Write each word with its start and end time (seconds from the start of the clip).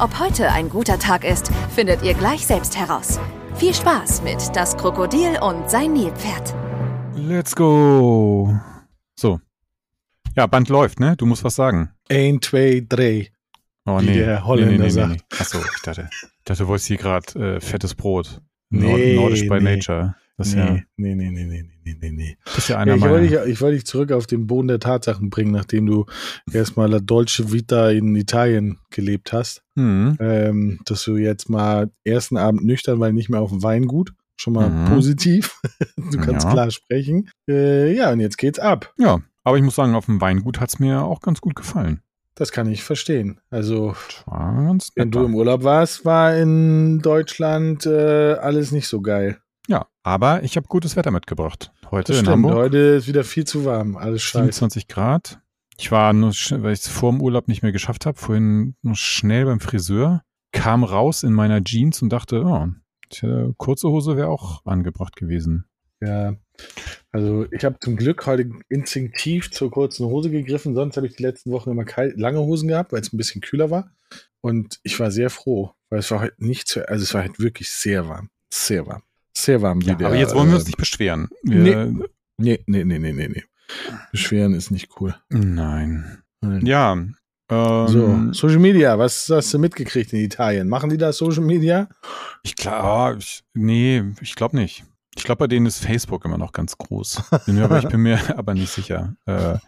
Ob 0.00 0.18
heute 0.18 0.50
ein 0.50 0.70
guter 0.70 0.98
Tag 0.98 1.24
ist, 1.24 1.50
findet 1.74 2.02
ihr 2.02 2.14
gleich 2.14 2.46
selbst 2.46 2.74
heraus. 2.74 3.20
Viel 3.56 3.74
Spaß 3.74 4.22
mit 4.22 4.38
Das 4.56 4.74
Krokodil 4.74 5.38
und 5.42 5.68
sein 5.68 5.92
Nilpferd. 5.92 6.54
Let's 7.14 7.54
go. 7.54 8.58
So. 9.14 9.40
Ja, 10.34 10.46
Band 10.46 10.70
läuft, 10.70 11.00
ne? 11.00 11.18
Du 11.18 11.26
musst 11.26 11.44
was 11.44 11.54
sagen. 11.54 11.90
Ein, 12.10 12.40
zwei, 12.40 12.82
drei. 12.88 13.30
Oh, 13.84 14.00
wie 14.00 14.06
nee. 14.06 14.14
der 14.14 14.46
Holländer 14.46 14.72
nee, 14.72 14.78
nee, 14.78 14.84
nee, 14.84 14.88
sagt. 14.88 15.10
Nee. 15.10 15.38
Achso, 15.38 15.58
ich 15.58 15.82
dachte, 15.82 16.08
ich 16.10 16.44
dachte, 16.44 16.62
du 16.62 16.68
wolltest 16.68 16.88
hier 16.88 16.96
gerade 16.96 17.56
äh, 17.56 17.60
fettes 17.60 17.94
Brot. 17.94 18.40
Nee, 18.70 19.16
Nord 19.16 19.32
Nordisch 19.32 19.48
by 19.48 19.60
nee. 19.60 19.76
Nature. 19.76 20.14
Das 20.40 20.48
ist 20.48 20.54
nee, 20.56 20.60
ja, 20.60 20.72
nee, 20.96 21.14
nee, 21.14 21.30
nee, 21.30 21.44
nee, 21.44 21.64
nee, 21.84 21.96
nee, 22.00 22.10
nee. 22.10 22.36
das 22.44 22.58
ist 22.58 22.68
ja 22.68 22.76
Ja, 22.76 22.80
einer 22.82 22.94
ich, 22.94 23.00
meiner. 23.00 23.12
wollte 23.12 23.28
dich, 23.28 23.52
ich 23.52 23.60
wollte 23.60 23.76
dich 23.76 23.86
zurück 23.86 24.10
auf 24.12 24.26
den 24.26 24.46
Boden 24.46 24.68
der 24.68 24.78
Tatsachen 24.80 25.28
bringen, 25.30 25.52
nachdem 25.52 25.86
du 25.86 26.06
erstmal 26.52 26.90
La 26.90 26.98
Dolce 26.98 27.52
Vita 27.52 27.90
in 27.90 28.14
Italien 28.16 28.78
gelebt 28.90 29.32
hast. 29.32 29.62
Hm. 29.76 30.16
Ähm, 30.20 30.80
dass 30.86 31.04
du 31.04 31.16
jetzt 31.16 31.48
mal 31.50 31.90
ersten 32.04 32.36
Abend 32.36 32.64
nüchtern, 32.64 33.00
weil 33.00 33.12
nicht 33.12 33.28
mehr 33.28 33.40
auf 33.40 33.50
dem 33.50 33.62
Weingut. 33.62 34.12
Schon 34.36 34.54
mal 34.54 34.70
Mhm. 34.70 34.86
positiv. 34.86 35.60
du 35.96 36.18
kannst 36.18 36.46
Ja. 36.46 36.52
klar 36.52 36.70
sprechen. 36.70 37.28
Äh, 37.48 37.94
ja, 37.94 38.10
und 38.12 38.20
jetzt 38.20 38.38
geht's 38.38 38.58
ab. 38.58 38.94
Ja, 38.98 39.20
aber 39.44 39.58
ich 39.58 39.62
muss 39.62 39.74
sagen, 39.74 39.94
auf 39.94 40.06
dem 40.06 40.20
Weingut 40.22 40.60
hat's 40.60 40.78
mir 40.78 41.02
auch 41.04 41.20
ganz 41.20 41.42
gut 41.42 41.54
gefallen. 41.54 42.00
Das 42.36 42.50
kann 42.52 42.66
ich 42.70 42.82
verstehen. 42.82 43.38
Also, 43.50 43.94
wenn 44.94 45.10
du 45.10 45.24
im 45.26 45.34
Urlaub 45.34 45.62
warst, 45.64 46.06
war 46.06 46.34
in 46.36 47.00
Deutschland 47.00 47.84
äh, 47.84 48.32
alles 48.34 48.72
nicht 48.72 48.88
so 48.88 49.02
geil. 49.02 49.36
Ja, 49.70 49.86
aber 50.02 50.42
ich 50.42 50.56
habe 50.56 50.66
gutes 50.66 50.96
Wetter 50.96 51.12
mitgebracht. 51.12 51.70
Heute 51.92 52.10
Das 52.12 52.18
in 52.18 52.24
stimmt. 52.24 52.44
Hamburg. 52.44 52.54
Heute 52.54 52.78
ist 52.78 53.06
wieder 53.06 53.22
viel 53.22 53.44
zu 53.44 53.64
warm. 53.64 53.96
Alles 53.96 54.20
scheiße. 54.22 54.46
27 54.46 54.88
Grad. 54.88 55.40
Ich 55.78 55.92
war 55.92 56.12
nur, 56.12 56.30
weil 56.32 56.72
ich 56.72 56.80
es 56.80 56.88
vor 56.88 57.12
dem 57.12 57.22
Urlaub 57.22 57.46
nicht 57.46 57.62
mehr 57.62 57.70
geschafft 57.70 58.04
habe, 58.04 58.18
vorhin 58.18 58.74
nur 58.82 58.96
schnell 58.96 59.44
beim 59.44 59.60
Friseur, 59.60 60.22
kam 60.50 60.82
raus 60.82 61.22
in 61.22 61.32
meiner 61.32 61.62
Jeans 61.62 62.02
und 62.02 62.08
dachte, 62.12 62.42
oh, 62.44 62.66
tja, 63.10 63.52
kurze 63.58 63.88
Hose 63.88 64.16
wäre 64.16 64.26
auch 64.26 64.66
angebracht 64.66 65.14
gewesen. 65.14 65.66
Ja, 66.00 66.34
also 67.12 67.46
ich 67.52 67.64
habe 67.64 67.78
zum 67.80 67.96
Glück 67.96 68.26
heute 68.26 68.50
instinktiv 68.68 69.52
zur 69.52 69.70
kurzen 69.70 70.04
Hose 70.06 70.30
gegriffen. 70.30 70.74
Sonst 70.74 70.96
habe 70.96 71.06
ich 71.06 71.14
die 71.14 71.22
letzten 71.22 71.52
Wochen 71.52 71.70
immer 71.70 71.84
kalt, 71.84 72.18
lange 72.18 72.40
Hosen 72.40 72.68
gehabt, 72.68 72.92
weil 72.92 73.02
es 73.02 73.12
ein 73.12 73.18
bisschen 73.18 73.40
kühler 73.40 73.70
war. 73.70 73.92
Und 74.40 74.80
ich 74.82 74.98
war 74.98 75.12
sehr 75.12 75.30
froh, 75.30 75.70
weil 75.90 76.00
es 76.00 76.10
war 76.10 76.18
halt 76.18 76.40
nicht 76.40 76.66
zu, 76.66 76.88
also 76.88 77.04
es 77.04 77.14
war 77.14 77.22
halt 77.22 77.38
wirklich 77.38 77.70
sehr 77.70 78.08
warm. 78.08 78.30
Sehr 78.52 78.84
warm. 78.86 79.02
Sehr 79.32 79.62
warm. 79.62 79.80
Ja, 79.80 79.94
wie 79.94 79.96
der, 79.96 80.06
aber 80.08 80.16
jetzt 80.16 80.34
wollen 80.34 80.48
wir 80.48 80.56
uns 80.56 80.64
äh, 80.64 80.68
nicht 80.68 80.78
beschweren. 80.78 81.28
Wir, 81.42 81.92
Nee, 82.40 82.58
nee, 82.66 82.84
nee, 82.84 82.98
nee, 82.98 83.12
nee, 83.12 83.28
nee. 83.28 83.44
Beschweren 84.12 84.54
ist 84.54 84.70
nicht 84.70 84.88
cool. 85.00 85.14
Nein. 85.28 86.22
Nein. 86.40 86.64
Ja. 86.64 86.92
Ähm, 86.92 87.88
So, 87.88 88.32
Social 88.32 88.58
Media, 88.60 88.98
was 88.98 89.28
hast 89.28 89.52
du 89.52 89.58
mitgekriegt 89.58 90.12
in 90.12 90.20
Italien? 90.20 90.68
Machen 90.68 90.88
die 90.88 90.96
da 90.96 91.12
Social 91.12 91.44
Media? 91.44 91.88
Ich 92.42 92.56
glaube, 92.56 93.18
ich, 93.18 93.42
nee, 93.52 94.02
ich 94.22 94.34
glaube 94.36 94.56
nicht. 94.56 94.84
Ich 95.16 95.24
glaube, 95.24 95.40
bei 95.40 95.46
denen 95.48 95.66
ist 95.66 95.84
Facebook 95.84 96.24
immer 96.24 96.38
noch 96.38 96.52
ganz 96.52 96.78
groß. 96.78 97.24
Bin 97.44 97.56
mir, 97.56 97.64
aber 97.64 97.80
ich 97.80 97.88
bin 97.88 98.00
mir 98.00 98.18
aber 98.38 98.54
nicht 98.54 98.70
sicher. 98.70 99.16
Äh, 99.26 99.58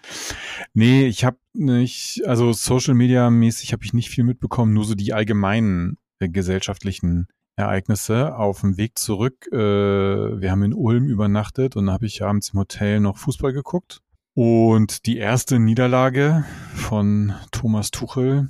nee, 0.72 1.06
ich 1.06 1.24
habe 1.24 1.36
nicht, 1.52 2.22
also 2.26 2.52
Social 2.52 2.94
Media 2.94 3.28
mäßig 3.28 3.72
habe 3.72 3.84
ich 3.84 3.92
nicht 3.92 4.08
viel 4.08 4.24
mitbekommen, 4.24 4.72
nur 4.72 4.84
so 4.84 4.94
die 4.94 5.12
allgemeinen 5.12 5.98
äh, 6.20 6.28
gesellschaftlichen 6.28 7.26
Ereignisse 7.56 8.36
auf 8.36 8.60
dem 8.60 8.76
Weg 8.76 8.98
zurück. 8.98 9.46
Äh, 9.52 9.56
wir 9.56 10.50
haben 10.50 10.62
in 10.62 10.74
Ulm 10.74 11.06
übernachtet 11.06 11.76
und 11.76 11.90
habe 11.90 12.06
ich 12.06 12.22
abends 12.22 12.50
im 12.50 12.60
Hotel 12.60 13.00
noch 13.00 13.18
Fußball 13.18 13.52
geguckt. 13.52 14.00
Und 14.34 15.04
die 15.06 15.18
erste 15.18 15.58
Niederlage 15.58 16.44
von 16.74 17.34
Thomas 17.50 17.90
Tuchel 17.90 18.48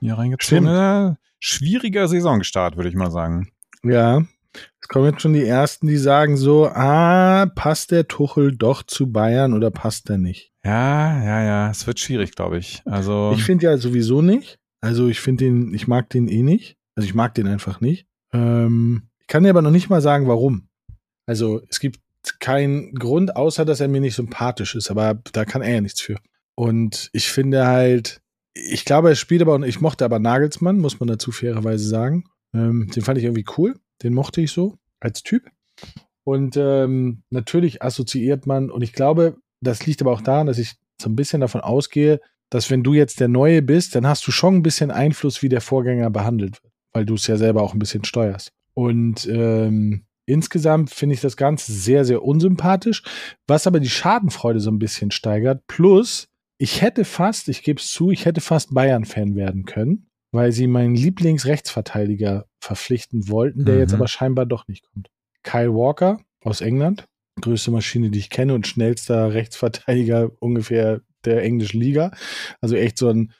hier 0.00 0.18
reingezogen. 0.18 0.66
Stimmt. 0.66 1.16
Äh, 1.16 1.20
schwieriger 1.38 2.08
Saisonstart, 2.08 2.76
würde 2.76 2.88
ich 2.88 2.96
mal 2.96 3.10
sagen. 3.10 3.50
Ja. 3.84 4.22
Es 4.80 4.88
kommen 4.88 5.06
jetzt 5.06 5.22
schon 5.22 5.32
die 5.32 5.44
ersten, 5.44 5.86
die 5.88 5.96
sagen 5.96 6.36
so, 6.36 6.68
ah, 6.68 7.46
passt 7.54 7.90
der 7.90 8.06
Tuchel 8.06 8.56
doch 8.56 8.82
zu 8.84 9.10
Bayern 9.10 9.52
oder 9.52 9.70
passt 9.70 10.08
er 10.10 10.18
nicht? 10.18 10.52
Ja, 10.64 11.22
ja, 11.22 11.42
ja, 11.42 11.70
es 11.70 11.86
wird 11.86 11.98
schwierig, 11.98 12.34
glaube 12.36 12.58
ich. 12.58 12.82
Also, 12.84 13.32
Ich 13.34 13.42
finde 13.42 13.66
ja 13.66 13.76
sowieso 13.76 14.22
nicht. 14.22 14.58
Also 14.80 15.08
ich 15.08 15.20
finde 15.20 15.44
den, 15.44 15.74
ich 15.74 15.88
mag 15.88 16.08
den 16.10 16.28
eh 16.28 16.42
nicht. 16.42 16.76
Also 16.94 17.06
ich 17.06 17.14
mag 17.14 17.34
den 17.34 17.46
einfach 17.48 17.80
nicht. 17.80 18.06
Ähm, 18.34 19.08
ich 19.20 19.26
kann 19.26 19.44
dir 19.44 19.50
aber 19.50 19.62
noch 19.62 19.70
nicht 19.70 19.88
mal 19.88 20.02
sagen, 20.02 20.28
warum. 20.28 20.68
Also 21.26 21.62
es 21.70 21.80
gibt 21.80 22.00
keinen 22.40 22.94
Grund, 22.94 23.36
außer 23.36 23.64
dass 23.64 23.80
er 23.80 23.88
mir 23.88 24.00
nicht 24.00 24.16
sympathisch 24.16 24.74
ist, 24.74 24.90
aber 24.90 25.20
da 25.32 25.44
kann 25.44 25.62
er 25.62 25.74
ja 25.74 25.80
nichts 25.80 26.00
für. 26.00 26.16
Und 26.54 27.08
ich 27.12 27.28
finde 27.28 27.66
halt, 27.66 28.20
ich 28.54 28.84
glaube, 28.84 29.10
er 29.10 29.14
spielt 29.16 29.42
aber, 29.42 29.60
ich 29.66 29.80
mochte 29.80 30.04
aber 30.04 30.18
Nagelsmann, 30.18 30.78
muss 30.78 31.00
man 31.00 31.08
dazu 31.08 31.32
fairerweise 31.32 31.86
sagen. 31.86 32.24
Ähm, 32.54 32.90
den 32.94 33.02
fand 33.02 33.18
ich 33.18 33.24
irgendwie 33.24 33.46
cool. 33.58 33.76
Den 34.02 34.14
mochte 34.14 34.40
ich 34.40 34.52
so 34.52 34.78
als 35.00 35.22
Typ. 35.22 35.50
Und 36.24 36.56
ähm, 36.56 37.22
natürlich 37.30 37.82
assoziiert 37.82 38.46
man, 38.46 38.70
und 38.70 38.82
ich 38.82 38.92
glaube, 38.92 39.36
das 39.60 39.86
liegt 39.86 40.00
aber 40.00 40.12
auch 40.12 40.22
daran, 40.22 40.46
dass 40.46 40.58
ich 40.58 40.74
so 41.00 41.08
ein 41.08 41.16
bisschen 41.16 41.40
davon 41.40 41.60
ausgehe, 41.60 42.20
dass 42.50 42.70
wenn 42.70 42.82
du 42.82 42.94
jetzt 42.94 43.20
der 43.20 43.28
Neue 43.28 43.62
bist, 43.62 43.94
dann 43.94 44.06
hast 44.06 44.26
du 44.26 44.30
schon 44.30 44.56
ein 44.56 44.62
bisschen 44.62 44.90
Einfluss, 44.90 45.42
wie 45.42 45.48
der 45.48 45.60
Vorgänger 45.60 46.10
behandelt 46.10 46.62
wird, 46.62 46.72
weil 46.94 47.04
du 47.04 47.14
es 47.14 47.26
ja 47.26 47.36
selber 47.36 47.62
auch 47.62 47.74
ein 47.74 47.78
bisschen 47.78 48.04
steuerst. 48.04 48.52
Und 48.72 49.26
ähm, 49.26 50.06
insgesamt 50.26 50.90
finde 50.90 51.14
ich 51.14 51.20
das 51.20 51.36
Ganze 51.36 51.72
sehr, 51.72 52.04
sehr 52.04 52.22
unsympathisch, 52.24 53.02
was 53.46 53.66
aber 53.66 53.80
die 53.80 53.90
Schadenfreude 53.90 54.60
so 54.60 54.70
ein 54.70 54.78
bisschen 54.78 55.10
steigert. 55.10 55.66
Plus, 55.66 56.28
ich 56.56 56.80
hätte 56.80 57.04
fast, 57.04 57.48
ich 57.48 57.62
gebe 57.62 57.80
es 57.80 57.90
zu, 57.90 58.10
ich 58.10 58.24
hätte 58.24 58.40
fast 58.40 58.72
Bayern-Fan 58.72 59.36
werden 59.36 59.64
können, 59.64 60.06
weil 60.32 60.52
sie 60.52 60.66
meinen 60.66 60.94
Lieblingsrechtsverteidiger 60.94 62.46
verpflichten 62.60 63.28
wollten, 63.28 63.64
der 63.64 63.74
Mhm. 63.74 63.80
jetzt 63.80 63.94
aber 63.94 64.08
scheinbar 64.08 64.46
doch 64.46 64.66
nicht 64.68 64.84
kommt. 64.90 65.08
Kyle 65.42 65.74
Walker 65.74 66.20
aus 66.42 66.60
England, 66.60 67.06
größte 67.40 67.70
Maschine, 67.70 68.10
die 68.10 68.18
ich 68.18 68.30
kenne 68.30 68.54
und 68.54 68.66
schnellster 68.66 69.34
Rechtsverteidiger 69.34 70.30
ungefähr 70.40 71.00
der 71.24 71.42
englischen 71.42 71.80
Liga. 71.80 72.12
Also 72.60 72.76
echt 72.76 72.98
so 72.98 73.08
ein, 73.08 73.32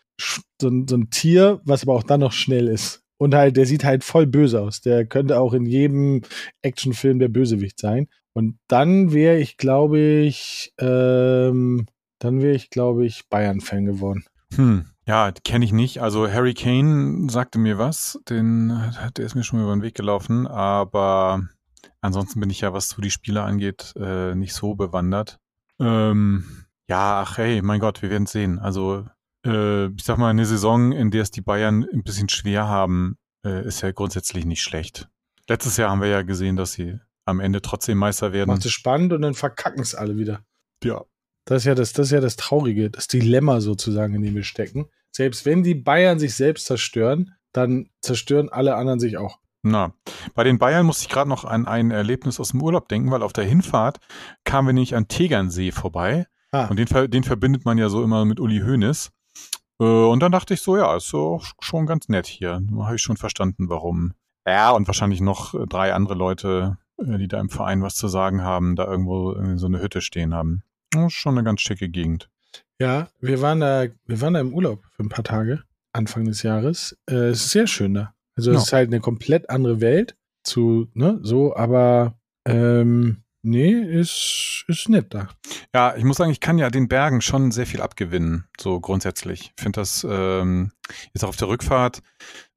so 0.60 0.68
ein, 0.68 0.86
so 0.88 0.96
ein 0.96 1.10
Tier, 1.10 1.60
was 1.64 1.82
aber 1.82 1.94
auch 1.94 2.02
dann 2.02 2.20
noch 2.20 2.32
schnell 2.32 2.68
ist. 2.68 3.03
Und 3.24 3.34
halt, 3.34 3.56
der 3.56 3.64
sieht 3.64 3.84
halt 3.84 4.04
voll 4.04 4.26
böse 4.26 4.60
aus. 4.60 4.82
Der 4.82 5.06
könnte 5.06 5.40
auch 5.40 5.54
in 5.54 5.64
jedem 5.64 6.20
Actionfilm 6.60 7.18
der 7.18 7.28
Bösewicht 7.28 7.80
sein. 7.80 8.08
Und 8.34 8.58
dann 8.68 9.14
wäre 9.14 9.38
ich, 9.38 9.56
glaube 9.56 9.98
ich, 9.98 10.74
ähm, 10.76 11.86
dann 12.18 12.42
wäre 12.42 12.54
ich, 12.54 12.68
glaube 12.68 13.06
ich, 13.06 13.26
Bayern-Fan 13.30 13.86
geworden. 13.86 14.26
hm, 14.54 14.84
ja, 15.06 15.32
kenne 15.42 15.64
ich 15.64 15.72
nicht. 15.72 16.02
Also 16.02 16.30
Harry 16.30 16.52
Kane 16.52 17.30
sagte 17.30 17.58
mir 17.58 17.78
was, 17.78 18.20
den, 18.28 18.78
der 19.16 19.24
ist 19.24 19.34
mir 19.34 19.42
schon 19.42 19.62
über 19.62 19.74
den 19.74 19.80
Weg 19.80 19.94
gelaufen, 19.94 20.46
aber 20.46 21.48
ansonsten 22.02 22.40
bin 22.40 22.50
ich 22.50 22.60
ja, 22.60 22.74
was 22.74 22.90
so 22.90 23.00
die 23.00 23.10
Spiele 23.10 23.42
angeht, 23.42 23.94
äh, 23.96 24.34
nicht 24.34 24.52
so 24.52 24.74
bewandert. 24.74 25.38
Ähm, 25.80 26.66
ja, 26.90 27.22
ach 27.22 27.38
hey, 27.38 27.62
mein 27.62 27.80
Gott, 27.80 28.02
wir 28.02 28.10
werden 28.10 28.26
sehen. 28.26 28.58
Also 28.58 29.06
äh, 29.44 29.86
ich 29.86 30.04
sag 30.04 30.18
mal, 30.18 30.30
eine 30.30 30.46
Saison, 30.46 30.92
in 30.92 31.10
der 31.10 31.22
es 31.22 31.30
die 31.30 31.40
Bayern 31.40 31.86
ein 31.92 32.02
bisschen 32.02 32.28
schwer 32.28 32.68
haben, 32.68 33.16
äh, 33.44 33.66
ist 33.66 33.82
ja 33.82 33.92
grundsätzlich 33.92 34.44
nicht 34.44 34.62
schlecht. 34.62 35.08
Letztes 35.48 35.76
Jahr 35.76 35.90
haben 35.90 36.00
wir 36.00 36.08
ja 36.08 36.22
gesehen, 36.22 36.56
dass 36.56 36.72
sie 36.72 36.98
am 37.26 37.40
Ende 37.40 37.62
trotzdem 37.62 37.98
Meister 37.98 38.32
werden. 38.32 38.50
Macht 38.50 38.64
es 38.64 38.72
spannend 38.72 39.12
und 39.12 39.22
dann 39.22 39.34
verkacken 39.34 39.80
es 39.80 39.94
alle 39.94 40.16
wieder. 40.16 40.40
Ja. 40.82 41.04
Das 41.46 41.62
ist 41.62 41.66
ja 41.66 41.74
das, 41.74 41.92
das 41.92 42.06
ist 42.06 42.12
ja 42.12 42.20
das 42.20 42.36
Traurige, 42.36 42.90
das 42.90 43.06
Dilemma 43.06 43.60
sozusagen, 43.60 44.14
in 44.14 44.22
dem 44.22 44.34
wir 44.34 44.44
stecken. 44.44 44.86
Selbst 45.10 45.44
wenn 45.44 45.62
die 45.62 45.74
Bayern 45.74 46.18
sich 46.18 46.34
selbst 46.34 46.66
zerstören, 46.66 47.34
dann 47.52 47.90
zerstören 48.00 48.48
alle 48.48 48.74
anderen 48.76 48.98
sich 48.98 49.18
auch. 49.18 49.38
Na, 49.62 49.94
bei 50.34 50.44
den 50.44 50.58
Bayern 50.58 50.84
musste 50.84 51.04
ich 51.04 51.08
gerade 51.08 51.28
noch 51.28 51.44
an 51.44 51.66
ein 51.66 51.90
Erlebnis 51.90 52.40
aus 52.40 52.50
dem 52.50 52.62
Urlaub 52.62 52.88
denken, 52.88 53.10
weil 53.10 53.22
auf 53.22 53.32
der 53.32 53.44
Hinfahrt 53.44 53.98
kamen 54.44 54.68
wir 54.68 54.72
nämlich 54.74 54.94
an 54.94 55.08
Tegernsee 55.08 55.70
vorbei. 55.70 56.26
Ah, 56.50 56.66
Und 56.66 56.78
den, 56.78 57.10
den 57.10 57.24
verbindet 57.24 57.64
man 57.64 57.78
ja 57.78 57.88
so 57.88 58.02
immer 58.02 58.24
mit 58.24 58.40
Uli 58.40 58.60
Hoeneß. 58.60 59.10
Äh, 59.80 59.84
Und 59.84 60.20
dann 60.20 60.32
dachte 60.32 60.54
ich 60.54 60.60
so, 60.62 60.76
ja, 60.76 60.96
ist 60.96 61.08
so 61.08 61.40
schon 61.60 61.86
ganz 61.86 62.08
nett 62.08 62.26
hier. 62.26 62.60
Da 62.70 62.84
habe 62.86 62.96
ich 62.96 63.02
schon 63.02 63.16
verstanden, 63.16 63.68
warum. 63.68 64.12
Ja, 64.46 64.70
und 64.72 64.86
wahrscheinlich 64.86 65.20
noch 65.20 65.54
äh, 65.54 65.66
drei 65.66 65.92
andere 65.94 66.14
Leute, 66.14 66.78
äh, 66.98 67.18
die 67.18 67.28
da 67.28 67.40
im 67.40 67.48
Verein 67.50 67.82
was 67.82 67.94
zu 67.94 68.08
sagen 68.08 68.42
haben, 68.42 68.76
da 68.76 68.84
irgendwo 68.86 69.34
so 69.56 69.66
eine 69.66 69.80
Hütte 69.80 70.00
stehen 70.00 70.34
haben. 70.34 70.62
Das 70.90 71.06
ist 71.06 71.12
schon 71.14 71.34
eine 71.36 71.44
ganz 71.44 71.60
schicke 71.62 71.88
Gegend. 71.88 72.28
ja, 72.78 73.08
wir 73.20 73.40
waren 73.40 73.60
da, 73.60 73.86
wir 74.06 74.20
waren 74.20 74.34
da 74.34 74.40
im 74.40 74.52
Urlaub 74.54 74.84
für 74.94 75.02
ein 75.02 75.08
paar 75.08 75.24
Tage, 75.24 75.62
Anfang 75.92 76.24
des 76.26 76.42
Jahres. 76.42 76.96
Äh, 77.08 77.30
es 77.30 77.46
ist 77.46 77.50
sehr 77.50 77.66
schön 77.66 77.94
da. 77.94 78.14
Also 78.36 78.50
es 78.50 78.56
Ja. 78.56 78.62
ist 78.62 78.72
halt 78.72 78.88
eine 78.90 79.00
komplett 79.00 79.48
andere 79.50 79.80
Welt. 79.80 80.16
zu, 80.46 80.88
ne, 80.92 81.18
so, 81.22 81.56
aber 81.56 82.18
ähm, 82.44 83.23
nee, 83.44 83.72
ist, 83.72 84.64
ist 84.68 84.88
nett 84.88 85.12
da. 85.14 85.28
Ja, 85.74 85.94
ich 85.96 86.04
muss 86.04 86.16
sagen, 86.16 86.30
ich 86.30 86.40
kann 86.40 86.58
ja 86.58 86.70
den 86.70 86.88
Bergen 86.88 87.20
schon 87.20 87.50
sehr 87.50 87.66
viel 87.66 87.80
abgewinnen, 87.80 88.46
so 88.58 88.80
grundsätzlich. 88.80 89.52
Ich 89.56 89.62
finde 89.62 89.80
das 89.80 90.06
ähm, 90.08 90.72
jetzt 91.12 91.24
auch 91.24 91.28
auf 91.28 91.36
der 91.36 91.48
Rückfahrt 91.48 92.02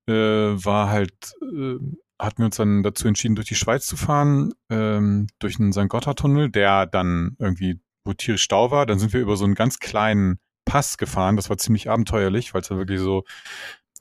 äh, 0.08 0.14
war 0.14 0.90
halt, 0.90 1.36
äh, 1.42 1.76
hatten 2.20 2.38
wir 2.40 2.46
uns 2.46 2.56
dann 2.56 2.84
dazu 2.84 3.08
entschieden, 3.08 3.36
durch 3.36 3.48
die 3.48 3.56
Schweiz 3.56 3.86
zu 3.86 3.98
fahren, 3.98 4.54
ähm, 4.70 5.28
durch 5.40 5.60
einen 5.60 5.74
St. 5.74 5.90
Gotthard-Tunnel, 5.90 6.50
der 6.50 6.86
dann 6.86 7.36
irgendwie, 7.40 7.80
wo 8.06 8.14
tierisch 8.14 8.44
Stau 8.44 8.72
war. 8.72 8.86
Dann 8.86 9.00
sind 9.00 9.14
wir 9.14 9.22
über 9.22 9.38
so 9.38 9.46
einen 9.46 9.56
ganz 9.56 9.80
kleinen 9.80 10.40
Pass 10.66 10.98
gefahren. 10.98 11.36
Das 11.36 11.50
war 11.50 11.58
ziemlich 11.58 11.90
abenteuerlich, 11.90 12.54
weil 12.54 12.62
es 12.62 12.70
da 12.70 12.78
wirklich 12.78 13.00
so 13.00 13.24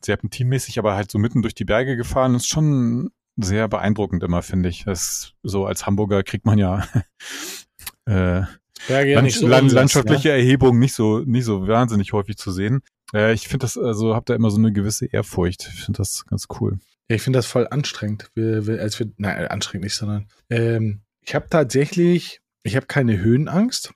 serpentinmäßig, 0.03 0.79
aber 0.79 0.95
halt 0.95 1.11
so 1.11 1.19
mitten 1.19 1.43
durch 1.43 1.55
die 1.55 1.65
Berge 1.65 1.97
gefahren. 1.97 2.35
Ist 2.35 2.49
schon 2.49 3.11
sehr 3.37 3.69
beeindruckend 3.69 4.23
immer, 4.23 4.43
finde 4.43 4.69
ich. 4.69 4.85
Das, 4.85 5.35
so 5.43 5.67
als 5.67 5.87
Hamburger 5.87 6.23
kriegt 6.23 6.47
man 6.47 6.59
ja 6.59 6.87
äh, 8.07 8.43
Berge 8.89 9.11
ja 9.11 9.15
Land, 9.17 9.27
nicht 9.27 9.39
so 9.39 9.47
Land, 9.47 9.73
landschaftliche 9.73 10.31
Erhebung 10.31 10.79
nicht 10.79 10.95
so 10.95 11.21
nicht 11.21 11.45
so 11.45 11.67
wahnsinnig 11.67 12.13
häufig 12.13 12.37
zu 12.37 12.51
sehen. 12.51 12.83
Äh, 13.15 13.33
ich 13.33 13.49
finde 13.49 13.65
das, 13.65 13.77
also 13.77 14.15
habe 14.15 14.25
da 14.27 14.35
immer 14.35 14.51
so 14.51 14.59
eine 14.59 14.73
gewisse 14.73 15.07
Ehrfurcht. 15.07 15.71
Ich 15.73 15.85
finde 15.85 15.99
das 15.99 16.25
ganz 16.27 16.47
cool. 16.61 16.79
Ja, 17.09 17.17
ich 17.17 17.23
finde 17.23 17.39
das 17.39 17.47
voll 17.47 17.67
anstrengend. 17.71 18.31
Wir, 18.35 18.67
wir, 18.67 18.81
als 18.81 18.99
wir, 18.99 19.11
nein, 19.17 19.47
anstrengend 19.49 19.85
nicht, 19.85 19.95
sondern 19.95 20.27
ähm, 20.51 21.01
ich 21.21 21.35
habe 21.35 21.47
tatsächlich, 21.49 22.41
ich 22.63 22.77
habe 22.77 22.87
keine 22.87 23.19
Höhenangst, 23.19 23.93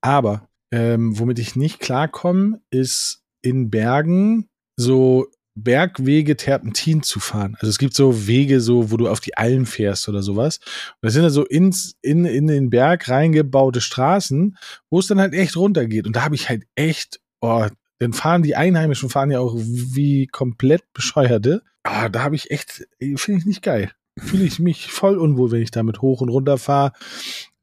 aber 0.00 0.48
ähm, 0.70 1.18
womit 1.18 1.38
ich 1.38 1.56
nicht 1.56 1.80
klarkomme, 1.80 2.60
ist 2.70 3.22
in 3.42 3.70
Bergen 3.70 4.48
so 4.76 5.26
Bergwege 5.54 6.36
Terpentin 6.36 7.02
zu 7.02 7.20
fahren. 7.20 7.56
Also 7.60 7.68
es 7.68 7.78
gibt 7.78 7.94
so 7.94 8.26
Wege, 8.26 8.60
so 8.60 8.90
wo 8.90 8.96
du 8.96 9.08
auf 9.08 9.20
die 9.20 9.36
Alm 9.36 9.66
fährst 9.66 10.08
oder 10.08 10.22
sowas. 10.22 10.58
Und 10.58 11.02
das 11.02 11.12
sind 11.12 11.22
dann 11.22 11.32
so 11.32 11.44
ins, 11.44 11.96
in, 12.00 12.24
in 12.24 12.46
den 12.46 12.70
Berg 12.70 13.08
reingebaute 13.08 13.80
Straßen, 13.80 14.56
wo 14.90 14.98
es 14.98 15.06
dann 15.06 15.20
halt 15.20 15.34
echt 15.34 15.56
runtergeht. 15.56 16.06
Und 16.06 16.16
da 16.16 16.24
habe 16.24 16.34
ich 16.34 16.48
halt 16.48 16.64
echt, 16.74 17.20
oh, 17.40 17.66
dann 17.98 18.12
fahren 18.12 18.42
die 18.42 18.56
Einheimischen 18.56 19.10
fahren 19.10 19.30
ja 19.30 19.40
auch 19.40 19.54
wie 19.56 20.26
komplett 20.26 20.82
Bescheuerte. 20.92 21.62
Ah, 21.82 22.08
da 22.08 22.22
habe 22.22 22.34
ich 22.34 22.50
echt, 22.50 22.86
finde 22.98 23.40
ich 23.40 23.46
nicht 23.46 23.62
geil. 23.62 23.92
Fühle 24.18 24.44
ich 24.44 24.58
mich 24.58 24.90
voll 24.90 25.18
unwohl, 25.18 25.50
wenn 25.52 25.62
ich 25.62 25.70
damit 25.70 26.02
hoch 26.02 26.20
und 26.20 26.28
runter 26.28 26.58
fahre. 26.58 26.92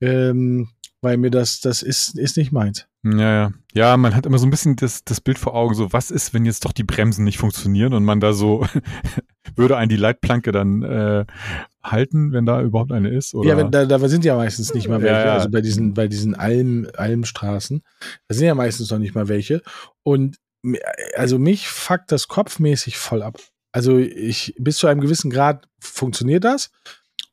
Ähm, 0.01 0.69
weil 1.01 1.17
mir 1.17 1.31
das, 1.31 1.59
das 1.61 1.81
ist, 1.81 2.17
ist 2.17 2.37
nicht 2.37 2.51
meins. 2.51 2.85
Ja, 3.03 3.33
ja. 3.33 3.51
Ja, 3.73 3.97
man 3.97 4.15
hat 4.15 4.25
immer 4.25 4.39
so 4.39 4.45
ein 4.47 4.49
bisschen 4.49 4.75
das, 4.75 5.03
das 5.03 5.21
Bild 5.21 5.37
vor 5.37 5.55
Augen, 5.55 5.75
so 5.75 5.93
was 5.93 6.11
ist, 6.11 6.33
wenn 6.33 6.45
jetzt 6.45 6.65
doch 6.65 6.71
die 6.73 6.83
Bremsen 6.83 7.23
nicht 7.23 7.37
funktionieren 7.37 7.93
und 7.93 8.03
man 8.03 8.19
da 8.19 8.33
so, 8.33 8.65
würde 9.55 9.77
einen 9.77 9.89
die 9.89 9.95
Leitplanke 9.95 10.51
dann 10.51 10.83
äh, 10.83 11.25
halten, 11.83 12.33
wenn 12.33 12.45
da 12.45 12.61
überhaupt 12.61 12.91
eine 12.91 13.09
ist? 13.09 13.33
Oder? 13.33 13.49
Ja, 13.49 13.57
wenn, 13.57 13.71
da, 13.71 13.85
da 13.85 14.09
sind 14.09 14.25
ja 14.25 14.35
meistens 14.35 14.73
nicht 14.73 14.87
mal 14.87 14.99
Ja, 14.99 15.03
welche. 15.03 15.27
ja. 15.27 15.33
Also 15.35 15.49
bei 15.49 15.61
diesen, 15.61 15.93
bei 15.93 16.07
diesen 16.07 16.35
Alm, 16.35 16.87
Almstraßen, 16.97 17.81
da 18.27 18.35
sind 18.35 18.45
ja 18.47 18.55
meistens 18.55 18.89
noch 18.91 18.99
nicht 18.99 19.15
mal 19.15 19.27
welche. 19.27 19.61
Und 20.03 20.37
also 21.15 21.39
mich 21.39 21.69
fuckt 21.69 22.11
das 22.11 22.27
kopfmäßig 22.27 22.97
voll 22.97 23.21
ab. 23.23 23.39
Also 23.71 23.97
ich, 23.97 24.55
bis 24.57 24.77
zu 24.77 24.87
einem 24.87 24.99
gewissen 24.99 25.31
Grad 25.31 25.67
funktioniert 25.79 26.43
das. 26.43 26.71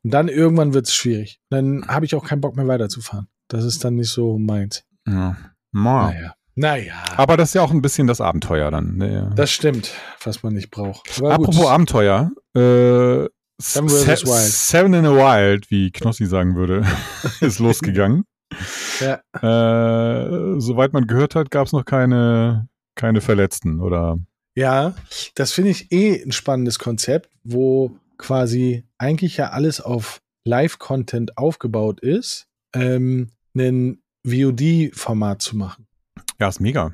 Und 0.04 0.12
dann 0.12 0.28
irgendwann 0.28 0.74
wird 0.74 0.86
es 0.86 0.94
schwierig. 0.94 1.40
Dann 1.50 1.88
habe 1.88 2.04
ich 2.06 2.14
auch 2.14 2.24
keinen 2.24 2.40
Bock 2.40 2.54
mehr 2.56 2.68
weiterzufahren. 2.68 3.26
Das 3.48 3.64
ist 3.64 3.84
dann 3.84 3.94
nicht 3.96 4.10
so 4.10 4.38
meins. 4.38 4.84
ja. 5.06 5.36
Ma. 5.72 6.10
Naja. 6.10 6.32
Naja. 6.58 6.94
Aber 7.18 7.36
das 7.36 7.50
ist 7.50 7.54
ja 7.54 7.60
auch 7.62 7.70
ein 7.70 7.82
bisschen 7.82 8.06
das 8.06 8.22
Abenteuer 8.22 8.70
dann. 8.70 8.96
Ne? 8.96 9.30
Das 9.36 9.50
stimmt, 9.50 9.92
was 10.24 10.42
man 10.42 10.54
nicht 10.54 10.70
braucht. 10.70 11.18
Aber 11.18 11.32
Apropos 11.34 11.56
gut. 11.56 11.66
Abenteuer, 11.66 12.30
äh, 12.54 13.28
Seven. 13.60 13.88
Seven 13.88 14.94
in 14.94 15.04
a 15.04 15.10
Wild, 15.12 15.70
wie 15.70 15.90
Knossi 15.90 16.24
sagen 16.24 16.54
würde, 16.56 16.86
ist 17.40 17.58
losgegangen. 17.58 18.24
Ja. 19.00 19.20
Äh, 19.34 20.60
soweit 20.60 20.92
man 20.94 21.06
gehört 21.06 21.34
hat, 21.34 21.50
gab 21.50 21.66
es 21.66 21.72
noch 21.72 21.84
keine, 21.84 22.68
keine 22.94 23.20
Verletzten, 23.20 23.80
oder? 23.80 24.18
Ja, 24.54 24.94
das 25.34 25.52
finde 25.52 25.72
ich 25.72 25.92
eh 25.92 26.22
ein 26.22 26.32
spannendes 26.32 26.78
Konzept, 26.78 27.28
wo 27.44 27.98
quasi 28.16 28.84
eigentlich 28.96 29.36
ja 29.36 29.50
alles 29.50 29.82
auf 29.82 30.20
Live-Content 30.46 31.36
aufgebaut 31.36 32.00
ist, 32.00 32.46
ähm, 32.74 33.30
ein 33.56 34.02
VOD-Format 34.26 35.42
zu 35.42 35.56
machen. 35.56 35.86
Ja, 36.38 36.48
ist 36.48 36.60
mega. 36.60 36.92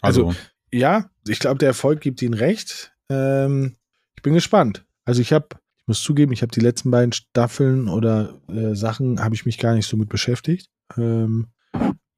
Also, 0.00 0.34
Ja, 0.72 1.10
ich 1.26 1.38
glaube, 1.38 1.58
der 1.58 1.68
Erfolg 1.68 2.00
gibt 2.00 2.22
ihnen 2.22 2.34
recht. 2.34 2.92
Ähm, 3.08 3.76
ich 4.16 4.22
bin 4.22 4.34
gespannt. 4.34 4.84
Also 5.04 5.20
ich 5.20 5.32
habe, 5.32 5.48
ich 5.78 5.86
muss 5.86 6.02
zugeben, 6.02 6.32
ich 6.32 6.42
habe 6.42 6.52
die 6.52 6.60
letzten 6.60 6.90
beiden 6.90 7.12
Staffeln 7.12 7.88
oder 7.88 8.40
äh, 8.48 8.74
Sachen 8.74 9.22
habe 9.22 9.34
ich 9.34 9.44
mich 9.46 9.58
gar 9.58 9.74
nicht 9.74 9.86
so 9.86 9.96
mit 9.96 10.08
beschäftigt. 10.08 10.68
Ähm, 10.96 11.48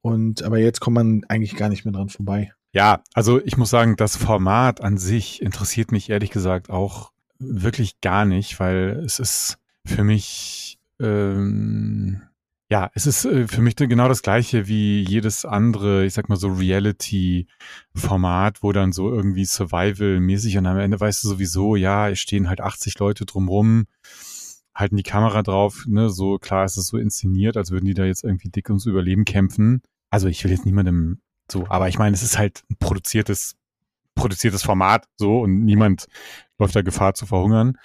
und 0.02 0.42
aber 0.42 0.58
jetzt 0.58 0.80
kommt 0.80 0.96
man 0.96 1.24
eigentlich 1.28 1.56
gar 1.56 1.68
nicht 1.68 1.84
mehr 1.84 1.92
dran 1.92 2.10
vorbei. 2.10 2.52
ja, 2.72 3.02
also 3.14 3.40
ich 3.44 3.56
muss 3.56 3.70
sagen, 3.70 3.96
das 3.96 4.16
Format 4.16 4.80
an 4.82 4.98
sich 4.98 5.40
interessiert 5.40 5.92
mich 5.92 6.10
ehrlich 6.10 6.30
gesagt 6.30 6.70
auch 6.70 7.12
wirklich 7.38 8.00
gar 8.00 8.24
nicht, 8.24 8.60
weil 8.60 9.02
es 9.04 9.18
ist 9.18 9.58
für 9.86 10.04
mich, 10.04 10.78
ähm, 11.00 12.22
ja, 12.70 12.90
es 12.94 13.06
ist 13.06 13.24
äh, 13.24 13.46
für 13.46 13.60
mich 13.60 13.76
genau 13.76 14.08
das 14.08 14.22
gleiche 14.22 14.68
wie 14.68 15.02
jedes 15.02 15.44
andere, 15.44 16.06
ich 16.06 16.14
sag 16.14 16.28
mal 16.28 16.36
so 16.36 16.48
Reality-Format, 16.48 18.62
wo 18.62 18.72
dann 18.72 18.92
so 18.92 19.10
irgendwie 19.10 19.44
Survival-mäßig 19.44 20.56
und 20.58 20.66
am 20.66 20.78
Ende 20.78 20.98
weißt 20.98 21.24
du 21.24 21.28
sowieso, 21.28 21.76
ja, 21.76 22.08
es 22.08 22.20
stehen 22.20 22.48
halt 22.48 22.60
80 22.60 22.98
Leute 22.98 23.26
drumrum, 23.26 23.86
halten 24.74 24.96
die 24.96 25.02
Kamera 25.02 25.42
drauf, 25.42 25.84
ne, 25.86 26.10
so 26.10 26.38
klar 26.38 26.64
ist 26.64 26.76
es 26.76 26.86
so 26.86 26.96
inszeniert, 26.96 27.56
als 27.56 27.70
würden 27.70 27.84
die 27.84 27.94
da 27.94 28.04
jetzt 28.04 28.24
irgendwie 28.24 28.48
dick 28.48 28.68
ums 28.70 28.86
Überleben 28.86 29.24
kämpfen. 29.24 29.82
Also 30.10 30.28
ich 30.28 30.42
will 30.44 30.50
jetzt 30.50 30.66
niemandem 30.66 31.20
so, 31.50 31.66
aber 31.68 31.88
ich 31.88 31.98
meine, 31.98 32.14
es 32.14 32.22
ist 32.22 32.38
halt 32.38 32.62
ein 32.70 32.76
produziertes, 32.78 33.56
produziertes 34.14 34.62
Format, 34.62 35.06
so, 35.16 35.40
und 35.40 35.64
niemand 35.64 36.06
läuft 36.58 36.74
da 36.74 36.82
Gefahr 36.82 37.14
zu 37.14 37.26
verhungern. 37.26 37.78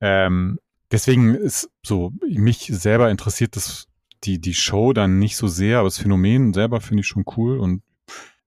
Ähm, 0.00 0.58
deswegen 0.90 1.34
ist 1.34 1.70
so, 1.84 2.12
mich 2.22 2.70
selber 2.72 3.10
interessiert 3.10 3.56
das, 3.56 3.87
die, 4.24 4.40
die 4.40 4.54
Show 4.54 4.92
dann 4.92 5.18
nicht 5.18 5.36
so 5.36 5.48
sehr, 5.48 5.78
aber 5.78 5.86
das 5.86 5.98
Phänomen 5.98 6.52
selber 6.52 6.80
finde 6.80 7.02
ich 7.02 7.06
schon 7.06 7.24
cool 7.36 7.58
und 7.58 7.82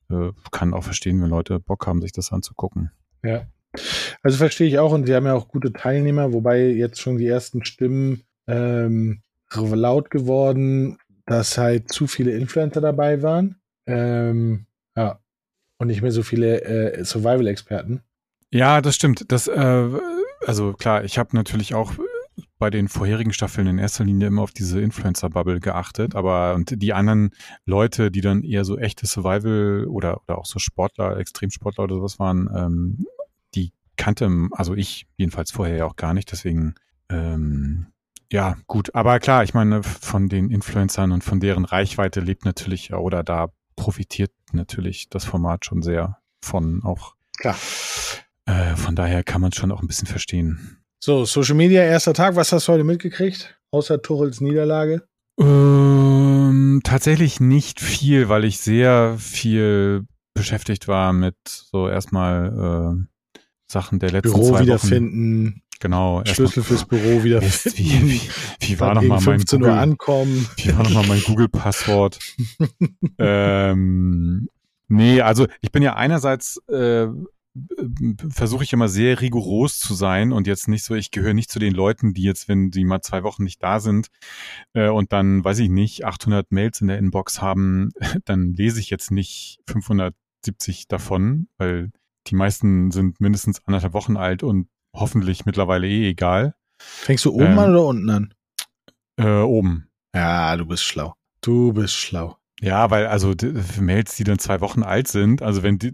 äh, 0.09 0.31
kann 0.51 0.73
auch 0.73 0.83
verstehen, 0.83 1.21
wenn 1.21 1.29
Leute 1.29 1.59
Bock 1.59 1.88
haben, 1.88 2.01
sich 2.01 2.12
das 2.12 2.31
anzugucken. 2.31 2.91
Ja. 3.23 3.47
Also 4.21 4.38
verstehe 4.38 4.68
ich 4.68 4.79
auch 4.79 4.91
und 4.91 5.06
sie 5.06 5.15
haben 5.15 5.25
ja 5.25 5.33
auch 5.33 5.47
gute 5.47 5.71
Teilnehmer, 5.71 6.33
wobei 6.33 6.68
jetzt 6.68 7.00
schon 7.00 7.18
die 7.18 7.27
ersten 7.27 7.63
Stimmen 7.63 8.23
ähm, 8.47 9.21
laut 9.54 10.09
geworden, 10.09 10.97
dass 11.25 11.57
halt 11.57 11.92
zu 11.92 12.07
viele 12.07 12.31
Influencer 12.31 12.81
dabei 12.81 13.21
waren. 13.21 13.56
Ähm, 13.87 14.66
ja. 14.95 15.19
Und 15.78 15.87
nicht 15.87 16.01
mehr 16.01 16.11
so 16.11 16.23
viele 16.23 16.61
äh, 16.61 17.04
Survival-Experten. 17.04 18.01
Ja, 18.51 18.81
das 18.81 18.95
stimmt. 18.95 19.31
Das, 19.31 19.47
äh, 19.47 19.90
also 20.45 20.73
klar, 20.73 21.04
ich 21.06 21.18
habe 21.18 21.35
natürlich 21.35 21.73
auch 21.73 21.94
bei 22.61 22.69
den 22.69 22.89
vorherigen 22.89 23.33
Staffeln 23.33 23.65
in 23.65 23.80
erster 23.80 24.03
Linie 24.03 24.27
immer 24.27 24.44
auf 24.44 24.51
diese 24.51 24.80
Influencer-Bubble 24.80 25.59
geachtet, 25.59 26.13
aber 26.13 26.53
und 26.53 26.80
die 26.80 26.94
anderen 26.94 27.31
Leute, 27.65 28.11
die 28.11 28.21
dann 28.21 28.44
eher 28.44 28.65
so 28.65 28.77
echte 28.77 29.07
Survival 29.07 29.87
oder, 29.87 30.21
oder 30.21 30.37
auch 30.37 30.45
so 30.45 30.59
Sportler, 30.59 31.18
Extremsportler 31.18 31.85
oder 31.85 31.95
sowas 31.95 32.19
waren, 32.19 32.47
ähm, 32.56 33.07
die 33.56 33.73
kannte, 33.97 34.30
also 34.51 34.75
ich 34.75 35.07
jedenfalls 35.18 35.49
vorher 35.49 35.75
ja 35.75 35.85
auch 35.85 35.95
gar 35.95 36.13
nicht, 36.13 36.31
deswegen 36.31 36.75
ähm, 37.09 37.87
ja, 38.31 38.57
gut. 38.68 38.94
Aber 38.94 39.19
klar, 39.19 39.44
ich 39.44 39.56
meine, 39.56 39.81
von 39.81 40.30
den 40.30 40.51
Influencern 40.51 41.11
und 41.11 41.23
von 41.23 41.39
deren 41.39 41.65
Reichweite 41.65 42.19
lebt 42.19 42.45
natürlich 42.45 42.94
oder 42.94 43.23
da 43.23 43.47
profitiert 43.75 44.31
natürlich 44.51 45.09
das 45.09 45.25
Format 45.25 45.65
schon 45.65 45.81
sehr 45.81 46.19
von 46.44 46.83
auch. 46.83 47.15
Klar. 47.39 47.57
Äh, 48.45 48.75
von 48.75 48.95
daher 48.95 49.23
kann 49.23 49.41
man 49.41 49.51
schon 49.51 49.71
auch 49.71 49.81
ein 49.81 49.87
bisschen 49.87 50.07
verstehen. 50.07 50.81
So, 51.04 51.26
Social 51.26 51.56
Media, 51.56 51.81
erster 51.81 52.14
Tag. 52.14 52.36
Was 52.36 52.52
hast 52.52 52.68
du 52.68 52.74
heute 52.74 52.84
mitgekriegt? 52.84 53.58
Außer 53.72 54.04
Tuchels 54.04 54.40
Niederlage? 54.40 55.02
Ähm, 55.40 56.81
tatsächlich 56.84 57.40
nicht 57.40 57.81
viel, 57.81 58.30
weil 58.30 58.46
ich 58.46 58.60
sehr 58.60 59.16
viel 59.18 60.06
beschäftigt 60.36 60.88
war 60.88 61.12
mit 61.12 61.36
so 61.46 61.90
erstmal 61.90 63.00
äh, 63.00 63.44
Sachen 63.66 63.98
der 63.98 64.12
letzten 64.12 64.31
Büro 64.31 64.44
zwei 64.50 64.54
Wochen. 64.60 64.64
wiederfinden, 64.64 65.64
Genau. 65.80 66.22
Schlüssel 66.26 66.62
fürs 66.62 66.86
Büro 66.86 67.24
wiederfinden. 67.24 67.78
wie, 67.80 68.12
wie, 68.12 68.22
wie 68.60 68.80
war 68.80 68.94
nochmal 68.94 69.18
mein 69.18 69.40
15 69.40 69.60
Uhr 69.60 69.70
Google, 69.70 69.81
ankommen. 69.81 70.48
wie 70.58 70.78
war 70.78 70.84
noch 70.84 70.94
mal 70.94 71.08
mein 71.08 71.24
Google-Passwort? 71.24 72.20
ähm, 73.18 74.48
nee, 74.88 75.20
also 75.22 75.48
ich 75.62 75.72
bin 75.72 75.81
ja 75.81 75.96
einerseits 75.96 76.58
äh, 76.68 77.08
versuche 78.30 78.64
ich 78.64 78.74
immer 78.74 78.88
sehr 78.88 79.20
rigoros 79.20 79.80
zu 79.80 79.94
sein 79.94 80.31
und 80.31 80.48
jetzt 80.48 80.68
nicht 80.68 80.84
so, 80.84 80.96
ich 80.96 81.12
gehöre 81.12 81.34
nicht 81.34 81.52
zu 81.52 81.60
den 81.60 81.74
Leuten, 81.74 82.14
die 82.14 82.24
jetzt, 82.24 82.48
wenn 82.48 82.72
die 82.72 82.86
mal 82.86 83.02
zwei 83.02 83.24
Wochen 83.24 83.44
nicht 83.44 83.62
da 83.62 83.80
sind 83.80 84.08
äh, 84.74 84.88
und 84.90 85.12
dann, 85.12 85.44
weiß 85.44 85.60
ich 85.60 85.70
nicht, 85.70 86.06
800 86.06 86.52
Mails 86.52 86.81
in 86.81 86.88
der 86.88 86.98
Inbox 86.98 87.42
haben, 87.42 87.90
dann 88.26 88.54
lese 88.54 88.80
ich 88.80 88.90
jetzt 88.90 89.12
nicht 89.12 89.60
570 89.68 90.88
davon, 90.88 91.48
weil 91.58 91.92
die 92.28 92.36
meisten 92.36 92.92
sind 92.92 93.20
mindestens 93.20 93.66
anderthalb 93.66 93.94
Wochen 93.94 94.16
alt 94.18 94.44
und 94.44 94.68
hoffentlich 94.96 95.46
mittlerweile 95.46 95.88
eh 95.88 96.10
egal. 96.10 96.56
Fängst 96.80 97.26
du 97.26 97.34
oben 97.34 97.54
Ähm. 97.54 97.60
an 97.60 97.72
oder 97.72 97.86
unten 97.86 98.10
an? 98.10 98.34
Äh, 99.18 99.42
oben. 99.42 99.90
Ja, 100.16 100.56
du 100.58 100.66
bist 100.66 100.84
schlau. 100.84 101.16
Du 101.42 101.74
bist 101.74 101.96
schlau. 101.96 102.38
Ja, 102.61 102.91
weil 102.91 103.07
also 103.07 103.33
die, 103.33 103.53
Mails, 103.80 104.15
die 104.15 104.23
dann 104.23 104.37
zwei 104.37 104.61
Wochen 104.61 104.83
alt 104.83 105.07
sind, 105.07 105.41
also 105.41 105.63
wenn 105.63 105.80
die, 105.80 105.94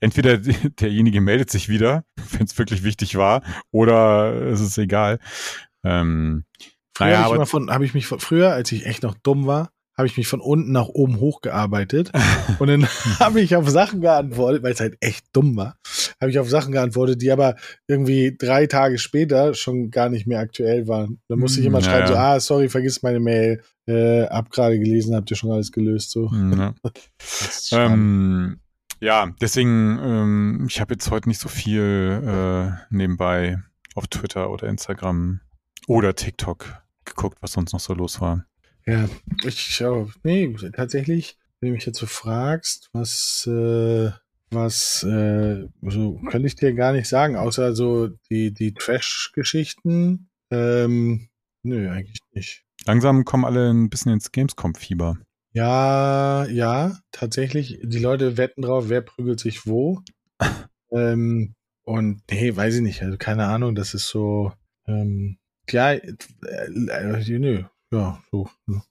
entweder 0.00 0.36
derjenige 0.36 1.20
meldet 1.20 1.48
sich 1.50 1.68
wieder, 1.68 2.04
wenn 2.32 2.44
es 2.44 2.58
wirklich 2.58 2.82
wichtig 2.82 3.16
war, 3.16 3.42
oder 3.70 4.34
es 4.50 4.60
ist 4.60 4.76
egal. 4.78 5.20
Ähm, 5.84 6.44
Früher 6.94 7.06
Naja, 7.06 7.24
habe 7.24 7.42
ich, 7.42 7.52
hab 7.52 7.82
ich 7.82 7.94
mich 7.94 8.06
von, 8.06 8.20
früher, 8.20 8.52
als 8.52 8.70
ich 8.72 8.84
echt 8.84 9.02
noch 9.02 9.14
dumm 9.14 9.46
war, 9.46 9.70
habe 9.96 10.06
ich 10.06 10.16
mich 10.16 10.26
von 10.26 10.40
unten 10.40 10.72
nach 10.72 10.88
oben 10.88 11.20
hochgearbeitet. 11.20 12.10
und 12.58 12.66
dann 12.66 12.86
habe 13.20 13.40
ich 13.40 13.56
auf 13.56 13.68
Sachen 13.68 14.00
geantwortet, 14.00 14.62
weil 14.62 14.72
es 14.72 14.80
halt 14.80 14.96
echt 15.00 15.26
dumm 15.32 15.56
war, 15.56 15.76
habe 16.22 16.30
ich 16.30 16.38
auf 16.38 16.48
Sachen 16.48 16.72
geantwortet, 16.72 17.20
die 17.20 17.30
aber 17.30 17.56
irgendwie 17.86 18.34
drei 18.38 18.66
Tage 18.66 18.96
später 18.96 19.52
schon 19.52 19.90
gar 19.90 20.08
nicht 20.08 20.26
mehr 20.26 20.38
aktuell 20.38 20.88
waren. 20.88 21.20
Da 21.28 21.36
musste 21.36 21.60
ich 21.60 21.66
immer 21.66 21.78
Hm, 21.80 21.84
Ja, 21.84 21.90
schreiben, 21.90 22.06
so, 22.06 22.14
ja. 22.14 22.32
ah, 22.34 22.40
sorry, 22.40 22.68
vergiss 22.70 23.02
meine 23.02 23.20
Mail. 23.20 23.60
Äh, 23.86 24.26
hab 24.28 24.50
gerade 24.50 24.78
gelesen, 24.78 25.14
habt 25.14 25.30
ihr 25.30 25.36
schon 25.36 25.50
alles 25.50 25.72
gelöst. 25.72 26.12
So. 26.12 26.30
ja. 26.32 26.74
Ist 27.20 27.68
schade. 27.68 27.92
ähm, 27.92 28.60
ja, 29.00 29.34
deswegen, 29.40 29.98
ähm, 30.00 30.66
ich 30.70 30.80
habe 30.80 30.94
jetzt 30.94 31.10
heute 31.10 31.28
nicht 31.28 31.40
so 31.40 31.48
viel 31.48 32.22
äh, 32.24 32.70
nebenbei 32.90 33.60
auf 33.96 34.06
Twitter 34.06 34.48
oder 34.50 34.68
Instagram 34.68 35.40
oder 35.88 36.14
TikTok 36.14 36.66
geguckt, 37.04 37.38
was 37.40 37.52
sonst 37.52 37.72
noch 37.72 37.80
so 37.80 37.94
los 37.94 38.20
war. 38.20 38.46
Ja, 38.86 39.08
ich 39.44 39.58
schau. 39.60 40.08
Nee, 40.22 40.54
tatsächlich, 40.72 41.36
wenn 41.60 41.70
du 41.70 41.74
mich 41.74 41.84
jetzt 41.86 41.98
so 41.98 42.06
fragst, 42.06 42.90
was, 42.92 43.44
äh, 43.48 44.10
was, 44.54 45.02
äh, 45.04 45.66
so 45.82 46.20
könnte 46.28 46.46
ich 46.46 46.56
dir 46.56 46.74
gar 46.74 46.92
nicht 46.92 47.08
sagen, 47.08 47.36
außer 47.36 47.74
so 47.74 48.08
die, 48.30 48.52
die 48.52 48.74
Trash-Geschichten. 48.74 50.28
Ähm, 50.50 51.28
nö, 51.62 51.90
eigentlich 51.90 52.20
nicht. 52.32 52.64
Langsam 52.86 53.24
kommen 53.24 53.44
alle 53.44 53.70
ein 53.70 53.90
bisschen 53.90 54.12
ins 54.12 54.32
Gamescom-Fieber. 54.32 55.18
Ja, 55.52 56.46
ja, 56.46 56.98
tatsächlich. 57.10 57.78
Die 57.82 57.98
Leute 57.98 58.36
wetten 58.36 58.62
drauf, 58.62 58.88
wer 58.88 59.02
prügelt 59.02 59.40
sich 59.40 59.66
wo. 59.66 60.00
ähm, 60.90 61.54
und 61.84 62.22
nee, 62.30 62.54
weiß 62.54 62.76
ich 62.76 62.80
nicht. 62.80 63.02
Also 63.02 63.18
keine 63.18 63.46
Ahnung, 63.46 63.74
das 63.74 63.94
ist 63.94 64.08
so. 64.08 64.52
Ähm, 64.86 65.38
ja, 65.70 65.92
äh, 65.92 66.14
äh, 66.50 67.38
nö, 67.38 67.64
ja, 67.92 68.22
so. 68.30 68.48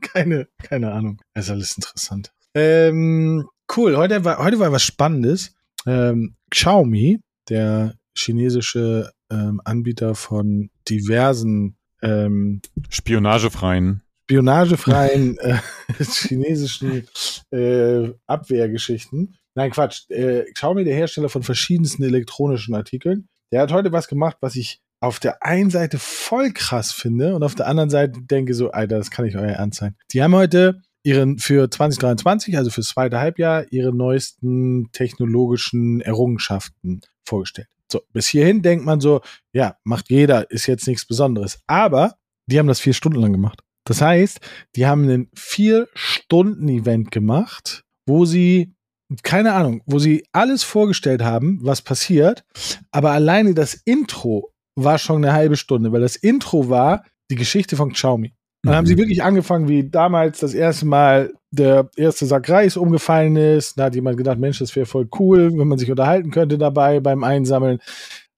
keine, 0.00 0.48
keine 0.62 0.92
Ahnung. 0.92 1.20
Das 1.34 1.46
ist 1.46 1.50
alles 1.50 1.76
interessant. 1.76 2.32
Ähm, 2.54 3.48
cool. 3.76 3.96
Heute 3.96 4.24
war, 4.24 4.38
heute 4.38 4.58
war 4.58 4.72
was 4.72 4.82
Spannendes. 4.82 5.54
Ähm, 5.86 6.36
Xiaomi, 6.50 7.20
der 7.48 7.94
chinesische 8.16 9.10
ähm, 9.30 9.60
Anbieter 9.64 10.14
von 10.14 10.70
diversen 10.88 11.76
ähm, 12.02 12.60
Spionagefreien. 12.88 14.02
spionagefreien 14.24 15.38
äh, 15.38 15.58
chinesischen 15.98 17.06
äh, 17.50 18.10
Abwehrgeschichten. 18.26 19.36
Nein, 19.54 19.70
Quatsch. 19.70 20.08
Äh, 20.10 20.44
Xiaomi, 20.52 20.84
der 20.84 20.94
Hersteller 20.94 21.28
von 21.28 21.42
verschiedensten 21.42 22.02
elektronischen 22.02 22.74
Artikeln, 22.74 23.28
der 23.52 23.62
hat 23.62 23.72
heute 23.72 23.92
was 23.92 24.08
gemacht, 24.08 24.36
was 24.40 24.56
ich 24.56 24.80
auf 25.00 25.18
der 25.18 25.42
einen 25.42 25.70
Seite 25.70 25.98
voll 25.98 26.52
krass 26.52 26.92
finde 26.92 27.34
und 27.34 27.42
auf 27.42 27.54
der 27.54 27.66
anderen 27.66 27.90
Seite 27.90 28.20
denke 28.20 28.52
so, 28.54 28.70
Alter, 28.70 28.98
das 28.98 29.10
kann 29.10 29.24
nicht 29.24 29.36
euer 29.36 29.46
Ernst 29.46 29.80
sein. 29.80 29.96
Die 30.12 30.22
haben 30.22 30.34
heute 30.34 30.82
ihren 31.02 31.38
für 31.38 31.70
2023, 31.70 32.56
also 32.56 32.70
fürs 32.70 32.88
zweite 32.88 33.18
Halbjahr, 33.18 33.64
ihre 33.70 33.94
neuesten 33.94 34.90
technologischen 34.92 36.00
Errungenschaften 36.00 37.00
vorgestellt. 37.24 37.68
So, 37.90 38.02
bis 38.12 38.28
hierhin 38.28 38.62
denkt 38.62 38.84
man 38.84 39.00
so, 39.00 39.20
ja, 39.52 39.76
macht 39.84 40.10
jeder, 40.10 40.50
ist 40.50 40.66
jetzt 40.66 40.86
nichts 40.86 41.04
Besonderes. 41.04 41.60
Aber 41.66 42.16
die 42.46 42.58
haben 42.58 42.68
das 42.68 42.80
vier 42.80 42.94
Stunden 42.94 43.20
lang 43.20 43.32
gemacht. 43.32 43.62
Das 43.84 44.00
heißt, 44.00 44.40
die 44.76 44.86
haben 44.86 45.08
ein 45.08 45.28
vier 45.34 45.88
Stunden 45.94 46.68
Event 46.68 47.10
gemacht, 47.10 47.84
wo 48.06 48.24
sie 48.24 48.74
keine 49.22 49.54
Ahnung, 49.54 49.82
wo 49.86 49.98
sie 49.98 50.24
alles 50.32 50.62
vorgestellt 50.62 51.22
haben, 51.22 51.58
was 51.62 51.82
passiert, 51.82 52.44
aber 52.92 53.10
alleine 53.10 53.54
das 53.54 53.74
Intro 53.74 54.52
war 54.76 54.98
schon 54.98 55.24
eine 55.24 55.32
halbe 55.32 55.56
Stunde, 55.56 55.90
weil 55.92 56.00
das 56.00 56.16
Intro 56.16 56.68
war 56.68 57.04
die 57.30 57.34
Geschichte 57.34 57.76
von 57.76 57.92
Xiaomi. 57.92 58.34
Dann 58.62 58.74
haben 58.74 58.86
sie 58.86 58.98
wirklich 58.98 59.22
angefangen, 59.22 59.68
wie 59.68 59.88
damals 59.88 60.40
das 60.40 60.52
erste 60.52 60.86
Mal 60.86 61.32
der 61.50 61.88
erste 61.96 62.26
Sack 62.26 62.48
Reis 62.48 62.76
umgefallen 62.76 63.36
ist. 63.36 63.78
Da 63.78 63.84
hat 63.84 63.94
jemand 63.94 64.18
gedacht, 64.18 64.38
Mensch, 64.38 64.58
das 64.58 64.76
wäre 64.76 64.86
voll 64.86 65.08
cool, 65.18 65.50
wenn 65.56 65.68
man 65.68 65.78
sich 65.78 65.90
unterhalten 65.90 66.30
könnte 66.30 66.58
dabei 66.58 67.00
beim 67.00 67.24
Einsammeln. 67.24 67.80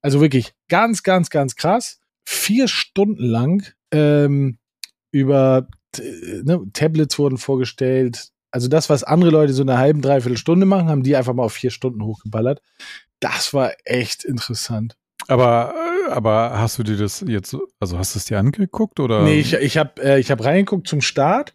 Also 0.00 0.21
wirklich 0.21 0.55
ganz, 0.69 1.02
ganz, 1.02 1.31
ganz 1.31 1.57
krass. 1.57 2.00
Vier 2.25 2.69
Stunden 2.69 3.25
lang 3.25 3.67
ähm, 3.91 4.59
über 5.11 5.67
ne, 5.99 6.61
Tablets 6.73 7.19
wurden 7.19 7.38
vorgestellt. 7.38 8.29
Also 8.50 8.69
das, 8.69 8.91
was 8.91 9.02
andere 9.02 9.31
Leute 9.31 9.52
so 9.55 9.62
eine 9.62 9.79
halben, 9.79 10.02
dreiviertel 10.02 10.37
Stunde 10.37 10.67
machen, 10.67 10.88
haben 10.88 11.02
die 11.02 11.17
einfach 11.17 11.35
mal 11.35 11.45
auf 11.45 11.55
vier 11.55 11.71
Stunden 11.71 12.05
hochgeballert. 12.05 12.62
Das 13.21 13.55
war 13.55 13.73
echt 13.85 14.25
interessant. 14.25 14.97
Aber, 15.29 15.75
äh, 15.75 15.92
aber 16.16 16.59
hast 16.59 16.78
du 16.78 16.83
dir 16.83 16.97
das 16.97 17.25
jetzt, 17.26 17.57
also 17.81 17.99
hast 17.99 18.14
du 18.14 18.19
es 18.19 18.25
dir 18.26 18.38
angeguckt 18.38 19.00
oder? 19.00 19.23
Nee, 19.25 19.40
ich, 19.40 19.52
ich 19.54 19.76
habe 19.78 20.00
äh, 20.02 20.23
hab 20.23 20.45
reingeguckt 20.45 20.87
zum 20.88 21.00
Start 21.00 21.54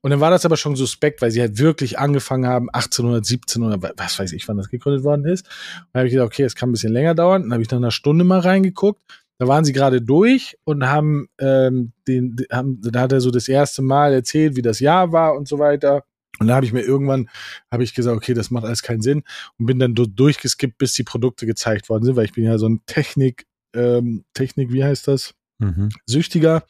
und 0.00 0.10
dann 0.10 0.20
war 0.20 0.30
das 0.30 0.44
aber 0.44 0.56
schon 0.56 0.74
suspekt, 0.76 1.22
weil 1.22 1.30
sie 1.30 1.40
halt 1.40 1.58
wirklich 1.58 1.98
angefangen 1.98 2.46
haben, 2.46 2.68
1817 2.70 3.62
oder 3.62 3.80
wa- 3.82 3.92
was 3.96 4.18
weiß 4.18 4.32
ich, 4.32 4.48
wann 4.48 4.56
das 4.56 4.68
gegründet 4.70 5.04
worden 5.04 5.24
ist. 5.24 5.46
Und 5.46 5.86
dann 5.92 6.00
habe 6.00 6.08
ich 6.08 6.12
gedacht, 6.14 6.26
okay, 6.26 6.42
es 6.42 6.54
kann 6.56 6.68
ein 6.68 6.72
bisschen 6.72 6.92
länger 6.92 7.14
dauern. 7.14 7.42
Dann 7.42 7.52
habe 7.52 7.62
ich 7.62 7.70
nach 7.70 7.78
einer 7.78 7.90
Stunde 7.92 8.24
mal 8.24 8.40
reingeguckt. 8.40 9.00
Da 9.38 9.48
waren 9.48 9.64
sie 9.64 9.72
gerade 9.72 10.00
durch 10.02 10.56
und 10.64 10.86
haben 10.86 11.28
den, 11.40 11.92
den, 12.06 12.36
haben, 12.52 12.80
da 12.82 13.00
hat 13.00 13.12
er 13.12 13.20
so 13.20 13.30
das 13.30 13.48
erste 13.48 13.82
Mal 13.82 14.12
erzählt, 14.12 14.56
wie 14.56 14.62
das 14.62 14.78
Jahr 14.80 15.12
war 15.12 15.36
und 15.36 15.48
so 15.48 15.58
weiter. 15.58 16.04
Und 16.38 16.48
da 16.48 16.54
habe 16.56 16.66
ich 16.66 16.72
mir 16.72 16.82
irgendwann, 16.82 17.28
habe 17.70 17.84
ich 17.84 17.94
gesagt, 17.94 18.16
okay, 18.16 18.34
das 18.34 18.50
macht 18.50 18.64
alles 18.64 18.82
keinen 18.82 19.00
Sinn 19.02 19.22
und 19.58 19.66
bin 19.66 19.78
dann 19.78 19.94
durchgeskippt, 19.94 20.78
bis 20.78 20.94
die 20.94 21.02
Produkte 21.04 21.46
gezeigt 21.46 21.88
worden 21.88 22.04
sind, 22.04 22.16
weil 22.16 22.24
ich 22.24 22.32
bin 22.32 22.44
ja 22.44 22.58
so 22.58 22.68
ein 22.68 22.80
Technik, 22.86 23.46
ähm, 23.74 24.24
Technik, 24.34 24.72
wie 24.72 24.84
heißt 24.84 25.08
das? 25.08 25.34
Mhm. 25.58 25.90
Süchtiger 26.06 26.64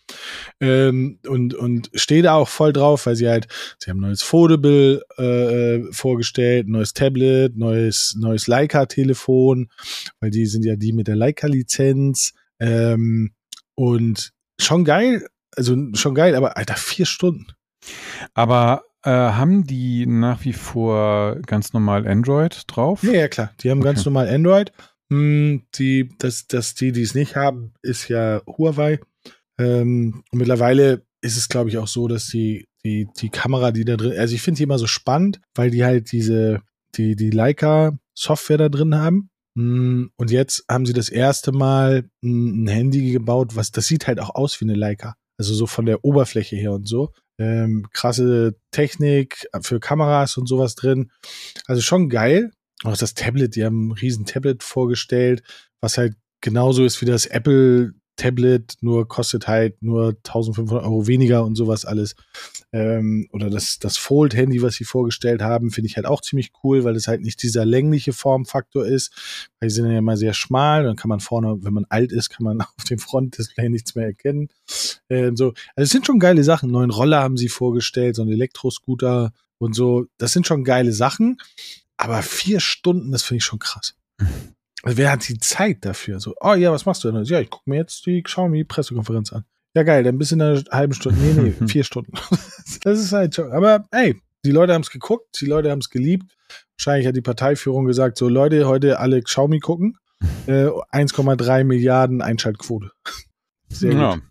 ähm, 0.60 1.18
und, 1.26 1.54
und 1.54 1.90
stehe 1.94 2.22
da 2.22 2.34
auch 2.34 2.48
voll 2.48 2.74
drauf, 2.74 3.06
weil 3.06 3.16
sie 3.16 3.26
halt, 3.28 3.48
sie 3.78 3.90
haben 3.90 3.98
ein 3.98 4.08
neues 4.08 4.22
Foldable 4.22 5.02
äh, 5.16 5.90
vorgestellt, 5.92 6.68
ein 6.68 6.72
neues 6.72 6.92
Tablet, 6.92 7.56
neues, 7.56 8.14
neues 8.18 8.48
Leica-Telefon, 8.48 9.70
weil 10.20 10.30
die 10.30 10.44
sind 10.44 10.64
ja 10.66 10.76
die 10.76 10.92
mit 10.92 11.08
der 11.08 11.16
Leica-Lizenz 11.16 12.34
ähm, 12.60 13.32
und 13.74 14.32
schon 14.60 14.84
geil, 14.84 15.26
also 15.56 15.74
schon 15.94 16.14
geil, 16.14 16.34
aber 16.34 16.58
Alter, 16.58 16.74
vier 16.74 17.06
Stunden. 17.06 17.46
Aber 18.34 18.82
äh, 19.04 19.10
haben 19.10 19.66
die 19.66 20.06
nach 20.06 20.44
wie 20.44 20.52
vor 20.52 21.36
ganz 21.46 21.72
normal 21.72 22.06
Android 22.06 22.64
drauf? 22.66 23.02
Ja, 23.02 23.12
ja, 23.12 23.28
klar. 23.28 23.52
Die 23.60 23.70
haben 23.70 23.80
ganz 23.80 24.00
Okay. 24.00 24.10
normal 24.10 24.28
Android. 24.28 24.72
Hm, 25.12 25.62
Die, 25.78 26.08
das, 26.18 26.46
das, 26.46 26.74
die, 26.74 26.90
die 26.92 27.02
es 27.02 27.14
nicht 27.14 27.36
haben, 27.36 27.74
ist 27.82 28.08
ja 28.08 28.40
Huawei. 28.46 28.98
Ähm, 29.58 30.24
und 30.30 30.38
mittlerweile 30.38 31.02
ist 31.20 31.36
es, 31.36 31.48
glaube 31.50 31.68
ich, 31.68 31.76
auch 31.76 31.86
so, 31.86 32.08
dass 32.08 32.28
die, 32.28 32.66
die, 32.84 33.06
die 33.20 33.28
Kamera, 33.28 33.72
die 33.72 33.84
da 33.84 33.96
drin, 33.96 34.18
also 34.18 34.34
ich 34.34 34.40
finde 34.42 34.56
die 34.56 34.62
immer 34.64 34.78
so 34.78 34.86
spannend, 34.86 35.40
weil 35.54 35.70
die 35.70 35.84
halt 35.84 36.12
diese, 36.12 36.62
die, 36.96 37.14
die 37.14 37.30
Leica-Software 37.30 38.56
da 38.58 38.68
drin 38.70 38.94
haben. 38.94 39.28
Hm, 39.56 40.10
Und 40.16 40.30
jetzt 40.30 40.64
haben 40.70 40.86
sie 40.86 40.94
das 40.94 41.10
erste 41.10 41.52
Mal 41.52 42.08
ein 42.24 42.66
Handy 42.66 43.12
gebaut, 43.12 43.54
was, 43.54 43.70
das 43.70 43.86
sieht 43.86 44.06
halt 44.06 44.18
auch 44.18 44.34
aus 44.34 44.58
wie 44.60 44.64
eine 44.64 44.74
Leica. 44.74 45.14
Also 45.38 45.52
so 45.54 45.66
von 45.66 45.84
der 45.84 46.04
Oberfläche 46.04 46.56
her 46.56 46.72
und 46.72 46.88
so. 46.88 47.12
Ähm, 47.38 47.86
krasse 47.92 48.54
Technik 48.70 49.46
für 49.60 49.78
Kameras 49.78 50.38
und 50.38 50.46
sowas 50.48 50.74
drin. 50.74 51.10
Also 51.66 51.82
schon 51.82 52.08
geil. 52.08 52.50
Auch 52.84 52.96
das 52.96 53.14
Tablet, 53.14 53.56
die 53.56 53.64
haben 53.64 53.88
ein 53.88 53.92
riesen 53.92 54.24
Tablet 54.24 54.62
vorgestellt, 54.62 55.42
was 55.80 55.98
halt 55.98 56.14
genauso 56.40 56.84
ist 56.84 57.00
wie 57.00 57.06
das 57.06 57.26
Apple 57.26 57.94
Tablet, 58.16 58.74
nur 58.82 59.08
kostet 59.08 59.48
halt 59.48 59.82
nur 59.82 60.08
1500 60.08 60.84
Euro 60.84 61.06
weniger 61.06 61.44
und 61.44 61.56
sowas 61.56 61.84
alles. 61.84 62.14
Ähm, 62.72 63.26
oder 63.32 63.48
das, 63.48 63.78
das 63.78 63.96
Fold-Handy, 63.96 64.60
was 64.62 64.74
sie 64.74 64.84
vorgestellt 64.84 65.40
haben, 65.40 65.70
finde 65.70 65.88
ich 65.88 65.96
halt 65.96 66.06
auch 66.06 66.20
ziemlich 66.20 66.52
cool, 66.62 66.84
weil 66.84 66.94
es 66.94 67.08
halt 67.08 67.22
nicht 67.22 67.42
dieser 67.42 67.64
längliche 67.64 68.12
Formfaktor 68.12 68.84
ist. 68.84 69.12
Weil 69.58 69.68
die 69.68 69.74
sind 69.74 69.90
ja 69.90 69.98
immer 69.98 70.16
sehr 70.16 70.34
schmal, 70.34 70.84
dann 70.84 70.96
kann 70.96 71.08
man 71.08 71.20
vorne, 71.20 71.56
wenn 71.62 71.72
man 71.72 71.86
alt 71.88 72.12
ist, 72.12 72.28
kann 72.28 72.44
man 72.44 72.60
auf 72.76 72.84
dem 72.88 72.98
Frontdisplay 72.98 73.68
nichts 73.68 73.94
mehr 73.94 74.06
erkennen. 74.06 74.48
Ähm, 75.08 75.36
so. 75.36 75.54
Also 75.74 75.84
es 75.84 75.90
sind 75.90 76.06
schon 76.06 76.18
geile 76.18 76.44
Sachen. 76.44 76.70
Neuen 76.70 76.90
Roller 76.90 77.22
haben 77.22 77.38
sie 77.38 77.48
vorgestellt, 77.48 78.16
so 78.16 78.22
einen 78.22 78.32
Elektroscooter 78.32 79.32
und 79.58 79.74
so. 79.74 80.06
Das 80.18 80.32
sind 80.32 80.46
schon 80.46 80.64
geile 80.64 80.92
Sachen. 80.92 81.38
Aber 81.96 82.22
vier 82.22 82.60
Stunden, 82.60 83.12
das 83.12 83.22
finde 83.22 83.38
ich 83.38 83.44
schon 83.44 83.58
krass. 83.58 83.94
Also 84.82 84.98
wer 84.98 85.12
hat 85.12 85.28
die 85.28 85.38
Zeit 85.38 85.84
dafür? 85.84 86.20
So, 86.20 86.34
oh 86.40 86.54
ja, 86.54 86.72
was 86.72 86.86
machst 86.86 87.04
du 87.04 87.12
denn? 87.12 87.22
Ja, 87.24 87.40
ich 87.40 87.50
gucke 87.50 87.70
mir 87.70 87.76
jetzt 87.76 88.04
die 88.06 88.22
Xiaomi-Pressekonferenz 88.22 89.32
an. 89.32 89.44
Ja, 89.74 89.84
geil, 89.84 90.02
dann 90.02 90.18
bist 90.18 90.32
du 90.32 90.34
in 90.34 90.42
einer 90.42 90.62
halben 90.70 90.92
Stunde. 90.92 91.20
Nee, 91.20 91.54
nee, 91.60 91.66
vier 91.68 91.84
Stunden. 91.84 92.12
das 92.82 92.98
ist 92.98 93.12
halt 93.12 93.34
schon. 93.34 93.52
Aber 93.52 93.86
ey, 93.90 94.20
die 94.44 94.50
Leute 94.50 94.74
haben 94.74 94.82
es 94.82 94.90
geguckt, 94.90 95.40
die 95.40 95.46
Leute 95.46 95.70
haben 95.70 95.78
es 95.78 95.90
geliebt. 95.90 96.36
Wahrscheinlich 96.76 97.06
hat 97.06 97.16
die 97.16 97.22
Parteiführung 97.22 97.84
gesagt, 97.84 98.18
so 98.18 98.28
Leute, 98.28 98.66
heute 98.66 98.98
alle 98.98 99.22
Xiaomi 99.22 99.60
gucken. 99.60 99.96
Äh, 100.46 100.66
1,3 100.66 101.64
Milliarden 101.64 102.22
Einschaltquote. 102.22 102.92
Sehr 103.68 103.92
ja. 103.92 104.14
gut. 104.14 104.22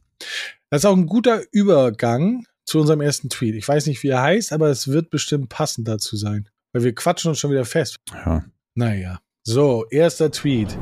Das 0.70 0.82
ist 0.82 0.86
auch 0.86 0.96
ein 0.96 1.06
guter 1.06 1.42
Übergang 1.52 2.46
zu 2.64 2.80
unserem 2.80 3.02
ersten 3.02 3.30
Tweet. 3.30 3.56
Ich 3.56 3.68
weiß 3.68 3.88
nicht, 3.88 4.02
wie 4.04 4.08
er 4.08 4.22
heißt, 4.22 4.54
aber 4.54 4.70
es 4.70 4.88
wird 4.88 5.10
bestimmt 5.10 5.50
passend 5.50 5.90
dazu 5.90 6.16
sein. 6.16 6.48
Weil 6.74 6.84
wir 6.84 6.96
quatschen 6.96 7.30
uns 7.30 7.40
schon 7.40 7.52
wieder 7.52 7.66
fest. 7.66 8.00
ja. 8.14 8.44
Naja. 8.76 9.20
So, 9.44 9.86
erster 9.90 10.32
Tweet. 10.32 10.78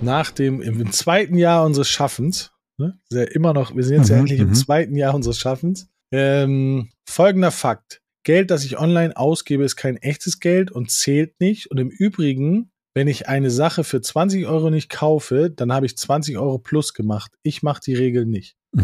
Nach 0.00 0.30
dem, 0.30 0.60
im 0.60 0.92
zweiten 0.92 1.36
Jahr 1.36 1.64
unseres 1.64 1.88
Schaffens, 1.88 2.52
ne? 2.78 2.98
Ja 3.10 3.22
immer 3.22 3.54
noch, 3.54 3.74
wir 3.74 3.82
sind 3.82 3.96
jetzt 3.98 4.10
ja 4.10 4.16
Mhm, 4.16 4.20
endlich 4.20 4.40
im 4.40 4.48
mhm. 4.48 4.54
zweiten 4.54 4.96
Jahr 4.96 5.14
unseres 5.14 5.38
Schaffens. 5.38 5.88
Ähm, 6.12 6.90
folgender 7.08 7.50
Fakt. 7.50 8.00
Geld, 8.24 8.50
das 8.50 8.64
ich 8.64 8.78
online 8.78 9.16
ausgebe, 9.16 9.64
ist 9.64 9.76
kein 9.76 9.96
echtes 9.96 10.38
Geld 10.38 10.70
und 10.70 10.90
zählt 10.90 11.40
nicht. 11.40 11.70
Und 11.70 11.78
im 11.78 11.88
Übrigen, 11.90 12.70
wenn 12.94 13.08
ich 13.08 13.28
eine 13.28 13.50
Sache 13.50 13.82
für 13.82 14.00
20 14.00 14.46
Euro 14.46 14.70
nicht 14.70 14.88
kaufe, 14.90 15.50
dann 15.50 15.72
habe 15.72 15.86
ich 15.86 15.96
20 15.96 16.38
Euro 16.38 16.58
plus 16.58 16.94
gemacht. 16.94 17.32
Ich 17.42 17.62
mache 17.62 17.80
die 17.84 17.94
Regel 17.94 18.26
nicht. 18.26 18.56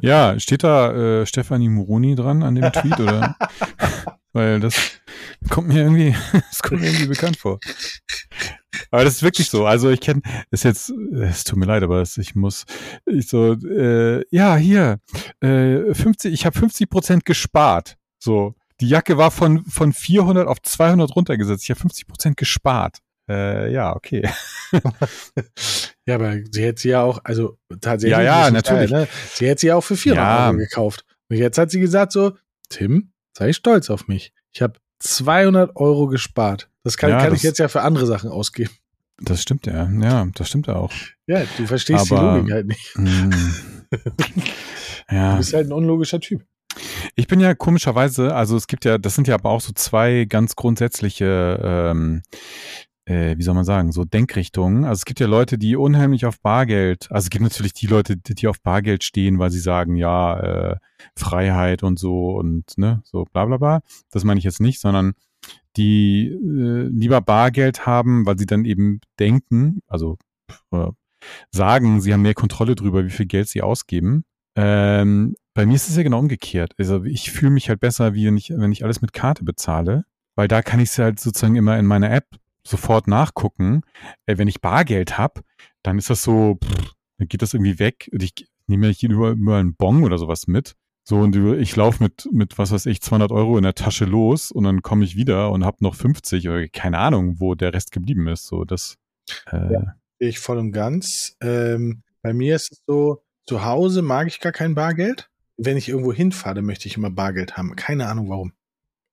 Ja, 0.00 0.38
steht 0.38 0.64
da 0.64 0.92
äh, 0.92 1.26
Stefanie 1.26 1.68
Moroni 1.68 2.14
dran 2.14 2.42
an 2.42 2.54
dem 2.54 2.72
Tweet 2.72 2.98
oder? 3.00 3.36
Weil 4.32 4.60
das 4.60 5.00
kommt 5.48 5.68
mir 5.68 5.80
irgendwie, 5.80 6.14
das 6.32 6.62
kommt 6.62 6.80
mir 6.80 6.88
irgendwie 6.88 7.08
bekannt 7.08 7.36
vor. 7.36 7.58
Aber 8.90 9.04
das 9.04 9.14
ist 9.14 9.22
wirklich 9.22 9.48
so. 9.50 9.66
Also 9.66 9.90
ich 9.90 10.00
kenne, 10.00 10.22
ist 10.50 10.64
jetzt, 10.64 10.90
es 10.90 11.44
tut 11.44 11.58
mir 11.58 11.66
leid, 11.66 11.82
aber 11.82 12.00
das, 12.00 12.18
ich 12.18 12.34
muss, 12.34 12.64
ich 13.06 13.28
so, 13.28 13.54
äh, 13.54 14.24
ja 14.30 14.56
hier, 14.56 15.00
äh, 15.40 15.94
50, 15.94 16.32
ich 16.32 16.46
habe 16.46 16.58
50 16.58 16.88
Prozent 16.88 17.24
gespart. 17.24 17.96
So, 18.18 18.54
die 18.80 18.88
Jacke 18.88 19.16
war 19.16 19.30
von 19.30 19.64
von 19.64 19.92
400 19.92 20.46
auf 20.46 20.60
200 20.62 21.14
runtergesetzt. 21.16 21.64
Ich 21.64 21.70
habe 21.70 21.80
50 21.80 22.06
Prozent 22.06 22.36
gespart. 22.36 22.98
Äh, 23.28 23.72
ja, 23.72 23.94
okay. 23.94 24.28
Ja, 26.06 26.14
aber 26.14 26.36
sie 26.50 26.62
hätte 26.62 26.80
sie 26.80 26.88
ja 26.88 27.02
auch, 27.02 27.20
also 27.24 27.58
tatsächlich. 27.82 28.12
Ja, 28.18 28.22
ja, 28.46 28.50
natürlich. 28.50 28.90
Geil, 28.90 29.00
ne? 29.02 29.08
Sie 29.34 29.46
hätte 29.46 29.60
sie 29.60 29.66
ja 29.66 29.76
auch 29.76 29.82
für 29.82 29.94
400 29.96 30.24
Ja. 30.24 30.46
Euro 30.48 30.56
gekauft. 30.56 31.04
Und 31.28 31.36
jetzt 31.36 31.58
hat 31.58 31.70
sie 31.70 31.80
gesagt 31.80 32.12
so, 32.12 32.32
Tim, 32.70 33.12
sei 33.36 33.52
stolz 33.52 33.90
auf 33.90 34.08
mich. 34.08 34.32
Ich 34.52 34.62
habe 34.62 34.74
200 35.00 35.76
Euro 35.76 36.06
gespart. 36.06 36.70
Das 36.82 36.96
kann, 36.96 37.10
Ja, 37.10 37.18
kann 37.20 37.30
das- 37.30 37.38
ich 37.40 37.42
jetzt 37.42 37.58
ja 37.58 37.68
für 37.68 37.82
andere 37.82 38.06
Sachen 38.06 38.30
ausgeben. 38.30 38.70
Das 39.20 39.42
stimmt 39.42 39.66
ja. 39.66 39.86
Ja, 40.00 40.26
das 40.34 40.48
stimmt 40.48 40.66
ja 40.66 40.76
auch. 40.76 40.92
Ja, 41.26 41.42
du 41.58 41.66
verstehst 41.66 42.10
Aber- 42.10 42.32
die 42.32 42.38
Logik 42.38 42.52
halt 42.52 42.66
nicht. 42.68 42.94
Du 45.10 45.14
ja. 45.14 45.36
bist 45.36 45.54
halt 45.54 45.68
ein 45.68 45.72
unlogischer 45.72 46.20
Typ. 46.20 46.44
Ich 47.16 47.26
bin 47.26 47.40
ja 47.40 47.54
komischerweise, 47.54 48.34
also 48.34 48.56
es 48.56 48.66
gibt 48.66 48.84
ja, 48.84 48.98
das 48.98 49.14
sind 49.14 49.26
ja 49.26 49.34
aber 49.34 49.50
auch 49.50 49.60
so 49.62 49.72
zwei 49.74 50.26
ganz 50.28 50.54
grundsätzliche, 50.56 51.58
ähm, 51.64 52.22
äh, 52.97 52.97
wie 53.08 53.42
soll 53.42 53.54
man 53.54 53.64
sagen, 53.64 53.92
so 53.92 54.04
Denkrichtungen. 54.04 54.84
Also 54.84 55.00
es 55.00 55.04
gibt 55.04 55.20
ja 55.20 55.26
Leute, 55.26 55.56
die 55.58 55.76
unheimlich 55.76 56.26
auf 56.26 56.40
Bargeld, 56.40 57.10
also 57.10 57.26
es 57.26 57.30
gibt 57.30 57.42
natürlich 57.42 57.72
die 57.72 57.86
Leute, 57.86 58.16
die, 58.16 58.34
die 58.34 58.48
auf 58.48 58.60
Bargeld 58.60 59.02
stehen, 59.02 59.38
weil 59.38 59.50
sie 59.50 59.60
sagen, 59.60 59.96
ja, 59.96 60.40
äh, 60.40 60.76
Freiheit 61.16 61.82
und 61.82 61.98
so 61.98 62.36
und 62.36 62.76
ne, 62.76 63.00
so 63.04 63.24
bla 63.32 63.46
bla 63.46 63.56
bla. 63.56 63.80
Das 64.10 64.24
meine 64.24 64.38
ich 64.38 64.44
jetzt 64.44 64.60
nicht, 64.60 64.80
sondern 64.80 65.14
die 65.76 66.26
äh, 66.28 66.88
lieber 66.88 67.20
Bargeld 67.20 67.86
haben, 67.86 68.26
weil 68.26 68.38
sie 68.38 68.46
dann 68.46 68.64
eben 68.64 69.00
denken, 69.18 69.80
also 69.86 70.18
äh, 70.72 70.88
sagen, 71.50 72.00
sie 72.00 72.12
haben 72.12 72.22
mehr 72.22 72.34
Kontrolle 72.34 72.74
drüber, 72.74 73.04
wie 73.04 73.10
viel 73.10 73.26
Geld 73.26 73.48
sie 73.48 73.62
ausgeben. 73.62 74.24
Ähm, 74.56 75.34
bei 75.54 75.66
mir 75.66 75.74
ist 75.74 75.88
es 75.88 75.96
ja 75.96 76.02
genau 76.02 76.18
umgekehrt. 76.18 76.74
Also 76.78 77.04
ich 77.04 77.30
fühle 77.30 77.52
mich 77.52 77.68
halt 77.68 77.80
besser, 77.80 78.14
wie 78.14 78.26
wenn 78.26 78.36
ich, 78.36 78.50
wenn 78.50 78.72
ich 78.72 78.84
alles 78.84 79.00
mit 79.00 79.12
Karte 79.12 79.44
bezahle, 79.44 80.04
weil 80.34 80.48
da 80.48 80.62
kann 80.62 80.80
ich 80.80 80.90
es 80.90 80.98
halt 80.98 81.20
sozusagen 81.20 81.56
immer 81.56 81.78
in 81.78 81.86
meiner 81.86 82.10
App 82.10 82.26
sofort 82.68 83.06
nachgucken. 83.06 83.82
Äh, 84.26 84.38
wenn 84.38 84.48
ich 84.48 84.60
Bargeld 84.60 85.18
habe, 85.18 85.42
dann 85.82 85.98
ist 85.98 86.10
das 86.10 86.22
so, 86.22 86.58
pff, 86.62 86.92
dann 87.18 87.28
geht 87.28 87.42
das 87.42 87.54
irgendwie 87.54 87.78
weg. 87.78 88.08
Und 88.12 88.22
ich 88.22 88.32
nehme 88.66 88.88
ja 88.88 89.08
über, 89.08 89.30
über 89.30 89.56
einen 89.56 89.74
Bon 89.74 90.04
oder 90.04 90.18
sowas 90.18 90.46
mit. 90.46 90.74
So, 91.04 91.20
und 91.20 91.34
ich 91.34 91.74
laufe 91.74 92.02
mit, 92.02 92.28
mit, 92.32 92.58
was 92.58 92.70
weiß 92.70 92.84
ich, 92.84 93.00
200 93.00 93.32
Euro 93.32 93.56
in 93.56 93.62
der 93.62 93.74
Tasche 93.74 94.04
los 94.04 94.50
und 94.52 94.64
dann 94.64 94.82
komme 94.82 95.06
ich 95.06 95.16
wieder 95.16 95.50
und 95.52 95.64
habe 95.64 95.78
noch 95.80 95.94
50 95.94 96.46
oder 96.50 96.68
keine 96.68 96.98
Ahnung, 96.98 97.40
wo 97.40 97.54
der 97.54 97.72
Rest 97.72 97.92
geblieben 97.92 98.28
ist. 98.28 98.46
So, 98.46 98.64
das, 98.64 98.98
äh, 99.50 99.72
Ja. 99.72 99.94
Ich 100.18 100.38
voll 100.38 100.58
und 100.58 100.72
ganz. 100.72 101.36
Ähm, 101.40 102.02
bei 102.22 102.34
mir 102.34 102.56
ist 102.56 102.72
es 102.72 102.82
so, 102.86 103.22
zu 103.46 103.64
Hause 103.64 104.02
mag 104.02 104.26
ich 104.26 104.40
gar 104.40 104.52
kein 104.52 104.74
Bargeld. 104.74 105.30
Wenn 105.56 105.76
ich 105.76 105.88
irgendwo 105.88 106.12
hinfahre, 106.12 106.60
möchte 106.60 106.88
ich 106.88 106.96
immer 106.96 107.10
Bargeld 107.10 107.56
haben. 107.56 107.74
Keine 107.76 108.08
Ahnung 108.08 108.28
warum. 108.28 108.52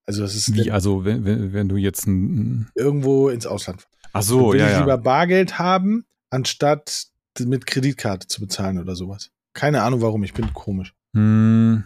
Also 0.05 0.21
das 0.21 0.35
ist 0.35 0.53
wie, 0.53 0.71
also 0.71 1.03
wenn, 1.05 1.25
wenn, 1.25 1.53
wenn 1.53 1.67
du 1.69 1.77
jetzt 1.77 2.05
ein, 2.07 2.69
irgendwo 2.75 3.29
ins 3.29 3.45
Ausland. 3.47 3.87
ach 4.13 4.21
so, 4.21 4.51
will 4.53 4.59
ja, 4.59 4.67
ich 4.67 4.73
ja. 4.73 4.79
lieber 4.81 4.97
Bargeld 4.97 5.57
haben, 5.59 6.05
anstatt 6.29 7.07
mit 7.39 7.65
Kreditkarte 7.65 8.27
zu 8.27 8.39
bezahlen 8.41 8.79
oder 8.79 8.95
sowas. 8.95 9.31
Keine 9.53 9.81
Ahnung 9.83 10.01
warum, 10.01 10.23
ich 10.23 10.33
bin 10.33 10.53
komisch. 10.53 10.93
Hm, 11.15 11.83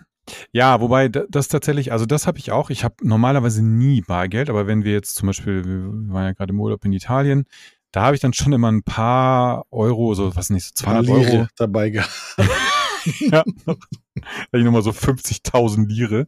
Ja, 0.51 0.79
wobei 0.81 1.07
da- 1.07 1.25
das 1.29 1.47
tatsächlich, 1.47 1.91
also 1.91 2.05
das 2.05 2.27
habe 2.27 2.37
ich 2.39 2.51
auch. 2.51 2.69
Ich 2.69 2.83
habe 2.83 2.95
normalerweise 3.01 3.63
nie 3.63 4.01
Bargeld, 4.01 4.49
aber 4.49 4.67
wenn 4.67 4.83
wir 4.83 4.91
jetzt 4.91 5.15
zum 5.15 5.27
Beispiel, 5.27 5.63
wir 5.65 6.13
waren 6.13 6.25
ja 6.25 6.31
gerade 6.33 6.51
im 6.53 6.59
Urlaub 6.59 6.83
in 6.85 6.93
Italien, 6.93 7.45
da 7.91 8.01
habe 8.03 8.15
ich 8.15 8.21
dann 8.21 8.33
schon 8.33 8.53
immer 8.53 8.71
ein 8.71 8.83
paar 8.83 9.65
Euro, 9.71 10.13
so 10.13 10.35
was 10.35 10.49
nicht, 10.51 10.65
so 10.77 10.83
200 10.85 11.05
Lire 11.07 11.17
Euro. 11.37 11.47
dabei 11.57 11.89
gehabt. 11.89 12.11
ja, 13.21 13.43
ich 14.51 14.63
nochmal 14.63 14.81
so 14.81 14.91
50.000 14.91 15.87
Lire 15.87 16.27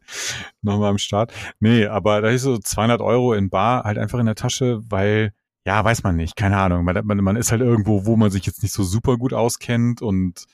nochmal 0.62 0.91
am 0.91 0.97
Start. 0.97 1.34
Nee, 1.60 1.86
aber 1.86 2.21
da 2.21 2.30
ist 2.30 2.43
so 2.43 2.58
200 2.58 3.01
Euro 3.01 3.34
in 3.34 3.49
Bar 3.49 3.84
halt 3.84 3.97
einfach 3.97 4.19
in 4.19 4.25
der 4.25 4.36
Tasche, 4.36 4.82
weil, 4.89 5.34
ja, 5.65 5.84
weiß 5.84 6.04
man 6.04 6.15
nicht, 6.15 6.36
keine 6.36 6.58
Ahnung. 6.58 6.84
Man, 6.84 7.06
man, 7.06 7.17
man 7.17 7.36
ist 7.36 7.51
halt 7.51 7.62
irgendwo, 7.62 8.06
wo 8.06 8.15
man 8.15 8.32
sich 8.32 8.45
jetzt 8.45 8.63
nicht 8.63 8.73
so 8.73 8.84
super 8.84 9.17
gut 9.17 9.34
auskennt 9.34 10.01
und 10.01 10.45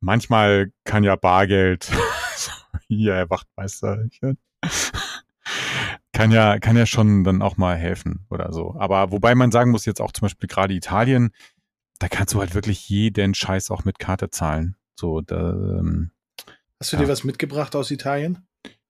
manchmal 0.00 0.72
kann 0.84 1.04
ja 1.04 1.16
Bargeld, 1.16 1.90
hier, 2.88 3.14
Herr 3.14 3.30
Wachtmeister, 3.30 4.04
ich, 4.10 4.20
kann 6.12 6.30
ja, 6.30 6.58
kann 6.58 6.76
ja 6.76 6.86
schon 6.86 7.24
dann 7.24 7.42
auch 7.42 7.56
mal 7.56 7.76
helfen 7.76 8.26
oder 8.30 8.52
so. 8.52 8.74
Aber 8.78 9.12
wobei 9.12 9.34
man 9.34 9.52
sagen 9.52 9.70
muss, 9.70 9.84
jetzt 9.84 10.00
auch 10.00 10.12
zum 10.12 10.26
Beispiel 10.26 10.48
gerade 10.48 10.74
Italien, 10.74 11.30
da 11.98 12.08
kannst 12.08 12.34
du 12.34 12.40
halt 12.40 12.54
wirklich 12.54 12.88
jeden 12.88 13.34
Scheiß 13.34 13.70
auch 13.70 13.84
mit 13.84 13.98
Karte 13.98 14.30
zahlen. 14.30 14.76
So, 14.94 15.20
da, 15.20 15.50
ähm, 15.50 16.10
Hast 16.80 16.92
du 16.92 16.96
Ja. 16.96 17.02
dir 17.02 17.08
was 17.08 17.24
mitgebracht 17.24 17.74
aus 17.76 17.90
Italien? 17.90 18.46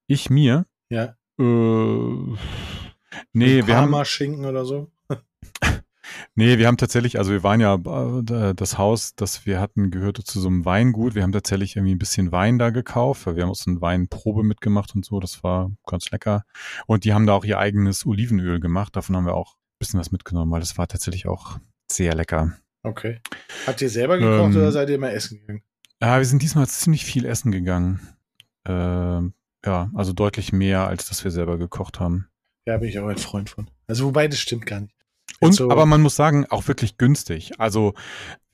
ich 0.06 0.30
mir, 0.30 0.64
Ja. 0.90 1.16
äh, 1.38 1.42
nee, 3.32 3.66
wir 3.66 3.76
haben, 3.76 4.04
Schinken 4.04 4.44
oder 4.46 4.64
so? 4.64 4.90
nee, 6.34 6.56
wir 6.58 6.66
haben 6.66 6.76
tatsächlich, 6.78 7.18
also 7.18 7.30
wir 7.30 7.42
waren 7.42 7.60
ja, 7.60 7.74
äh, 7.74 8.54
das 8.54 8.78
Haus, 8.78 9.14
das 9.14 9.44
wir 9.46 9.60
hatten, 9.60 9.90
gehörte 9.90 10.24
zu 10.24 10.40
so 10.40 10.48
einem 10.48 10.64
Weingut. 10.64 11.14
Wir 11.14 11.22
haben 11.22 11.32
tatsächlich 11.32 11.76
irgendwie 11.76 11.94
ein 11.94 11.98
bisschen 11.98 12.32
Wein 12.32 12.58
da 12.58 12.70
gekauft, 12.70 13.26
wir 13.26 13.42
haben 13.42 13.50
uns 13.50 13.66
eine 13.66 13.80
Weinprobe 13.80 14.42
mitgemacht 14.44 14.94
und 14.94 15.04
so. 15.04 15.20
Das 15.20 15.42
war 15.42 15.70
ganz 15.86 16.10
lecker. 16.10 16.44
Und 16.86 17.04
die 17.04 17.12
haben 17.12 17.26
da 17.26 17.34
auch 17.34 17.44
ihr 17.44 17.58
eigenes 17.58 18.06
Olivenöl 18.06 18.60
gemacht. 18.60 18.96
Davon 18.96 19.16
haben 19.16 19.26
wir 19.26 19.34
auch 19.34 19.54
ein 19.56 19.78
bisschen 19.78 20.00
was 20.00 20.10
mitgenommen, 20.12 20.50
weil 20.52 20.60
das 20.60 20.76
war 20.78 20.88
tatsächlich 20.88 21.26
auch 21.26 21.58
sehr 21.90 22.14
lecker. 22.14 22.56
Okay. 22.82 23.20
Habt 23.66 23.80
ihr 23.82 23.90
selber 23.90 24.18
gekocht 24.18 24.54
Ähm, 24.54 24.56
oder 24.56 24.72
seid 24.72 24.88
ihr 24.88 24.94
immer 24.94 25.12
essen 25.12 25.40
gegangen? 25.40 25.62
Ja, 26.02 26.18
wir 26.18 26.24
sind 26.24 26.42
diesmal 26.42 26.66
ziemlich 26.68 27.04
viel 27.04 27.24
essen 27.24 27.50
gegangen. 27.52 28.00
Ähm, 28.64 29.32
ja, 29.64 29.90
also 29.94 30.12
deutlich 30.12 30.52
mehr, 30.52 30.86
als 30.86 31.08
dass 31.08 31.24
wir 31.24 31.30
selber 31.30 31.58
gekocht 31.58 31.98
haben. 32.00 32.28
Ja, 32.66 32.76
bin 32.78 32.88
ich 32.88 32.98
auch 32.98 33.08
ein 33.08 33.16
Freund 33.16 33.50
von. 33.50 33.68
Also 33.86 34.04
wobei, 34.06 34.28
das 34.28 34.38
stimmt 34.38 34.66
gar 34.66 34.80
nicht. 34.80 34.94
Und 35.40 35.54
so- 35.54 35.70
aber 35.70 35.86
man 35.86 36.02
muss 36.02 36.16
sagen, 36.16 36.46
auch 36.46 36.68
wirklich 36.68 36.98
günstig. 36.98 37.58
Also 37.58 37.94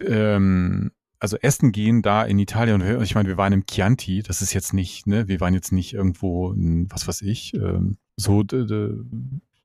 ähm, 0.01 0.93
also 1.19 1.37
essen 1.39 1.73
gehen 1.73 2.03
da 2.03 2.23
in 2.23 2.39
Italien. 2.39 2.83
Und 2.83 3.03
ich 3.03 3.15
meine, 3.15 3.29
wir 3.29 3.37
waren 3.39 3.53
im 3.53 3.65
Chianti. 3.67 4.23
Das 4.23 4.43
ist 4.43 4.53
jetzt 4.53 4.75
nicht, 4.75 5.07
ne? 5.07 5.27
Wir 5.29 5.41
waren 5.41 5.55
jetzt 5.55 5.73
nicht 5.73 5.95
irgendwo, 5.95 6.53
in, 6.53 6.91
was 6.91 7.09
weiß 7.09 7.23
ich, 7.23 7.55
ähm, 7.55 7.97
so 8.17 8.45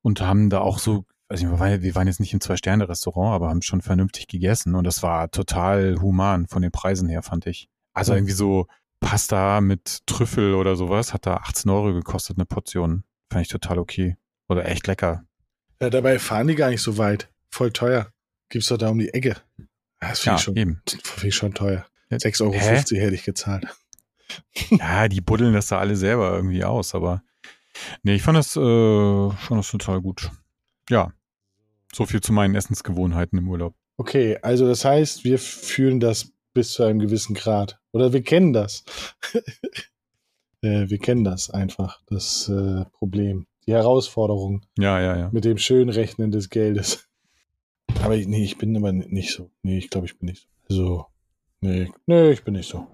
und 0.02 0.22
haben 0.22 0.50
da 0.50 0.60
auch 0.60 0.80
so. 0.80 1.06
Also 1.32 1.48
wir 1.48 1.60
waren, 1.60 1.82
wir 1.84 1.96
waren 1.96 2.08
jetzt 2.08 2.20
nicht 2.20 2.34
im 2.34 2.42
Zwei-Sterne-Restaurant, 2.42 3.36
aber 3.36 3.50
haben 3.50 3.62
schon 3.62 3.82
vernünftig 3.82 4.28
gegessen 4.28 4.74
und 4.76 4.84
das 4.84 5.04
war 5.04 5.30
total 5.30 5.98
human 6.02 6.48
von 6.48 6.62
den 6.63 6.72
Preisen 6.72 7.08
her, 7.08 7.22
fand 7.22 7.46
ich. 7.46 7.70
Also 7.94 8.13
irgendwie 8.15 8.34
so 8.34 8.68
Pasta 9.00 9.62
mit 9.62 10.00
Trüffel 10.08 10.56
oder 10.56 10.76
sowas 10.76 11.13
hat 11.13 11.26
da 11.28 11.36
18 11.38 11.70
Euro 11.70 11.94
gekostet, 11.94 12.38
eine 12.38 12.46
Portion. 12.46 13.04
Fand 13.32 13.44
ich 13.46 13.52
total 13.52 13.78
okay. 13.78 14.18
Oder 14.48 14.65
echt 14.65 14.88
lecker. 14.88 15.24
Ja, 15.80 15.89
dabei 15.92 16.18
fahren 16.18 16.48
die 16.48 16.56
gar 16.56 16.70
nicht 16.72 16.82
so 16.82 16.98
weit. 16.98 17.30
Voll 17.52 17.72
teuer. 17.72 18.12
Gibt's 18.50 18.68
doch 18.70 18.78
da 18.78 18.89
um 18.89 18.98
die 18.98 19.13
Ecke. 19.13 19.38
Das 20.00 20.22
finde 20.22 20.32
Ja, 20.32 20.36
ich, 20.38 20.42
schon- 20.42 20.56
eben. 20.56 20.82
finde 21.04 21.28
ich 21.28 21.36
schon 21.36 21.54
teuer. 21.54 21.86
Ja, 22.10 22.18
6,50 22.18 22.42
Euro 22.42 22.54
hä? 22.54 22.76
hätte 23.02 23.15
ich 23.15 23.24
gezahlt. 23.24 23.68
Ja, 24.70 25.08
die 25.08 25.22
buddeln 25.22 25.54
das 25.54 25.68
da 25.68 25.80
alle 25.80 25.96
selber 25.96 26.34
irgendwie 26.36 26.63
aus, 26.63 26.94
aber 26.94 27.24
nee, 28.04 28.13
ich 28.13 28.22
fand 28.22 28.38
das, 28.38 28.56
äh, 28.56 28.60
fand 29.32 29.60
das 29.60 29.72
total 29.72 30.02
gut. 30.02 30.30
Ja. 30.89 31.12
So 31.93 32.06
viel 32.06 32.21
zu 32.21 32.34
meinen 32.34 32.56
Essensgewohnheiten 32.56 33.38
im 33.39 33.49
Urlaub. 33.49 33.75
Okay, 33.97 34.38
also 34.41 34.67
das 34.67 34.86
heißt, 34.86 35.23
wir 35.23 35.39
fühlen 35.39 35.99
das 35.99 36.32
bis 36.54 36.71
zu 36.71 36.84
einem 36.84 36.99
gewissen 36.99 37.34
Grad. 37.36 37.80
Oder 37.91 38.13
wir 38.13 38.21
kennen 38.21 38.54
das. 38.54 38.84
äh, 40.62 40.89
wir 40.89 40.97
kennen 40.99 41.23
das 41.23 41.49
einfach, 41.49 42.02
das 42.08 42.49
äh, 42.49 42.86
Problem. 42.93 43.47
Die 43.65 43.73
Herausforderung 43.73 44.65
Ja, 44.78 44.99
ja, 44.99 45.17
ja. 45.17 45.30
mit 45.32 45.45
dem 45.45 45.58
Schönrechnen 45.58 46.32
des 46.32 46.49
Geldes. 46.49 47.08
Aber 48.04 48.15
ich, 48.15 48.28
nee, 48.28 48.43
ich 48.43 48.58
bin 48.58 48.75
aber 48.78 48.91
nicht 48.91 49.32
so. 49.34 49.52
Nee, 49.63 49.78
ich 49.78 49.89
glaube, 49.89 50.08
ich 50.08 50.17
bin 50.17 50.30
nicht 50.30 50.47
so. 50.67 50.75
Also, 50.75 51.06
nee, 51.62 51.91
nee, 52.06 52.32
ich 52.32 52.43
bin 52.43 52.54
nicht 52.54 52.69
so. 52.69 52.88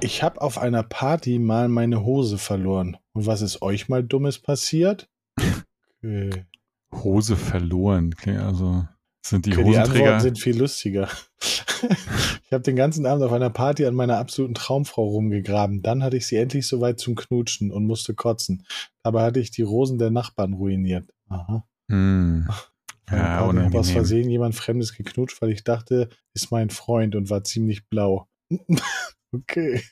Ich 0.00 0.22
habe 0.22 0.40
auf 0.40 0.58
einer 0.58 0.82
Party 0.82 1.38
mal 1.38 1.68
meine 1.68 2.04
Hose 2.04 2.38
verloren. 2.38 2.96
Und 3.12 3.26
was 3.26 3.42
ist 3.42 3.62
euch 3.62 3.88
mal 3.88 4.02
Dummes 4.02 4.38
passiert? 4.38 5.08
Okay. 6.04 6.44
Hose 6.92 7.36
verloren. 7.36 8.14
Okay, 8.16 8.36
also 8.36 8.86
sind 9.24 9.46
die 9.46 9.52
okay, 9.52 9.64
Hosenträger. 9.64 9.92
Die 9.92 10.00
Antworten 10.00 10.20
sind 10.20 10.38
viel 10.38 10.58
lustiger. 10.58 11.08
ich 11.40 12.52
habe 12.52 12.62
den 12.62 12.76
ganzen 12.76 13.06
Abend 13.06 13.24
auf 13.24 13.32
einer 13.32 13.50
Party 13.50 13.86
an 13.86 13.94
meiner 13.94 14.18
absoluten 14.18 14.54
Traumfrau 14.54 15.04
rumgegraben. 15.04 15.82
Dann 15.82 16.02
hatte 16.02 16.16
ich 16.16 16.26
sie 16.26 16.36
endlich 16.36 16.66
soweit 16.66 16.98
zum 16.98 17.14
Knutschen 17.14 17.70
und 17.70 17.86
musste 17.86 18.14
kotzen. 18.14 18.66
Dabei 19.02 19.22
hatte 19.22 19.40
ich 19.40 19.50
die 19.50 19.62
Rosen 19.62 19.98
der 19.98 20.10
Nachbarn 20.10 20.54
ruiniert. 20.54 21.08
Aha. 21.28 21.66
Hm. 21.88 22.48
Ja, 23.10 23.50
ich 23.50 23.58
habe 23.58 23.78
aus 23.78 23.90
Versehen 23.90 24.30
jemand 24.30 24.54
Fremdes 24.54 24.94
geknutscht, 24.94 25.42
weil 25.42 25.50
ich 25.50 25.64
dachte, 25.64 26.08
ist 26.32 26.50
mein 26.50 26.70
Freund 26.70 27.14
und 27.14 27.28
war 27.28 27.44
ziemlich 27.44 27.86
blau. 27.88 28.26
okay. 29.32 29.82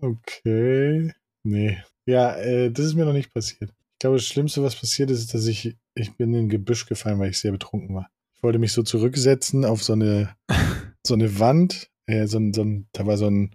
Okay. 0.00 1.12
Nee. 1.44 1.78
Ja, 2.06 2.34
äh, 2.36 2.72
das 2.72 2.86
ist 2.86 2.94
mir 2.94 3.04
noch 3.04 3.12
nicht 3.12 3.32
passiert. 3.32 3.70
Ich 3.70 3.98
glaube, 4.00 4.16
das 4.16 4.26
Schlimmste, 4.26 4.62
was 4.64 4.74
passiert 4.74 5.10
ist, 5.10 5.20
ist, 5.20 5.34
dass 5.34 5.46
ich, 5.46 5.76
ich 5.94 6.16
bin 6.16 6.32
in 6.34 6.46
ein 6.46 6.48
Gebüsch 6.48 6.86
gefallen, 6.86 7.18
weil 7.18 7.30
ich 7.30 7.38
sehr 7.38 7.52
betrunken 7.52 7.94
war. 7.94 8.10
Ich 8.34 8.42
wollte 8.42 8.58
mich 8.58 8.72
so 8.72 8.82
zurücksetzen 8.82 9.64
auf 9.64 9.82
so 9.82 9.92
eine, 9.92 10.34
so 11.06 11.14
eine 11.14 11.38
Wand. 11.38 11.90
Äh, 12.06 12.26
so 12.26 12.38
ein, 12.38 12.52
so 12.52 12.62
ein, 12.62 12.88
da 12.92 13.06
war 13.06 13.16
so 13.16 13.26
ein, 13.26 13.54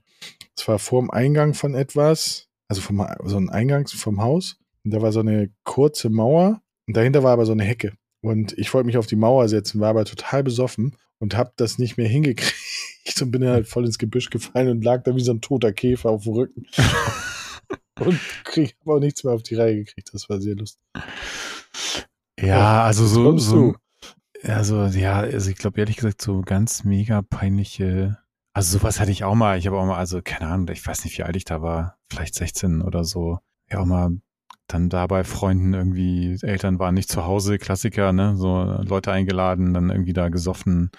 es 0.55 0.67
war 0.67 0.79
vor 0.79 1.01
dem 1.01 1.11
Eingang 1.11 1.53
von 1.53 1.75
etwas, 1.75 2.47
also 2.67 2.81
vom, 2.81 3.05
so 3.25 3.37
ein 3.37 3.49
Eingang 3.49 3.87
vom 3.87 4.21
Haus. 4.21 4.57
Und 4.83 4.91
da 4.91 5.01
war 5.01 5.11
so 5.11 5.19
eine 5.19 5.49
kurze 5.63 6.09
Mauer 6.09 6.61
und 6.87 6.95
dahinter 6.95 7.23
war 7.23 7.33
aber 7.33 7.45
so 7.45 7.51
eine 7.51 7.63
Hecke. 7.63 7.93
Und 8.21 8.57
ich 8.57 8.73
wollte 8.73 8.85
mich 8.85 8.97
auf 8.97 9.07
die 9.07 9.15
Mauer 9.15 9.49
setzen, 9.49 9.79
war 9.79 9.89
aber 9.89 10.05
total 10.05 10.43
besoffen 10.43 10.95
und 11.19 11.35
habe 11.35 11.53
das 11.57 11.77
nicht 11.77 11.97
mehr 11.97 12.07
hingekriegt 12.07 13.21
und 13.21 13.31
bin 13.31 13.45
halt 13.45 13.67
voll 13.67 13.85
ins 13.85 13.97
Gebüsch 13.97 14.29
gefallen 14.29 14.69
und 14.69 14.83
lag 14.83 15.03
da 15.03 15.15
wie 15.15 15.23
so 15.23 15.31
ein 15.31 15.41
toter 15.41 15.73
Käfer 15.73 16.09
auf 16.09 16.23
dem 16.23 16.33
Rücken. 16.33 16.67
und 17.99 18.19
krieg 18.43 18.75
aber 18.81 18.95
auch 18.95 18.99
nichts 18.99 19.23
mehr 19.23 19.33
auf 19.33 19.43
die 19.43 19.55
Reihe 19.55 19.75
gekriegt. 19.75 20.13
Das 20.13 20.29
war 20.29 20.39
sehr 20.41 20.55
lustig. 20.55 20.81
Ja, 22.39 22.83
also 22.83 23.05
so, 23.07 23.37
so 23.37 23.75
also 24.43 24.85
ja, 24.85 25.19
also 25.19 25.49
ich 25.49 25.57
glaube 25.57 25.79
ehrlich 25.79 25.95
gesagt 25.95 26.21
so 26.21 26.41
ganz 26.41 26.83
mega 26.83 27.21
peinliche 27.21 28.17
also 28.55 28.77
sowas 28.77 29.01
hatte 29.01 29.11
ich 29.11 29.25
auch 29.25 29.35
mal. 29.35 29.57
Ich 29.57 29.67
habe 29.67 29.77
auch 29.77 29.85
mal, 29.85 29.97
also 29.97 30.21
keine 30.23 30.49
Ahnung, 30.49 30.69
ich 30.71 30.87
weiß 30.87 31.03
nicht, 31.03 31.17
wie 31.17 31.23
alt 31.23 31.35
ich 31.35 31.43
da 31.43 31.61
war, 31.61 31.97
vielleicht 32.09 32.35
16 32.35 32.81
oder 32.81 33.03
so. 33.03 33.39
Ja, 33.69 33.79
auch 33.79 33.85
mal 33.85 34.11
dann 34.67 34.89
da 34.89 35.05
bei 35.07 35.25
Freunden 35.25 35.73
irgendwie, 35.73 36.37
Eltern 36.41 36.79
waren 36.79 36.95
nicht 36.95 37.11
zu 37.11 37.25
Hause, 37.25 37.57
Klassiker, 37.57 38.13
ne, 38.13 38.37
so 38.37 38.63
Leute 38.81 39.11
eingeladen, 39.11 39.73
dann 39.73 39.89
irgendwie 39.89 40.13
da 40.13 40.29
gesoffen. 40.29 40.89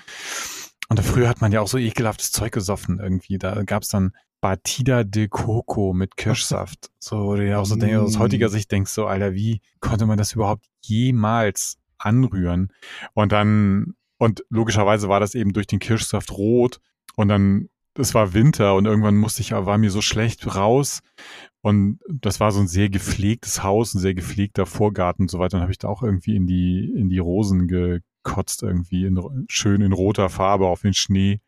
Und 0.90 1.00
früher 1.00 1.30
hat 1.30 1.40
man 1.40 1.50
ja 1.50 1.62
auch 1.62 1.66
so 1.66 1.78
ekelhaftes 1.78 2.30
Zeug 2.30 2.52
gesoffen 2.52 3.00
irgendwie. 3.00 3.38
Da 3.38 3.64
gab's 3.64 3.88
dann 3.88 4.12
Batida 4.40 5.04
de 5.04 5.28
Coco 5.28 5.92
mit 5.92 6.16
Kirschsaft. 6.16 6.90
So, 7.06 7.36
du 7.36 7.46
ja 7.46 7.60
auch 7.60 7.66
so 7.66 7.76
denkst, 7.76 7.96
aus 7.98 8.18
heutiger 8.18 8.48
Sicht 8.48 8.72
denkst 8.72 8.90
so, 8.90 9.06
Alter, 9.06 9.32
wie 9.32 9.60
konnte 9.78 10.06
man 10.06 10.18
das 10.18 10.32
überhaupt 10.32 10.66
jemals 10.80 11.78
anrühren? 11.98 12.72
Und 13.14 13.30
dann, 13.30 13.94
und 14.18 14.44
logischerweise 14.48 15.08
war 15.08 15.20
das 15.20 15.36
eben 15.36 15.52
durch 15.52 15.68
den 15.68 15.78
Kirschsaft 15.78 16.32
rot 16.32 16.80
und 17.14 17.28
dann 17.28 17.68
es 17.98 18.14
war 18.14 18.34
Winter 18.34 18.74
und 18.74 18.86
irgendwann 18.86 19.16
musste 19.16 19.40
ich, 19.40 19.52
war 19.52 19.78
mir 19.78 19.90
so 19.90 20.02
schlecht 20.02 20.54
raus. 20.54 21.00
Und 21.62 21.98
das 22.08 22.38
war 22.40 22.52
so 22.52 22.60
ein 22.60 22.68
sehr 22.68 22.88
gepflegtes 22.88 23.62
Haus, 23.62 23.94
ein 23.94 23.98
sehr 23.98 24.14
gepflegter 24.14 24.66
Vorgarten 24.66 25.24
und 25.24 25.30
so 25.30 25.38
weiter. 25.38 25.56
Dann 25.56 25.62
habe 25.62 25.72
ich 25.72 25.78
da 25.78 25.88
auch 25.88 26.02
irgendwie 26.02 26.36
in 26.36 26.46
die, 26.46 26.92
in 26.94 27.08
die 27.08 27.18
Rosen 27.18 27.66
gekotzt, 28.26 28.62
irgendwie 28.62 29.06
in, 29.06 29.46
schön 29.48 29.80
in 29.80 29.92
roter 29.92 30.28
Farbe 30.28 30.66
auf 30.66 30.82
den 30.82 30.94
Schnee. 30.94 31.40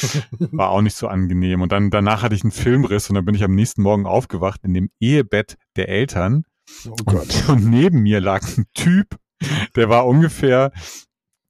War 0.52 0.70
auch 0.70 0.82
nicht 0.82 0.96
so 0.96 1.08
angenehm. 1.08 1.60
Und 1.60 1.72
dann 1.72 1.90
danach 1.90 2.22
hatte 2.22 2.34
ich 2.34 2.42
einen 2.42 2.50
Filmriss 2.50 3.08
und 3.08 3.14
dann 3.14 3.24
bin 3.24 3.34
ich 3.34 3.44
am 3.44 3.54
nächsten 3.54 3.82
Morgen 3.82 4.06
aufgewacht 4.06 4.60
in 4.64 4.74
dem 4.74 4.90
Ehebett 5.00 5.56
der 5.76 5.88
Eltern. 5.88 6.44
Oh 6.88 6.96
Gott. 7.04 7.44
Und, 7.48 7.48
und 7.64 7.70
neben 7.70 8.02
mir 8.02 8.20
lag 8.20 8.42
ein 8.56 8.64
Typ, 8.74 9.16
der 9.76 9.88
war 9.88 10.06
ungefähr 10.06 10.72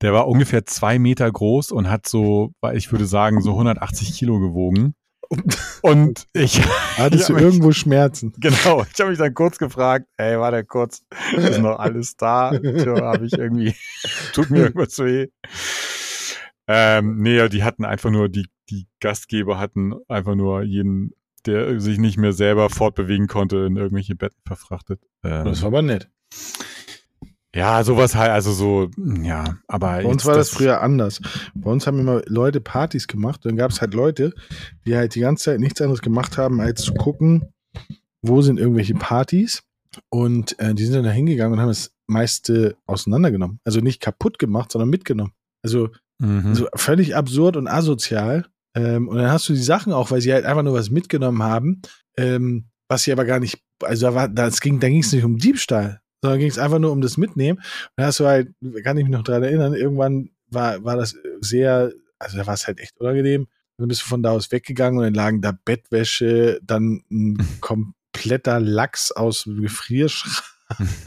der 0.00 0.12
war 0.12 0.28
ungefähr 0.28 0.66
zwei 0.66 0.98
Meter 0.98 1.30
groß 1.30 1.70
und 1.70 1.88
hat 1.88 2.06
so, 2.06 2.52
ich 2.74 2.92
würde 2.92 3.06
sagen, 3.06 3.40
so 3.40 3.52
180 3.52 4.12
Kilo 4.12 4.38
gewogen. 4.38 4.94
Und 5.82 6.26
ich. 6.32 6.60
Hattest 6.96 7.28
du 7.28 7.36
irgendwo 7.36 7.72
Schmerzen? 7.72 8.32
Genau. 8.44 8.84
Ich 8.92 9.00
habe 9.00 9.10
mich 9.10 9.18
dann 9.18 9.34
kurz 9.34 9.58
gefragt, 9.58 10.06
ey, 10.16 10.38
war 10.38 10.50
der 10.50 10.64
kurz, 10.64 11.02
ist 11.36 11.60
noch 11.60 11.78
alles 11.78 12.16
da? 12.16 12.50
Habe 12.52 13.26
ich 13.26 13.32
irgendwie, 13.32 13.74
tut 14.32 14.50
mir 14.50 14.64
irgendwas 14.64 14.98
weh. 14.98 15.28
Ähm, 16.66 17.18
nee, 17.18 17.48
die 17.48 17.62
hatten 17.62 17.84
einfach 17.84 18.10
nur, 18.10 18.28
die, 18.28 18.46
die 18.70 18.86
Gastgeber 19.00 19.58
hatten 19.58 19.94
einfach 20.08 20.34
nur 20.34 20.62
jeden, 20.62 21.12
der 21.46 21.80
sich 21.80 21.98
nicht 21.98 22.16
mehr 22.16 22.32
selber 22.32 22.70
fortbewegen 22.70 23.26
konnte, 23.26 23.58
in 23.58 23.76
irgendwelche 23.76 24.14
Betten 24.14 24.40
verfrachtet. 24.46 25.00
Ähm, 25.22 25.44
das 25.44 25.62
war 25.62 25.68
aber 25.68 25.82
nett. 25.82 26.10
Ja, 27.54 27.84
sowas 27.84 28.16
halt, 28.16 28.32
also 28.32 28.52
so, 28.52 28.90
ja, 29.22 29.58
aber. 29.68 30.02
Bei 30.02 30.06
uns 30.06 30.26
war 30.26 30.34
das, 30.34 30.50
das, 30.50 30.58
früher 30.58 30.82
anders. 30.82 31.20
Bei 31.54 31.70
uns 31.70 31.86
haben 31.86 32.00
immer 32.00 32.22
Leute 32.26 32.60
Partys 32.60 33.06
gemacht. 33.06 33.44
Dann 33.44 33.56
gab 33.56 33.70
es 33.70 33.80
halt 33.80 33.94
Leute, 33.94 34.34
die 34.86 34.96
halt 34.96 35.14
die 35.14 35.20
ganze 35.20 35.44
Zeit 35.44 35.60
nichts 35.60 35.80
anderes 35.80 36.02
gemacht 36.02 36.36
haben, 36.36 36.60
als 36.60 36.82
zu 36.82 36.94
gucken, 36.94 37.52
wo 38.22 38.42
sind 38.42 38.58
irgendwelche 38.58 38.94
Partys. 38.94 39.62
Und 40.10 40.58
äh, 40.58 40.74
die 40.74 40.84
sind 40.84 40.96
dann 40.96 41.04
da 41.04 41.10
hingegangen 41.10 41.54
und 41.54 41.60
haben 41.60 41.68
das 41.68 41.92
meiste 42.08 42.76
auseinandergenommen. 42.86 43.60
Also 43.64 43.80
nicht 43.80 44.00
kaputt 44.00 44.40
gemacht, 44.40 44.72
sondern 44.72 44.90
mitgenommen. 44.90 45.32
Also 45.62 45.90
mhm. 46.18 46.54
so 46.54 46.66
völlig 46.74 47.14
absurd 47.14 47.56
und 47.56 47.68
asozial. 47.68 48.46
Ähm, 48.74 49.08
und 49.08 49.18
dann 49.18 49.30
hast 49.30 49.48
du 49.48 49.52
die 49.52 49.62
Sachen 49.62 49.92
auch, 49.92 50.10
weil 50.10 50.20
sie 50.20 50.32
halt 50.32 50.44
einfach 50.44 50.64
nur 50.64 50.74
was 50.74 50.90
mitgenommen 50.90 51.42
haben, 51.42 51.82
ähm, 52.16 52.66
was 52.88 53.04
sie 53.04 53.12
aber 53.12 53.24
gar 53.24 53.38
nicht, 53.38 53.62
also 53.82 54.06
da 54.06 54.14
war, 54.14 54.28
da 54.28 54.48
ging 54.48 54.98
es 54.98 55.12
nicht 55.12 55.24
um 55.24 55.38
Diebstahl, 55.38 56.00
sondern 56.24 56.40
ging 56.40 56.48
es 56.48 56.58
einfach 56.58 56.78
nur 56.78 56.90
um 56.90 57.02
das 57.02 57.18
Mitnehmen. 57.18 57.58
Und 57.58 57.92
da 57.96 58.06
hast 58.06 58.18
du 58.18 58.24
halt, 58.24 58.48
kann 58.82 58.96
ich 58.96 59.04
mich 59.04 59.12
noch 59.12 59.24
dran 59.24 59.42
erinnern, 59.42 59.74
irgendwann 59.74 60.30
war, 60.48 60.82
war 60.82 60.96
das 60.96 61.14
sehr, 61.42 61.92
also 62.18 62.38
da 62.38 62.46
war 62.46 62.54
es 62.54 62.66
halt 62.66 62.80
echt 62.80 62.98
unangenehm. 62.98 63.46
Dann 63.76 63.88
bist 63.88 64.00
du 64.00 64.06
von 64.06 64.22
da 64.22 64.30
aus 64.30 64.50
weggegangen 64.50 64.98
und 64.98 65.04
dann 65.04 65.12
lagen 65.12 65.42
da 65.42 65.52
Bettwäsche, 65.52 66.60
dann 66.62 67.02
ein 67.10 67.36
kompletter 67.60 68.58
Lachs 68.58 69.12
aus 69.12 69.42
dem 69.42 69.60
Gefrierschrank. 69.60 70.46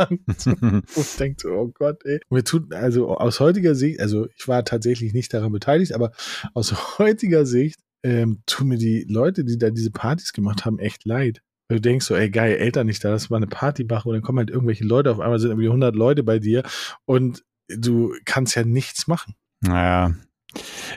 und 0.95 1.19
denkt 1.19 1.41
so, 1.41 1.49
oh 1.49 1.69
Gott, 1.69 2.05
ey. 2.05 2.19
Und 2.29 2.35
mir 2.35 2.43
tut, 2.43 2.71
also 2.71 3.17
aus 3.17 3.39
heutiger 3.39 3.73
Sicht, 3.73 3.99
also 3.99 4.27
ich 4.37 4.47
war 4.47 4.65
tatsächlich 4.65 5.13
nicht 5.13 5.33
daran 5.33 5.51
beteiligt, 5.51 5.93
aber 5.93 6.11
aus 6.53 6.71
heutiger 6.99 7.47
Sicht 7.47 7.79
ähm, 8.03 8.43
tun 8.45 8.67
mir 8.67 8.77
die 8.77 9.03
Leute, 9.09 9.43
die 9.43 9.57
da 9.57 9.71
diese 9.71 9.89
Partys 9.89 10.31
gemacht 10.31 10.63
haben, 10.63 10.77
echt 10.77 11.05
leid 11.05 11.41
du 11.69 11.81
denkst 11.81 12.05
so, 12.05 12.15
ey, 12.15 12.29
geil, 12.29 12.55
Eltern 12.55 12.87
nicht 12.87 13.03
da, 13.03 13.11
das 13.11 13.29
war 13.29 13.37
eine 13.37 13.47
Party 13.47 13.83
machen 13.83 14.09
und 14.09 14.13
dann 14.15 14.21
kommen 14.21 14.39
halt 14.39 14.49
irgendwelche 14.49 14.85
Leute, 14.85 15.11
auf 15.11 15.19
einmal 15.19 15.39
sind 15.39 15.51
irgendwie 15.51 15.67
100 15.67 15.95
Leute 15.95 16.23
bei 16.23 16.39
dir 16.39 16.63
und 17.05 17.43
du 17.67 18.13
kannst 18.25 18.55
ja 18.55 18.63
nichts 18.63 19.07
machen. 19.07 19.35
Naja, 19.61 20.13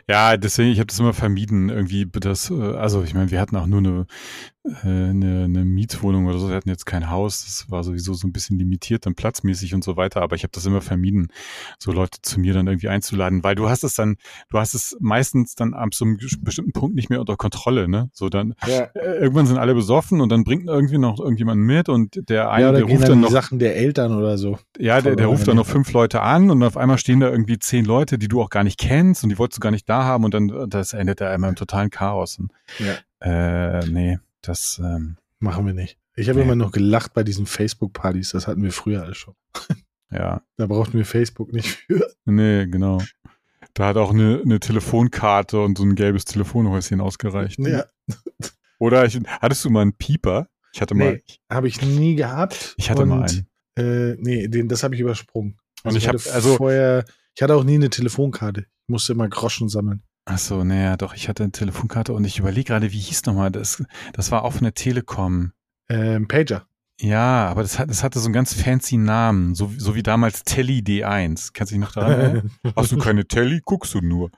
ja, 0.09 0.37
deswegen, 0.37 0.71
ich 0.71 0.79
habe 0.79 0.87
das 0.87 0.99
immer 0.99 1.13
vermieden, 1.13 1.69
irgendwie 1.69 2.07
das, 2.07 2.51
äh, 2.51 2.55
also 2.55 3.03
ich 3.03 3.15
meine, 3.15 3.31
wir 3.31 3.41
hatten 3.41 3.57
auch 3.57 3.67
nur 3.67 3.79
eine, 3.79 4.07
eine, 4.63 5.45
eine 5.45 5.65
Mietwohnung 5.65 6.27
oder 6.27 6.39
so, 6.39 6.49
wir 6.51 6.57
hatten 6.57 6.69
jetzt 6.69 6.85
kein 6.85 7.11
Haus, 7.11 7.45
das 7.45 7.71
war 7.71 7.83
sowieso 7.83 8.13
so 8.13 8.29
ein 8.29 8.33
bisschen 8.33 8.59
limitiert 8.59 9.07
dann 9.07 9.15
platzmäßig 9.15 9.75
und 9.75 9.83
so 9.83 9.97
weiter, 9.97 10.21
aber 10.21 10.37
ich 10.37 10.43
habe 10.43 10.53
das 10.53 10.67
immer 10.67 10.83
vermieden, 10.83 11.29
so 11.79 11.93
Leute 11.93 12.19
zu 12.21 12.39
mir 12.41 12.53
dann 12.53 12.67
irgendwie 12.67 12.89
einzuladen, 12.89 13.43
weil 13.43 13.55
du 13.55 13.71
hast 13.71 13.85
es 13.85 13.95
dann, 13.95 14.17
du 14.51 14.59
hast 14.59 14.75
es 14.75 14.97
meistens 15.01 15.55
dann 15.55 15.73
ab 15.73 15.95
so 15.95 16.05
einem 16.05 16.19
bestimmten 16.41 16.73
Punkt 16.73 16.95
nicht 16.95 17.09
mehr 17.09 17.21
unter 17.21 17.37
Kontrolle, 17.37 17.89
ne? 17.89 18.11
So 18.13 18.29
dann 18.29 18.55
ja. 18.67 18.83
Äh, 18.95 19.21
irgendwann 19.21 19.47
sind 19.47 19.57
alle 19.57 19.75
besoffen 19.75 20.21
und 20.21 20.29
dann 20.29 20.45
bringt 20.45 20.69
irgendwie 20.69 20.99
noch 20.99 21.19
irgendjemand 21.19 21.63
mit 21.63 21.89
und 21.89 22.29
der 22.29 22.51
eine, 22.51 22.67
ja, 22.67 22.73
der 22.73 22.83
ruft 22.85 23.03
dann, 23.05 23.09
dann 23.09 23.21
noch 23.21 23.31
Sachen 23.31 23.59
der 23.59 23.77
Eltern 23.77 24.15
oder 24.15 24.37
so. 24.37 24.59
Ja, 24.79 25.01
der, 25.01 25.17
der 25.17 25.27
ruft 25.27 25.49
dann 25.49 25.57
noch 25.57 25.67
fünf 25.67 25.91
Leute 25.93 26.21
an 26.21 26.51
und 26.51 26.63
auf 26.63 26.77
einmal 26.77 26.99
stehen 26.99 27.21
da 27.21 27.31
irgendwie 27.31 27.59
zehn 27.59 27.87
Leute, 27.87 28.19
die 28.19 28.29
du 28.29 28.43
auch 28.43 28.51
gar 28.51 28.65
nicht 28.65 28.79
kennst 28.79 29.23
und 29.23 29.31
die 29.31 29.39
wolltest 29.39 29.59
du 29.59 29.61
gar 29.61 29.71
nicht 29.71 29.89
da 29.89 30.05
haben 30.05 30.25
und 30.25 30.35
dann 30.35 30.69
das 30.69 30.93
endet 30.93 31.21
ja 31.21 31.35
immer 31.35 31.49
im 31.49 31.57
totalen 31.57 31.89
Chaos. 31.89 32.39
Und, 32.39 32.53
ja. 32.79 32.97
Äh, 33.21 33.87
nee. 33.87 34.19
Das 34.43 34.81
ähm, 34.83 35.17
machen 35.39 35.67
wir 35.67 35.75
nicht. 35.75 35.99
Ich 36.17 36.29
habe 36.29 36.39
nee. 36.39 36.45
immer 36.45 36.57
noch 36.57 36.73
gelacht 36.73 37.15
bei 37.15 37.23
diesen 37.23 37.47
Facebook-Partys. 37.47 38.31
Das 38.31 38.47
hatten 38.47 38.63
wir 38.63 38.73
früher 38.73 39.03
alle 39.03 39.15
schon. 39.15 39.35
Ja. 40.13 40.43
Da 40.57 40.67
brauchten 40.67 40.99
wir 40.99 41.05
Facebook 41.05 41.53
nicht 41.53 41.69
für. 41.69 42.05
Nee, 42.25 42.67
genau. 42.67 43.01
Da 43.75 43.87
hat 43.87 43.97
auch 43.97 44.11
eine, 44.11 44.41
eine 44.45 44.59
Telefonkarte 44.59 45.61
und 45.61 45.79
so 45.79 45.85
ein 45.85 45.95
gelbes 45.95 46.25
Telefonhäuschen 46.25 47.01
ausgereicht. 47.01 47.61
Ja. 47.61 47.85
Oder 48.81 49.05
ich, 49.05 49.21
hattest 49.29 49.65
du 49.65 49.71
mal 49.71 49.83
einen 49.83 49.93
Pieper? 49.93 50.49
Ich 50.73 50.81
hatte 50.81 50.95
mal. 50.95 51.13
Nee, 51.13 51.23
habe 51.49 51.69
ich 51.69 51.81
nie 51.81 52.17
gehabt. 52.17 52.75
Ich 52.77 52.91
hatte 52.91 53.03
und, 53.03 53.09
mal 53.09 53.23
einen. 53.23 53.47
Äh, 53.77 54.17
nee, 54.19 54.49
den, 54.49 54.69
das 54.69 54.83
habe 54.83 54.95
ich 54.95 55.01
übersprungen. 55.01 55.59
Also 55.85 55.95
und 55.95 56.03
ich 56.03 56.09
habe 56.09 56.19
also 56.33 56.57
vorher, 56.57 57.05
ich 57.37 57.43
hatte 57.43 57.55
auch 57.55 57.65
nie 57.65 57.77
eine 57.77 57.91
Telefonkarte. 57.91 58.63
Ich 58.63 58.89
musste 58.89 59.13
immer 59.13 59.29
Groschen 59.29 59.69
sammeln. 59.69 60.03
Ach 60.33 60.39
so, 60.39 60.63
naja, 60.63 60.97
doch, 60.97 61.15
ich 61.15 61.29
hatte 61.29 61.43
eine 61.43 61.51
Telefonkarte 61.51 62.13
und 62.13 62.25
ich 62.25 62.39
überlege 62.39 62.69
gerade, 62.69 62.93
wie 62.93 63.01
hieß 63.01 63.27
nochmal 63.27 63.51
das? 63.51 63.83
Das 64.13 64.31
war 64.31 64.45
auf 64.45 64.59
einer 64.59 64.73
Telekom. 64.73 65.51
Ähm, 65.89 66.29
Pager. 66.29 66.69
Ja, 67.01 67.49
aber 67.49 67.63
das, 67.63 67.81
hat, 67.81 67.91
das 67.91 68.05
hatte 68.05 68.21
so 68.21 68.27
einen 68.27 68.35
ganz 68.35 68.55
fancy 68.55 68.97
Namen, 68.97 69.57
so, 69.57 69.73
so 69.77 69.97
wie 69.97 70.05
damals 70.05 70.45
Telly 70.45 70.83
D1. 70.87 71.51
Kannst 71.53 71.73
du 71.73 71.75
dich 71.75 71.81
noch 71.81 71.91
daran 71.91 72.13
erinnern? 72.13 72.51
Hast 72.77 72.93
du 72.93 72.99
keine 72.99 73.27
Telly? 73.27 73.61
Guckst 73.65 73.93
du 73.93 74.03
nur. 74.03 74.31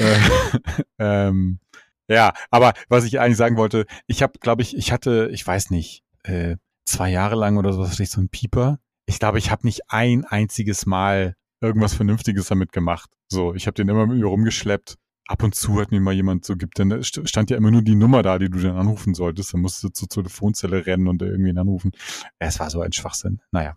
äh, 0.00 0.18
ähm, 0.98 1.60
ja, 2.08 2.32
aber 2.50 2.72
was 2.88 3.04
ich 3.04 3.20
eigentlich 3.20 3.36
sagen 3.36 3.56
wollte, 3.56 3.86
ich 4.08 4.20
habe, 4.20 4.40
glaube 4.40 4.62
ich, 4.62 4.76
ich 4.76 4.90
hatte, 4.90 5.28
ich 5.30 5.46
weiß 5.46 5.70
nicht, 5.70 6.02
äh, 6.24 6.56
zwei 6.86 7.08
Jahre 7.10 7.36
lang 7.36 7.56
oder 7.56 7.72
so 7.72 7.88
hatte 7.88 8.02
ich 8.02 8.10
so 8.10 8.18
einen 8.18 8.30
Pieper. 8.30 8.80
Ich 9.06 9.20
glaube, 9.20 9.38
ich 9.38 9.52
habe 9.52 9.64
nicht 9.64 9.82
ein 9.92 10.24
einziges 10.24 10.86
Mal 10.86 11.36
irgendwas 11.60 11.94
Vernünftiges 11.94 12.48
damit 12.48 12.72
gemacht. 12.72 13.10
So, 13.28 13.54
ich 13.54 13.68
habe 13.68 13.74
den 13.74 13.88
immer 13.88 14.08
mit 14.08 14.18
mir 14.18 14.26
rumgeschleppt 14.26 14.96
ab 15.26 15.42
und 15.42 15.54
zu 15.54 15.80
hat 15.80 15.90
mir 15.90 16.00
mal 16.00 16.14
jemand 16.14 16.44
so 16.44 16.56
gibt, 16.56 16.78
dann 16.78 17.02
stand 17.02 17.50
ja 17.50 17.56
immer 17.56 17.70
nur 17.70 17.82
die 17.82 17.94
Nummer 17.94 18.22
da, 18.22 18.38
die 18.38 18.50
du 18.50 18.58
dann 18.58 18.76
anrufen 18.76 19.14
solltest. 19.14 19.54
Dann 19.54 19.60
musst 19.60 19.82
du 19.82 19.88
zur 19.88 20.08
Telefonzelle 20.08 20.86
rennen 20.86 21.08
und 21.08 21.22
irgendwie 21.22 21.56
anrufen. 21.58 21.92
Es 22.38 22.60
war 22.60 22.70
so 22.70 22.80
ein 22.80 22.92
Schwachsinn. 22.92 23.40
Naja. 23.50 23.76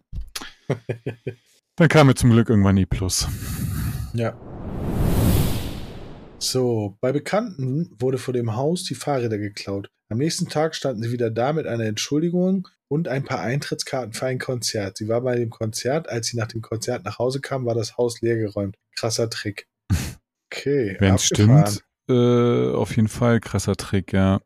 dann 1.76 1.88
kam 1.88 2.08
mir 2.08 2.16
zum 2.16 2.32
Glück 2.32 2.50
irgendwann 2.50 2.78
E 2.78 2.86
Plus. 2.86 3.28
Ja. 4.14 4.36
So, 6.40 6.98
bei 7.02 7.12
Bekannten 7.12 7.96
wurde 7.98 8.18
vor 8.18 8.34
dem 8.34 8.56
Haus 8.56 8.84
die 8.84 8.96
Fahrräder 8.96 9.38
geklaut. 9.38 9.90
Am 10.10 10.20
nächsten 10.20 10.48
Tag 10.48 10.76
standen 10.76 11.04
sie 11.04 11.12
wieder 11.12 11.32
da 11.32 11.52
mit 11.52 11.66
einer 11.66 11.86
Entschuldigung 11.86 12.68
und 12.88 13.08
ein 13.08 13.24
paar 13.24 13.42
Eintrittskarten 13.42 14.14
für 14.14 14.28
ein 14.28 14.40
Konzert. 14.40 14.98
Sie 14.98 15.08
war 15.08 15.22
bei 15.22 15.36
dem 15.36 15.50
Konzert, 15.50 16.08
als 16.08 16.28
sie 16.28 16.38
nach 16.38 16.48
dem 16.48 16.62
Konzert 16.62 17.04
nach 17.06 17.20
Hause 17.20 17.42
kam, 17.42 17.66
war 17.66 17.76
das 17.76 17.98
Haus 17.98 18.22
leergeräumt. 18.22 18.78
Krasser 18.96 19.30
Trick. 19.30 19.68
Okay. 20.52 20.98
Wenn 21.00 21.16
es 21.16 21.26
stimmt, 21.26 21.84
äh, 22.10 22.72
auf 22.72 22.96
jeden 22.96 23.08
Fall 23.08 23.40
krasser 23.40 23.76
Trick, 23.76 24.14
ja. 24.14 24.40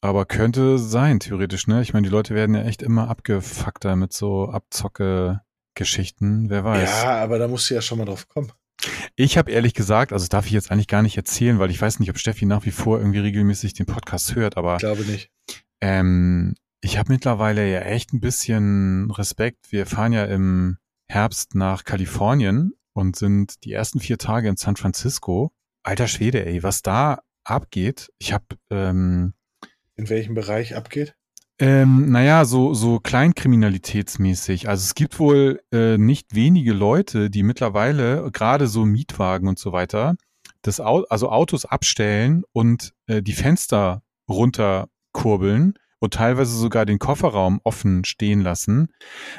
Aber 0.00 0.26
könnte 0.26 0.78
sein, 0.78 1.20
theoretisch, 1.20 1.68
ne? 1.68 1.82
Ich 1.82 1.92
meine, 1.92 2.06
die 2.06 2.12
Leute 2.12 2.34
werden 2.34 2.56
ja 2.56 2.62
echt 2.62 2.82
immer 2.82 3.08
abgefuckter 3.08 3.94
mit 3.94 4.12
so 4.12 4.48
Abzocke-Geschichten, 4.48 6.50
wer 6.50 6.64
weiß. 6.64 7.02
Ja, 7.02 7.22
aber 7.22 7.38
da 7.38 7.46
musst 7.46 7.70
du 7.70 7.74
ja 7.74 7.82
schon 7.82 7.98
mal 7.98 8.04
drauf 8.04 8.28
kommen. 8.28 8.50
Ich 9.14 9.38
habe 9.38 9.52
ehrlich 9.52 9.74
gesagt, 9.74 10.12
also 10.12 10.24
das 10.24 10.28
darf 10.28 10.46
ich 10.46 10.52
jetzt 10.52 10.72
eigentlich 10.72 10.88
gar 10.88 11.02
nicht 11.02 11.16
erzählen, 11.16 11.60
weil 11.60 11.70
ich 11.70 11.80
weiß 11.80 12.00
nicht, 12.00 12.10
ob 12.10 12.18
Steffi 12.18 12.46
nach 12.46 12.64
wie 12.64 12.72
vor 12.72 12.98
irgendwie 12.98 13.20
regelmäßig 13.20 13.74
den 13.74 13.86
Podcast 13.86 14.34
hört, 14.34 14.56
aber. 14.56 14.74
Ich 14.74 14.80
glaube 14.80 15.02
nicht. 15.02 15.30
Ähm, 15.80 16.56
ich 16.80 16.98
habe 16.98 17.12
mittlerweile 17.12 17.70
ja 17.70 17.80
echt 17.80 18.12
ein 18.12 18.20
bisschen 18.20 19.08
Respekt. 19.12 19.70
Wir 19.70 19.86
fahren 19.86 20.12
ja 20.12 20.24
im 20.24 20.78
Herbst 21.06 21.54
nach 21.54 21.84
Kalifornien 21.84 22.72
und 22.92 23.16
sind 23.16 23.64
die 23.64 23.72
ersten 23.72 24.00
vier 24.00 24.18
Tage 24.18 24.48
in 24.48 24.56
San 24.56 24.76
Francisco. 24.76 25.52
Alter 25.82 26.08
Schwede, 26.08 26.44
ey, 26.44 26.62
was 26.62 26.82
da 26.82 27.22
abgeht. 27.44 28.10
Ich 28.18 28.32
habe 28.32 28.44
ähm, 28.70 29.34
in 29.96 30.08
welchem 30.08 30.34
Bereich 30.34 30.74
abgeht? 30.74 31.14
Ähm, 31.58 32.10
naja, 32.10 32.44
so, 32.44 32.74
so 32.74 32.98
kleinkriminalitätsmäßig. 32.98 34.68
Also 34.68 34.82
es 34.82 34.94
gibt 34.94 35.18
wohl 35.18 35.60
äh, 35.72 35.98
nicht 35.98 36.34
wenige 36.34 36.72
Leute, 36.72 37.30
die 37.30 37.42
mittlerweile 37.42 38.30
gerade 38.32 38.66
so 38.66 38.84
Mietwagen 38.84 39.48
und 39.48 39.58
so 39.58 39.72
weiter, 39.72 40.16
das 40.62 40.80
Au 40.80 41.04
also 41.04 41.28
Autos 41.30 41.64
abstellen 41.64 42.42
und 42.52 42.94
äh, 43.06 43.22
die 43.22 43.32
Fenster 43.32 44.02
runterkurbeln 44.28 45.74
und 45.98 46.14
teilweise 46.14 46.56
sogar 46.56 46.84
den 46.84 46.98
Kofferraum 46.98 47.60
offen 47.62 48.04
stehen 48.04 48.40
lassen. 48.40 48.88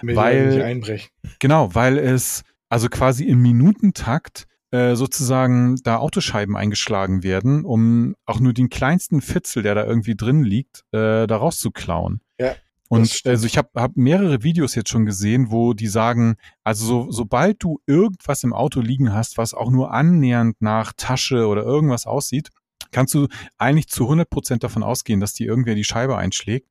Will 0.01 0.15
weil, 0.15 0.47
nicht 0.47 0.61
einbrechen. 0.61 1.09
Genau, 1.39 1.75
weil 1.75 1.97
es 1.97 2.43
also 2.73 2.89
quasi 2.89 3.25
im 3.25 3.39
Minutentakt 3.39 4.47
äh, 4.71 4.95
sozusagen 4.95 5.75
da 5.83 5.97
Autoscheiben 5.97 6.57
eingeschlagen 6.57 7.21
werden, 7.21 7.65
um 7.65 8.15
auch 8.25 8.39
nur 8.39 8.51
den 8.51 8.71
kleinsten 8.71 9.21
Fitzel, 9.21 9.62
der 9.62 9.75
da 9.75 9.86
irgendwie 9.86 10.15
drin 10.15 10.43
liegt, 10.43 10.83
äh, 10.91 11.27
da 11.27 11.38
rauszuklauen. 11.38 12.21
Ja. 12.39 12.55
Und 12.89 13.21
also 13.25 13.45
ich 13.45 13.59
habe 13.59 13.69
hab 13.75 13.95
mehrere 13.95 14.41
Videos 14.41 14.73
jetzt 14.73 14.89
schon 14.89 15.05
gesehen, 15.05 15.51
wo 15.51 15.75
die 15.75 15.86
sagen, 15.86 16.36
also 16.63 16.86
so, 16.86 17.12
sobald 17.12 17.62
du 17.62 17.79
irgendwas 17.86 18.43
im 18.43 18.53
Auto 18.53 18.81
liegen 18.81 19.13
hast, 19.13 19.38
was 19.38 19.53
auch 19.53 19.69
nur 19.69 19.91
annähernd 19.91 20.59
nach 20.59 20.93
Tasche 20.97 21.45
oder 21.45 21.62
irgendwas 21.62 22.07
aussieht, 22.07 22.49
kannst 22.93 23.13
du 23.13 23.27
eigentlich 23.58 23.89
zu 23.89 24.03
100 24.03 24.29
Prozent 24.29 24.63
davon 24.63 24.84
ausgehen, 24.84 25.19
dass 25.19 25.34
dir 25.34 25.47
irgendwer 25.47 25.75
die 25.75 25.84
Scheibe 25.84 26.17
einschlägt. 26.17 26.69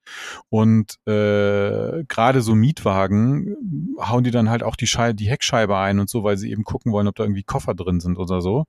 Und 0.48 0.98
äh, 1.06 2.04
gerade 2.04 2.40
so 2.40 2.54
Mietwagen 2.54 3.56
hauen 3.98 4.24
die 4.24 4.30
dann 4.30 4.48
halt 4.48 4.62
auch 4.62 4.76
die, 4.76 4.88
die 5.14 5.28
Heckscheibe 5.28 5.76
ein 5.76 5.98
und 5.98 6.08
so, 6.08 6.24
weil 6.24 6.38
sie 6.38 6.50
eben 6.50 6.64
gucken 6.64 6.92
wollen, 6.92 7.08
ob 7.08 7.16
da 7.16 7.24
irgendwie 7.24 7.42
Koffer 7.42 7.74
drin 7.74 8.00
sind 8.00 8.18
oder 8.18 8.40
so. 8.40 8.64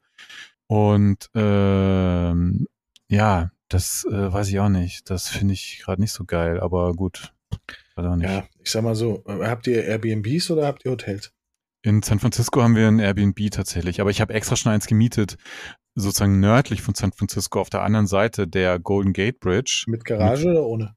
Und 0.68 1.30
äh, 1.36 2.34
ja, 3.08 3.52
das 3.70 4.06
äh, 4.10 4.34
weiß 4.34 4.50
ich 4.50 4.60
auch 4.60 4.70
nicht. 4.70 5.10
Das 5.10 5.30
finde 5.30 5.54
ich 5.54 5.82
gerade 5.84 6.02
nicht 6.02 6.12
so 6.12 6.26
geil, 6.26 6.60
aber 6.60 6.94
gut. 6.94 7.34
Ja, 7.96 8.44
ich 8.64 8.72
sag 8.72 8.84
mal 8.84 8.96
so, 8.96 9.24
habt 9.28 9.68
ihr 9.68 9.84
Airbnbs 9.84 10.50
oder 10.50 10.66
habt 10.66 10.84
ihr 10.86 10.92
Hotels? 10.92 11.32
In 11.86 12.02
San 12.02 12.20
Francisco 12.20 12.64
haben 12.64 12.76
wir 12.76 12.88
ein 12.88 13.00
Airbnb 13.00 13.52
tatsächlich, 13.52 14.00
aber 14.00 14.10
ich 14.10 14.22
habe 14.22 14.34
extra 14.34 14.56
schon 14.56 14.72
eins 14.72 14.88
gemietet, 14.88 15.38
sozusagen 15.96 16.40
nördlich 16.40 16.82
von 16.82 16.96
San 16.96 17.12
Francisco 17.12 17.60
auf 17.62 17.70
der 17.70 17.82
anderen 17.82 18.08
Seite 18.08 18.48
der 18.48 18.80
Golden 18.80 19.14
Gate 19.14 19.40
Bridge. 19.40 19.86
Mit 19.88 20.06
Garage 20.06 20.48
mit, 20.48 20.58
oder 20.58 20.66
ohne? 20.66 20.96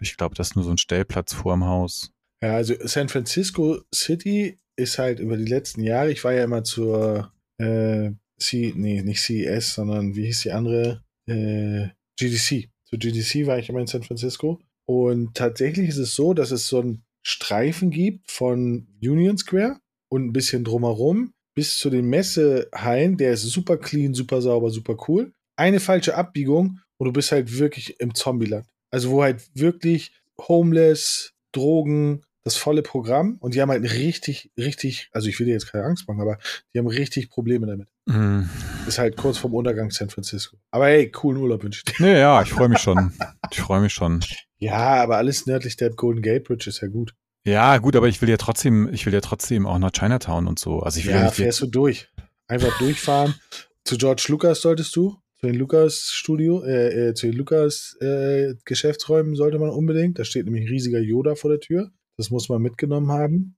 Ich 0.00 0.16
glaube, 0.16 0.34
das 0.34 0.48
ist 0.48 0.56
nur 0.56 0.64
so 0.64 0.70
ein 0.70 0.78
Stellplatz 0.78 1.32
vor 1.32 1.54
dem 1.54 1.64
Haus. 1.64 2.12
Ja, 2.42 2.54
also 2.54 2.74
San 2.80 3.08
Francisco 3.08 3.80
City 3.94 4.58
ist 4.76 4.98
halt 4.98 5.20
über 5.20 5.36
die 5.36 5.46
letzten 5.46 5.82
Jahre, 5.82 6.12
ich 6.12 6.22
war 6.22 6.32
ja 6.32 6.44
immer 6.44 6.64
zur 6.64 7.32
äh, 7.58 8.10
C, 8.38 8.72
nee, 8.76 9.02
nicht 9.02 9.20
CES, 9.20 9.74
sondern 9.74 10.14
wie 10.14 10.26
hieß 10.26 10.42
die 10.42 10.52
andere? 10.52 11.02
Äh, 11.26 11.88
GDC. 12.18 12.68
Zur 12.84 12.98
GDC 12.98 13.46
war 13.46 13.58
ich 13.58 13.68
immer 13.68 13.80
in 13.80 13.86
San 13.86 14.02
Francisco. 14.02 14.60
Und 14.86 15.34
tatsächlich 15.34 15.88
ist 15.88 15.96
es 15.96 16.14
so, 16.14 16.34
dass 16.34 16.50
es 16.50 16.68
so 16.68 16.80
einen 16.80 17.04
Streifen 17.22 17.90
gibt 17.90 18.30
von 18.30 18.86
Union 19.02 19.36
Square 19.38 19.80
und 20.08 20.26
ein 20.26 20.32
bisschen 20.32 20.62
drumherum 20.62 21.32
bis 21.56 21.78
zu 21.78 21.90
den 21.90 22.06
Messehallen. 22.06 23.16
Der 23.16 23.32
ist 23.32 23.42
super 23.42 23.78
clean, 23.78 24.14
super 24.14 24.40
sauber, 24.40 24.70
super 24.70 24.96
cool. 25.08 25.32
Eine 25.56 25.80
falsche 25.80 26.14
Abbiegung 26.14 26.78
und 26.98 27.06
du 27.06 27.12
bist 27.12 27.32
halt 27.32 27.58
wirklich 27.58 27.98
im 27.98 28.14
Zombieland. 28.14 28.66
Also 28.92 29.10
wo 29.10 29.22
halt 29.22 29.42
wirklich 29.54 30.12
Homeless, 30.38 31.32
Drogen, 31.52 32.22
das 32.44 32.56
volle 32.56 32.82
Programm 32.82 33.38
und 33.40 33.54
die 33.54 33.62
haben 33.62 33.70
halt 33.70 33.82
richtig, 33.82 34.52
richtig, 34.56 35.08
also 35.12 35.28
ich 35.28 35.40
will 35.40 35.46
dir 35.46 35.54
jetzt 35.54 35.72
keine 35.72 35.84
Angst 35.84 36.06
machen, 36.06 36.20
aber 36.20 36.38
die 36.72 36.78
haben 36.78 36.86
richtig 36.86 37.28
Probleme 37.30 37.66
damit. 37.66 37.88
Mm. 38.04 38.42
Ist 38.86 38.98
halt 38.98 39.16
kurz 39.16 39.38
vorm 39.38 39.54
Untergang 39.54 39.90
San 39.90 40.10
Francisco. 40.10 40.58
Aber 40.70 40.86
hey, 40.86 41.10
coolen 41.10 41.42
Urlaub 41.42 41.64
wünsche 41.64 41.82
ich 41.84 41.92
dir. 41.92 42.04
Nee, 42.04 42.20
ja, 42.20 42.40
ich 42.42 42.50
freue 42.50 42.68
mich 42.68 42.78
schon. 42.78 43.12
Ich 43.50 43.60
freue 43.60 43.80
mich 43.80 43.92
schon. 43.92 44.22
Ja, 44.58 45.02
aber 45.02 45.16
alles 45.16 45.46
nördlich 45.46 45.76
der 45.76 45.90
Golden 45.90 46.22
Gate 46.22 46.44
Bridge 46.44 46.68
ist 46.68 46.82
ja 46.82 46.88
gut. 46.88 47.14
Ja, 47.46 47.78
gut, 47.78 47.94
aber 47.94 48.08
ich 48.08 48.20
will 48.20 48.28
ja 48.28 48.36
trotzdem, 48.36 48.92
ich 48.92 49.06
will 49.06 49.14
ja 49.14 49.20
trotzdem 49.20 49.66
auch 49.66 49.78
nach 49.78 49.92
Chinatown 49.92 50.48
und 50.48 50.58
so. 50.58 50.80
Also 50.80 50.98
ich 50.98 51.06
will 51.06 51.14
ja, 51.14 51.22
ja 51.22 51.30
fährst 51.30 51.60
du 51.60 51.66
durch. 51.66 52.08
Einfach 52.48 52.76
durchfahren. 52.78 53.36
Zu 53.84 53.96
George 53.98 54.26
Lucas 54.28 54.60
solltest 54.60 54.96
du. 54.96 55.16
Zu 55.38 55.46
den 55.46 55.54
Lucas 55.54 56.10
Studio, 56.10 56.64
äh, 56.64 57.10
äh, 57.10 57.14
zu 57.14 57.26
den 57.26 57.36
Lucas 57.36 57.96
äh, 58.00 58.54
Geschäftsräumen 58.64 59.36
sollte 59.36 59.60
man 59.60 59.70
unbedingt. 59.70 60.18
Da 60.18 60.24
steht 60.24 60.46
nämlich 60.46 60.64
ein 60.64 60.68
riesiger 60.68 60.98
Yoda 60.98 61.36
vor 61.36 61.50
der 61.50 61.60
Tür. 61.60 61.92
Das 62.16 62.30
muss 62.30 62.48
man 62.48 62.60
mitgenommen 62.60 63.12
haben. 63.12 63.56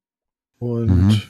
Und 0.59 0.89
mhm. 0.89 1.23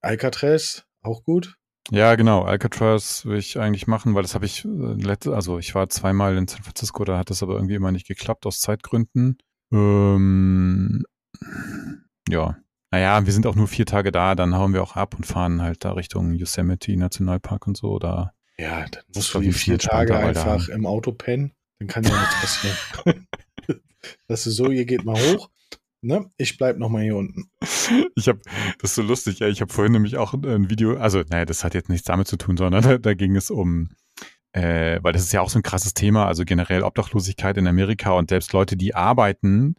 Alcatraz, 0.00 0.84
auch 1.00 1.24
gut. 1.24 1.56
Ja, 1.90 2.14
genau. 2.14 2.42
Alcatraz 2.42 3.26
will 3.26 3.38
ich 3.38 3.58
eigentlich 3.58 3.88
machen, 3.88 4.14
weil 4.14 4.22
das 4.22 4.36
habe 4.36 4.46
ich, 4.46 4.64
äh, 4.64 5.30
also 5.30 5.58
ich 5.58 5.74
war 5.74 5.88
zweimal 5.88 6.36
in 6.36 6.46
San 6.46 6.62
Francisco, 6.62 7.04
da 7.04 7.18
hat 7.18 7.30
das 7.30 7.42
aber 7.42 7.54
irgendwie 7.54 7.74
immer 7.74 7.90
nicht 7.90 8.06
geklappt 8.06 8.46
aus 8.46 8.60
Zeitgründen. 8.60 9.38
Ähm, 9.72 11.02
ja, 12.28 12.56
naja, 12.92 13.24
wir 13.24 13.32
sind 13.32 13.46
auch 13.46 13.54
nur 13.54 13.68
vier 13.68 13.86
Tage 13.86 14.12
da, 14.12 14.34
dann 14.34 14.54
hauen 14.54 14.74
wir 14.74 14.82
auch 14.82 14.96
ab 14.96 15.14
und 15.14 15.24
fahren 15.24 15.62
halt 15.62 15.84
da 15.84 15.92
Richtung 15.92 16.34
Yosemite 16.34 16.94
Nationalpark 16.96 17.66
und 17.66 17.76
so. 17.76 17.98
Da 17.98 18.32
ja, 18.58 18.86
dann 18.86 19.02
musst 19.14 19.34
du 19.34 19.40
die 19.40 19.52
vier 19.52 19.78
Tage 19.78 20.16
einfach 20.16 20.68
im 20.68 20.86
Auto 20.86 21.12
pennen, 21.12 21.52
dann 21.78 21.88
kann 21.88 22.04
ja 22.04 22.10
nichts 22.10 22.40
passieren. 22.40 23.26
das 24.28 24.46
ist 24.46 24.56
so, 24.56 24.70
ihr 24.70 24.84
geht 24.84 25.04
mal 25.04 25.16
hoch, 25.16 25.50
ne? 26.02 26.30
Ich 26.36 26.58
bleib 26.58 26.76
noch 26.76 26.90
mal 26.90 27.02
hier 27.02 27.16
unten. 27.16 27.50
Ich 28.14 28.28
habe, 28.28 28.40
das 28.78 28.90
ist 28.90 28.94
so 28.96 29.02
lustig, 29.02 29.38
ja, 29.38 29.48
ich 29.48 29.62
habe 29.62 29.72
vorhin 29.72 29.92
nämlich 29.92 30.18
auch 30.18 30.34
ein 30.34 30.68
Video, 30.68 30.96
also 30.98 31.22
naja, 31.28 31.46
das 31.46 31.64
hat 31.64 31.74
jetzt 31.74 31.88
nichts 31.88 32.06
damit 32.06 32.28
zu 32.28 32.36
tun, 32.36 32.58
sondern 32.58 32.82
da, 32.82 32.98
da 32.98 33.14
ging 33.14 33.36
es 33.36 33.50
um 33.50 33.88
äh, 34.52 34.98
weil 35.02 35.12
das 35.12 35.22
ist 35.22 35.32
ja 35.32 35.40
auch 35.40 35.50
so 35.50 35.58
ein 35.58 35.62
krasses 35.62 35.94
Thema, 35.94 36.26
also 36.26 36.44
generell 36.44 36.82
Obdachlosigkeit 36.82 37.56
in 37.56 37.66
Amerika 37.66 38.12
und 38.12 38.30
selbst 38.30 38.52
Leute, 38.52 38.76
die 38.76 38.94
arbeiten, 38.94 39.76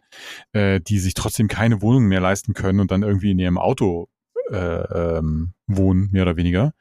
äh, 0.52 0.80
die 0.80 0.98
sich 0.98 1.14
trotzdem 1.14 1.48
keine 1.48 1.80
Wohnung 1.82 2.04
mehr 2.06 2.20
leisten 2.20 2.54
können 2.54 2.80
und 2.80 2.90
dann 2.90 3.02
irgendwie 3.02 3.30
in 3.30 3.38
ihrem 3.38 3.58
Auto 3.58 4.08
äh, 4.50 4.56
ähm, 4.56 5.54
wohnen, 5.66 6.10
mehr 6.10 6.22
oder 6.22 6.36
weniger. 6.36 6.72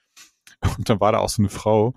Und 0.77 0.89
dann 0.89 0.99
war 0.99 1.12
da 1.12 1.19
auch 1.19 1.29
so 1.29 1.41
eine 1.41 1.49
Frau, 1.49 1.93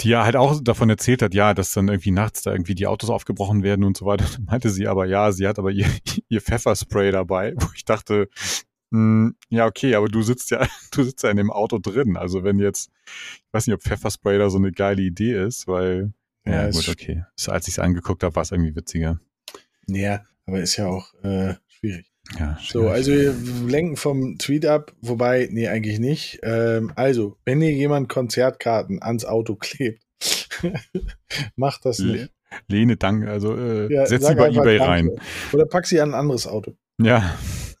die 0.00 0.08
ja 0.08 0.24
halt 0.24 0.36
auch 0.36 0.60
davon 0.62 0.90
erzählt 0.90 1.22
hat, 1.22 1.34
ja, 1.34 1.54
dass 1.54 1.72
dann 1.72 1.88
irgendwie 1.88 2.10
nachts 2.10 2.42
da 2.42 2.52
irgendwie 2.52 2.74
die 2.74 2.86
Autos 2.86 3.10
aufgebrochen 3.10 3.62
werden 3.62 3.84
und 3.84 3.96
so 3.96 4.06
weiter. 4.06 4.24
Dann 4.34 4.44
meinte 4.44 4.70
sie 4.70 4.88
aber, 4.88 5.06
ja, 5.06 5.32
sie 5.32 5.46
hat 5.46 5.58
aber 5.58 5.70
ihr, 5.70 5.86
ihr 6.28 6.40
Pfefferspray 6.40 7.10
dabei, 7.12 7.54
wo 7.56 7.68
ich 7.74 7.84
dachte, 7.84 8.28
ja, 8.92 9.66
okay, 9.66 9.94
aber 9.94 10.08
du 10.08 10.22
sitzt 10.22 10.50
ja, 10.50 10.66
du 10.92 11.02
sitzt 11.02 11.22
ja 11.22 11.30
in 11.30 11.36
dem 11.36 11.50
Auto 11.50 11.78
drin. 11.78 12.16
Also 12.16 12.44
wenn 12.44 12.58
jetzt, 12.58 12.90
ich 13.04 13.52
weiß 13.52 13.66
nicht, 13.66 13.74
ob 13.74 13.82
Pfefferspray 13.82 14.38
da 14.38 14.48
so 14.50 14.58
eine 14.58 14.72
geile 14.72 15.02
Idee 15.02 15.44
ist, 15.44 15.66
weil, 15.66 16.12
ja, 16.46 16.66
ja 16.66 16.70
gut, 16.70 16.88
okay. 16.88 17.24
So, 17.34 17.52
als 17.52 17.66
ich 17.68 17.74
es 17.74 17.78
angeguckt 17.78 18.22
habe, 18.22 18.34
war 18.36 18.42
es 18.42 18.52
irgendwie 18.52 18.76
witziger. 18.76 19.18
Ja, 19.88 20.24
aber 20.46 20.60
ist 20.60 20.76
ja 20.76 20.86
auch 20.86 21.12
äh, 21.22 21.54
schwierig. 21.68 22.06
Ja, 22.38 22.58
So, 22.60 22.80
schwierig. 22.80 22.92
also 22.94 23.12
wir 23.12 23.34
lenken 23.68 23.96
vom 23.96 24.38
Tweet 24.38 24.66
ab, 24.66 24.92
wobei, 25.00 25.48
nee, 25.50 25.68
eigentlich 25.68 25.98
nicht. 25.98 26.40
Ähm, 26.42 26.92
also, 26.96 27.36
wenn 27.44 27.60
dir 27.60 27.72
jemand 27.72 28.08
Konzertkarten 28.08 29.02
ans 29.02 29.24
Auto 29.24 29.56
klebt, 29.56 30.02
macht 31.56 31.84
das 31.84 31.98
nicht. 31.98 32.30
Le 32.68 32.78
Lene, 32.78 32.96
danke. 32.96 33.30
Also 33.30 33.56
äh, 33.56 33.92
Ja, 33.92 34.06
setz 34.06 34.26
sie 34.26 34.34
bei 34.34 34.50
Ebay 34.50 34.78
rein. 34.78 35.10
Oder 35.52 35.66
pack 35.66 35.86
sie 35.86 36.00
an 36.00 36.10
ein 36.10 36.14
anderes 36.14 36.46
Auto. 36.46 36.76
Ja. 37.00 37.36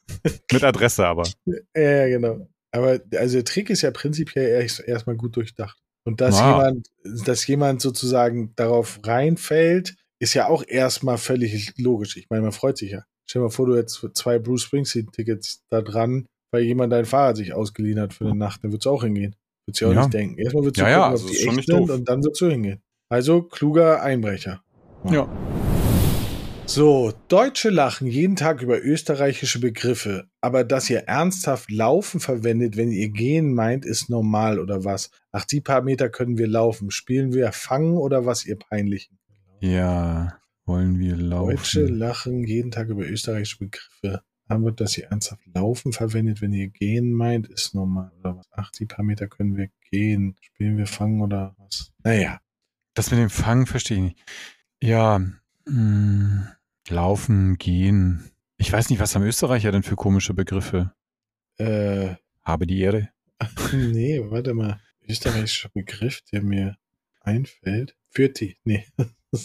Mit 0.52 0.64
Adresse 0.64 1.06
aber. 1.06 1.26
Ja, 1.74 1.80
ja, 1.80 2.08
genau. 2.08 2.48
Aber 2.72 3.00
also 3.16 3.36
der 3.36 3.44
Trick 3.44 3.70
ist 3.70 3.82
ja 3.82 3.90
prinzipiell 3.90 4.62
erst- 4.62 4.80
erstmal 4.80 5.16
gut 5.16 5.36
durchdacht. 5.36 5.78
Und 6.04 6.20
dass 6.20 6.34
Wow. 6.36 6.40
jemand, 6.58 6.86
dass 7.26 7.46
jemand 7.46 7.80
sozusagen 7.82 8.52
darauf 8.54 9.00
reinfällt, 9.04 9.96
ist 10.20 10.34
ja 10.34 10.46
auch 10.48 10.64
erstmal 10.66 11.18
völlig 11.18 11.74
logisch. 11.78 12.16
Ich 12.16 12.28
meine, 12.30 12.42
man 12.42 12.52
freut 12.52 12.78
sich 12.78 12.92
ja. 12.92 13.04
Stell 13.28 13.40
dir 13.40 13.46
mal 13.46 13.50
vor, 13.50 13.66
du 13.66 13.76
hättest 13.76 14.06
zwei 14.14 14.38
Bruce 14.38 14.62
Springsteen-Tickets 14.62 15.64
da 15.68 15.82
dran, 15.82 16.26
weil 16.52 16.62
jemand 16.62 16.92
dein 16.92 17.04
Fahrrad 17.06 17.36
sich 17.36 17.52
ausgeliehen 17.52 17.98
hat 18.00 18.14
für 18.14 18.24
eine 18.26 18.36
Nacht, 18.36 18.62
dann 18.62 18.70
würdest 18.70 18.86
du 18.86 18.90
auch 18.90 19.02
hingehen. 19.02 19.34
Würdest 19.66 19.80
du 19.82 19.86
auch 19.88 19.92
Ja. 19.94 20.00
nicht 20.02 20.14
denken. 20.14 20.38
Erstmal 20.38 20.62
würdest 20.64 20.78
du 20.78 20.82
Ja, 20.82 20.90
ja, 20.90 20.96
gucken, 20.98 21.10
also 21.12 21.24
ob 21.26 21.30
die 21.32 21.36
echt 21.38 21.66
sind 21.66 21.68
doof. 21.70 21.90
und 21.90 22.08
dann 22.08 22.22
würdest 22.24 22.40
du 22.40 22.46
hingehen. 22.50 22.80
Also 23.08 23.42
kluger 23.42 24.02
Einbrecher. 24.02 24.62
Ja. 25.10 25.28
So, 26.68 27.12
Deutsche 27.28 27.70
lachen 27.70 28.08
jeden 28.08 28.34
Tag 28.34 28.60
über 28.60 28.82
österreichische 28.82 29.60
Begriffe, 29.60 30.28
aber 30.40 30.64
dass 30.64 30.90
ihr 30.90 31.04
ernsthaft 31.04 31.70
Laufen 31.70 32.18
verwendet, 32.20 32.76
wenn 32.76 32.90
ihr 32.90 33.08
gehen 33.08 33.54
meint, 33.54 33.86
ist 33.86 34.10
normal 34.10 34.58
oder 34.58 34.84
was? 34.84 35.10
Ach, 35.30 35.44
die 35.44 35.60
paar 35.60 35.82
Meter 35.82 36.10
können 36.10 36.36
wir 36.36 36.48
laufen. 36.48 36.90
Spielen 36.90 37.32
wir 37.32 37.52
Fangen 37.52 37.96
oder 37.96 38.26
was, 38.26 38.44
ihr 38.44 38.58
Peinlichen? 38.58 39.18
Ja. 39.60 40.38
Wollen 40.66 40.98
wir 40.98 41.16
Deutsche 41.16 41.82
laufen? 41.82 41.98
lachen 41.98 42.44
jeden 42.44 42.72
Tag 42.72 42.88
über 42.88 43.06
österreichische 43.06 43.58
Begriffe, 43.58 44.22
aber 44.48 44.72
dass 44.72 44.98
ihr 44.98 45.04
ernsthaft 45.04 45.46
Laufen 45.54 45.92
verwendet, 45.92 46.42
wenn 46.42 46.52
ihr 46.52 46.68
gehen 46.68 47.12
meint, 47.12 47.46
ist 47.46 47.74
normal 47.74 48.10
oder 48.18 48.36
was? 48.36 48.46
Ach, 48.50 48.70
die 48.72 48.86
paar 48.86 49.04
Meter 49.04 49.28
können 49.28 49.56
wir 49.56 49.68
gehen. 49.90 50.36
Spielen 50.40 50.76
wir 50.76 50.88
Fangen 50.88 51.22
oder 51.22 51.54
was? 51.58 51.92
Naja, 52.02 52.40
Das 52.94 53.10
mit 53.12 53.20
dem 53.20 53.30
Fangen 53.30 53.66
verstehe 53.66 53.98
ich 53.98 54.02
nicht. 54.02 54.24
Ja. 54.82 55.20
Mh, 55.68 56.55
laufen, 56.90 57.56
gehen. 57.58 58.30
Ich 58.58 58.72
weiß 58.72 58.90
nicht, 58.90 59.00
was 59.00 59.14
haben 59.14 59.22
Österreicher 59.22 59.72
denn 59.72 59.82
für 59.82 59.96
komische 59.96 60.34
Begriffe? 60.34 60.92
äh, 61.58 62.14
Habe 62.42 62.66
die 62.66 62.80
Ehre. 62.80 63.08
Nee, 63.72 64.22
warte 64.30 64.54
mal. 64.54 64.80
Österreichischer 65.08 65.68
Begriff, 65.68 66.22
der 66.32 66.42
mir 66.42 66.76
einfällt. 67.20 67.96
Fürti. 68.10 68.56
Nee. 68.64 68.86
Nee. 68.96 69.06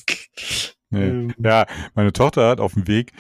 Ähm. 0.94 1.34
Ja, 1.42 1.68
meine 1.94 2.12
Tochter 2.12 2.50
hat 2.50 2.60
auf 2.60 2.74
dem 2.74 2.86
Weg, 2.86 3.14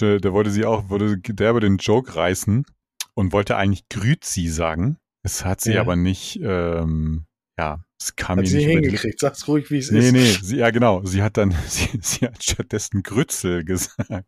da 0.00 0.32
wollte 0.32 0.50
sie 0.50 0.64
auch, 0.64 0.88
wollte 0.88 1.18
derbe 1.18 1.60
den 1.60 1.76
Joke 1.76 2.16
reißen 2.16 2.64
und 3.12 3.32
wollte 3.34 3.56
eigentlich 3.58 3.86
Grüzi 3.90 4.48
sagen. 4.48 4.96
Das 5.22 5.44
hat 5.44 5.60
sie 5.60 5.74
Ja. 5.74 5.82
aber 5.82 5.94
nicht, 5.94 6.40
ähm, 6.42 7.26
ja, 7.58 7.84
es 8.00 8.14
kam 8.16 8.38
Hat 8.38 8.46
sie 8.46 8.56
nicht 8.58 8.66
hingekriegt. 8.66 9.18
Sag's 9.20 9.46
ruhig, 9.48 9.70
wie 9.70 9.78
es 9.78 9.90
Nee, 9.90 9.98
ist. 10.08 10.12
nee, 10.12 10.36
sie, 10.42 10.56
ja 10.58 10.70
genau. 10.70 11.04
Sie 11.04 11.22
hat 11.22 11.36
dann, 11.36 11.54
sie, 11.68 11.88
sie 12.00 12.26
hat 12.26 12.42
stattdessen 12.42 13.02
Grützel 13.02 13.64
gesagt. 13.64 14.24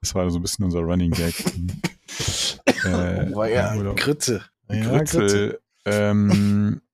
Das 0.00 0.14
war 0.14 0.28
so 0.30 0.38
ein 0.38 0.42
bisschen 0.42 0.64
unser 0.64 0.80
Running 0.80 1.10
Gag. 1.12 1.34
äh, 2.84 3.34
War 3.34 3.48
ja 3.48 3.74
oder- 3.74 3.94
Grütze. 3.94 4.44
Ja, 4.70 4.88
Grütze. 4.88 5.18
Grützel. 5.18 5.60
Ähm, 5.86 6.80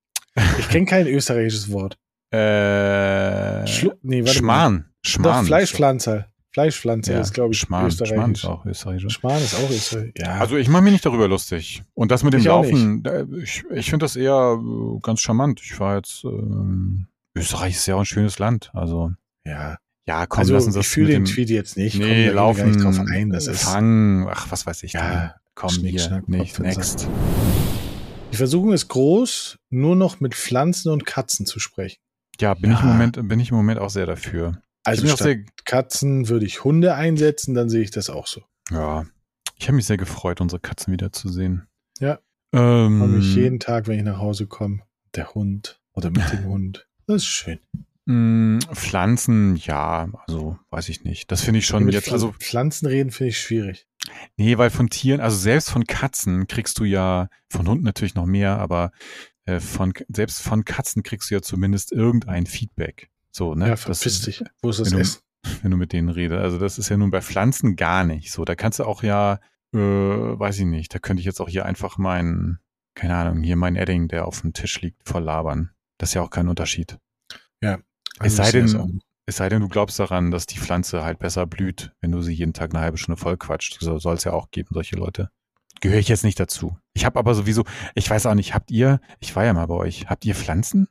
Ich 0.58 0.68
kenne 0.68 0.84
kein 0.84 1.06
österreichisches 1.06 1.70
Wort. 1.72 1.96
äh, 2.30 3.66
Schlu 3.66 3.92
nee, 4.02 4.22
warte 4.24 4.42
mal. 4.42 4.84
Schmarrn. 5.02 5.46
Doch, 5.46 5.66
Schmarrn. 5.66 6.24
Fleischpflanzer 6.56 7.12
Ja, 7.12 7.20
ist, 7.20 7.34
glaube 7.34 7.52
ich, 7.52 7.58
Schmarrn. 7.60 7.90
Schmarrn 7.90 8.30
österreichisch. 8.30 8.38
ist 8.44 8.44
auch 8.48 8.64
österreichisch. 8.64 9.12
Schmarrn 9.12 9.42
ist 9.42 9.54
auch 9.56 9.68
österreichisch. 9.70 10.12
Ja. 10.16 10.38
Also 10.38 10.56
ich 10.56 10.68
mache 10.70 10.82
mich 10.84 10.92
nicht 10.94 11.04
darüber 11.04 11.28
lustig. 11.28 11.84
Und 11.92 12.10
das 12.10 12.22
mit 12.22 12.32
dem 12.32 12.40
Ich 12.40 12.46
Laufen, 12.46 13.02
ich, 13.42 13.62
ich 13.70 13.90
finde 13.90 14.04
das 14.04 14.16
eher 14.16 14.58
äh, 14.58 14.98
ganz 15.02 15.20
charmant. 15.20 15.60
Ich 15.62 15.78
war 15.78 15.96
jetzt, 15.96 16.24
ähm, 16.24 17.08
Österreich 17.36 17.74
ist 17.74 17.84
ja 17.84 17.96
auch 17.96 18.00
ein 18.00 18.06
schönes 18.06 18.38
Land. 18.38 18.70
Also 18.72 19.12
ja. 19.44 19.76
ja, 20.06 20.26
komm, 20.26 20.38
Also, 20.40 20.54
lass 20.54 20.64
uns 20.64 20.76
ich 20.76 20.80
das 20.80 20.86
fühle 20.90 21.08
mit 21.08 21.16
den 21.16 21.24
Tweet 21.26 21.50
jetzt 21.50 21.76
nicht. 21.76 21.98
Komm, 21.98 22.08
Nee, 22.08 22.24
wir 22.24 22.32
laufen, 22.32 22.70
nicht 22.70 22.82
drauf 22.82 22.98
ein. 23.06 23.28
Das 23.28 23.48
ist, 23.48 23.62
fangen, 23.62 24.26
ach, 24.26 24.46
was 24.50 24.64
weiß 24.64 24.82
ich. 24.84 24.94
Ja, 24.94 25.00
da. 25.10 25.34
komm 25.54 25.68
Schnick, 25.68 25.90
hier, 25.90 26.00
Schnack, 26.00 26.26
nicht, 26.26 26.58
next. 26.58 27.06
die 28.32 28.36
Versuchung 28.38 28.72
ist 28.72 28.88
groß, 28.88 29.58
nur 29.68 29.94
noch 29.94 30.20
mit 30.20 30.34
Pflanzen 30.34 30.90
und 30.90 31.04
Katzen 31.04 31.44
zu 31.44 31.58
sprechen. 31.60 31.98
Ja, 32.40 32.54
bin 32.54 32.72
ich 32.72 32.80
im 32.80 32.86
Ja. 32.86 32.92
Moment, 32.92 33.28
bin 33.28 33.40
ich 33.40 33.50
im 33.50 33.56
Moment 33.56 33.78
auch 33.78 33.90
sehr 33.90 34.06
dafür. 34.06 34.62
Also 34.86 35.04
ich 35.04 35.10
statt 35.10 35.22
sehr, 35.22 35.44
Katzen 35.64 36.28
würde 36.28 36.46
ich 36.46 36.64
Hunde 36.64 36.94
einsetzen, 36.94 37.54
dann 37.54 37.68
sehe 37.68 37.82
ich 37.82 37.90
das 37.90 38.10
auch 38.10 38.26
so. 38.26 38.42
ja, 38.70 39.04
ich 39.58 39.68
habe 39.68 39.76
mich 39.76 39.86
sehr 39.86 39.96
gefreut, 39.96 40.40
unsere 40.40 40.60
Katzen 40.60 40.92
wiederzusehen. 40.92 41.66
Ja. 41.98 42.20
Ähm, 42.52 42.98
Freue 43.00 43.08
mich 43.08 43.34
jeden 43.34 43.58
Tag, 43.58 43.86
wenn 43.86 43.98
ich 43.98 44.04
nach 44.04 44.18
Hause 44.18 44.46
komme. 44.46 44.80
Der 45.14 45.34
Hund 45.34 45.80
oder 45.92 46.10
mit 46.10 46.30
dem 46.30 46.44
Hund. 46.44 46.86
Das 47.06 47.16
ist 47.16 47.26
schön. 47.26 47.58
mh, 48.04 48.74
Pflanzen, 48.74 49.56
ja, 49.56 50.08
also 50.26 50.58
weiß 50.70 50.88
ich 50.90 51.04
nicht. 51.04 51.30
Das 51.32 51.42
finde 51.42 51.60
ich 51.60 51.66
schon 51.66 51.84
Mit 51.84 51.94
jetzt, 51.94 52.12
also 52.12 52.32
Pflanzen 52.38 52.86
reden 52.86 53.10
finde 53.10 53.30
ich 53.30 53.40
schwierig. 53.40 53.86
Nee, 54.36 54.58
weil 54.58 54.70
von 54.70 54.90
Tieren, 54.90 55.20
also 55.20 55.36
selbst 55.36 55.70
von 55.70 55.86
Katzen 55.86 56.46
kriegst 56.46 56.78
du 56.78 56.84
ja, 56.84 57.28
von 57.48 57.66
Hunden 57.66 57.84
natürlich 57.84 58.14
noch 58.14 58.26
mehr, 58.26 58.58
aber 58.58 58.92
äh, 59.46 59.58
von 59.60 59.92
selbst 60.08 60.42
von 60.42 60.64
Katzen 60.64 61.02
kriegst 61.02 61.30
du 61.30 61.34
ja 61.36 61.42
zumindest 61.42 61.92
irgendein 61.92 62.46
Feedback. 62.46 63.10
So, 63.36 63.54
ne? 63.54 63.66
Ja, 63.66 63.70
Das 63.72 63.82
verpiss 63.82 64.06
ist- 64.06 64.26
dich. 64.26 64.44
Wo 64.62 64.70
ist 64.70 64.80
das 64.80 64.90
wenn 64.90 64.94
du- 64.96 65.00
Essen? 65.02 65.20
Wenn 65.62 65.70
du 65.70 65.76
mit 65.76 65.92
denen 65.92 66.08
redest. 66.08 66.40
Also 66.40 66.58
das 66.58 66.78
ist 66.78 66.88
ja 66.88 66.96
nun 66.96 67.10
bei 67.10 67.20
Pflanzen 67.20 67.76
gar 67.76 68.02
nicht 68.04 68.32
so. 68.32 68.44
Da 68.46 68.54
kannst 68.56 68.78
du 68.80 68.84
auch 68.84 69.02
ja, 69.02 69.38
äh, 69.74 69.78
weiß 69.78 70.58
ich 70.58 70.64
nicht, 70.64 70.92
da 70.94 70.98
könnte 70.98 71.20
ich 71.20 71.26
jetzt 71.26 71.40
auch 71.40 71.48
hier 71.48 71.66
einfach 71.66 71.98
meinen, 71.98 72.58
keine 72.94 73.14
Ahnung, 73.14 73.42
hier 73.42 73.56
mein 73.56 73.76
Edding, 73.76 74.08
der 74.08 74.26
auf 74.26 74.40
dem 74.40 74.54
Tisch 74.54 74.80
liegt, 74.80 75.06
verlabern. 75.06 75.70
Das 75.98 76.10
ist 76.10 76.14
ja 76.14 76.22
auch 76.22 76.30
kein 76.30 76.48
Unterschied. 76.48 76.98
Also 78.18 78.34
sei 78.36 78.44
ich 78.44 78.50
sehe 78.50 78.62
das 78.62 78.72
denn-. 78.72 79.00
Es 79.26 79.36
sei 79.36 79.48
denn, 79.50 79.60
du 79.60 79.68
glaubst 79.68 79.98
daran, 79.98 80.30
dass 80.30 80.46
die 80.46 80.58
Pflanze 80.58 81.04
halt 81.04 81.18
besser 81.18 81.46
blüht, 81.46 81.92
wenn 82.00 82.12
du 82.12 82.22
sie 82.22 82.32
jeden 82.32 82.54
Tag 82.54 82.72
eine 82.74 82.82
halbe 82.82 82.96
Stunde 82.96 83.20
voll 83.20 83.36
quatscht. 83.36 83.76
So 83.80 83.98
soll 83.98 84.14
es 84.14 84.24
ja 84.24 84.32
auch 84.32 84.50
geben, 84.50 84.70
solche 84.72 84.96
Leute. 84.96 85.30
Gehöre 85.80 85.98
ich 85.98 86.08
jetzt 86.08 86.24
nicht 86.24 86.40
dazu. 86.40 86.78
Ich 86.94 87.04
habe 87.04 87.18
aber 87.18 87.34
sowieso, 87.34 87.64
ich 87.94 88.08
weiß 88.08 88.24
auch 88.26 88.34
nicht, 88.34 88.54
habt 88.54 88.70
ihr, 88.70 89.00
ich 89.20 89.36
war 89.36 89.44
ja 89.44 89.52
mal 89.52 89.66
bei 89.66 89.74
euch, 89.74 90.06
habt 90.08 90.24
ihr 90.24 90.34
Pflanzen? 90.34 90.88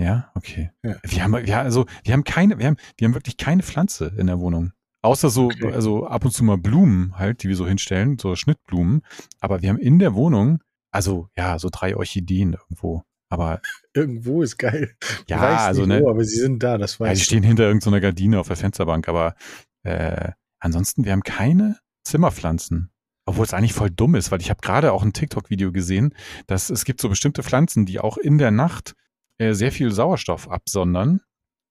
Ja. 0.00 0.30
Okay. 0.34 0.70
Ja. 0.82 0.96
Wir 1.02 1.24
haben, 1.24 1.46
ja, 1.46 1.62
also, 1.62 1.86
wir 2.04 2.12
haben 2.12 2.24
keine, 2.24 2.58
wir 2.58 2.66
haben, 2.66 2.76
wir 2.96 3.06
haben 3.06 3.14
wirklich 3.14 3.36
keine 3.36 3.62
Pflanze 3.62 4.14
in 4.16 4.26
der 4.26 4.38
Wohnung. 4.38 4.72
Außer 5.02 5.30
so, 5.30 5.46
Okay. 5.46 5.72
also 5.72 6.06
ab 6.06 6.24
und 6.24 6.32
zu 6.32 6.44
mal 6.44 6.58
Blumen 6.58 7.16
halt, 7.18 7.42
die 7.42 7.48
wir 7.48 7.56
so 7.56 7.66
hinstellen, 7.66 8.18
so 8.18 8.34
Schnittblumen. 8.36 9.02
Aber 9.40 9.62
wir 9.62 9.68
haben 9.68 9.78
in 9.78 9.98
der 9.98 10.14
Wohnung, 10.14 10.60
also, 10.90 11.28
ja, 11.36 11.58
so 11.58 11.68
drei 11.70 11.96
Orchideen 11.96 12.54
irgendwo. 12.54 13.02
Aber, 13.30 13.60
Irgendwo 13.94 14.42
ist 14.42 14.58
geil. 14.58 14.94
Ja, 15.28 15.66
also, 15.66 15.84
ne, 15.86 16.00
wo, 16.02 16.10
aber 16.10 16.24
sie 16.24 16.36
sind 16.38 16.62
da, 16.62 16.78
das 16.78 16.98
ja, 16.98 17.06
die 17.06 17.10
weiß 17.10 17.22
stehen 17.22 17.42
hinter 17.42 17.64
irgendeiner 17.64 18.00
Gardine 18.00 18.40
auf 18.40 18.48
der 18.48 18.56
Fensterbank, 18.56 19.08
aber 19.08 19.34
äh, 19.82 20.30
ansonsten, 20.60 21.04
wir 21.04 21.12
haben 21.12 21.22
keine 21.22 21.78
Zimmerpflanzen. 22.04 22.90
Obwohl 23.26 23.44
es 23.44 23.52
eigentlich 23.52 23.74
voll 23.74 23.90
dumm 23.90 24.14
ist, 24.14 24.32
weil 24.32 24.40
ich 24.40 24.48
habe 24.48 24.60
gerade 24.62 24.92
auch 24.92 25.02
ein 25.02 25.12
TikTok-Video 25.12 25.70
gesehen, 25.70 26.14
dass 26.46 26.70
es 26.70 26.86
gibt 26.86 27.00
so 27.00 27.10
bestimmte 27.10 27.42
Pflanzen, 27.42 27.84
die 27.84 28.00
auch 28.00 28.16
in 28.16 28.38
der 28.38 28.50
Nacht 28.50 28.94
äh, 29.38 29.54
sehr 29.54 29.72
viel 29.72 29.90
Sauerstoff 29.90 30.48
absondern. 30.48 31.20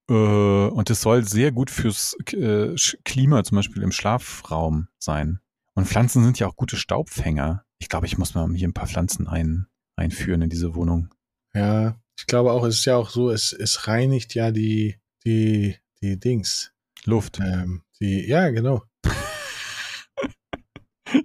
Äh, 0.10 0.14
und 0.14 0.90
es 0.90 1.02
soll 1.02 1.24
sehr 1.26 1.52
gut 1.52 1.70
fürs 1.70 2.16
äh, 2.32 2.76
Klima 3.04 3.44
zum 3.44 3.58
Beispiel 3.58 3.84
im 3.84 3.92
Schlafraum 3.92 4.88
sein. 5.00 5.40
Und 5.74 5.88
Pflanzen 5.88 6.24
sind 6.24 6.40
ja 6.40 6.48
auch 6.48 6.56
gute 6.56 6.78
Staubfänger. 6.78 7.64
Ich 7.80 7.90
glaube, 7.90 8.08
ich 8.08 8.18
muss 8.18 8.34
mal 8.34 8.50
hier 8.54 8.68
ein 8.68 8.74
paar 8.74 8.88
Pflanzen 8.88 9.28
ein, 9.28 9.68
einführen 9.96 10.42
in 10.42 10.50
diese 10.50 10.74
Wohnung. 10.76 11.14
Ja, 11.54 12.00
ich 12.18 12.26
glaube 12.26 12.52
auch, 12.52 12.64
es 12.64 12.80
ist 12.80 12.86
ja 12.86 12.96
auch 12.96 13.10
so, 13.10 13.30
es, 13.30 13.54
es 13.54 13.88
reinigt 13.88 14.34
ja 14.34 14.52
die, 14.52 14.96
die, 15.24 15.76
die 16.02 16.20
Dings. 16.20 16.72
Luft. 17.06 17.40
Ähm, 17.40 17.84
die, 18.00 18.28
ja, 18.28 18.50
genau. 18.50 18.84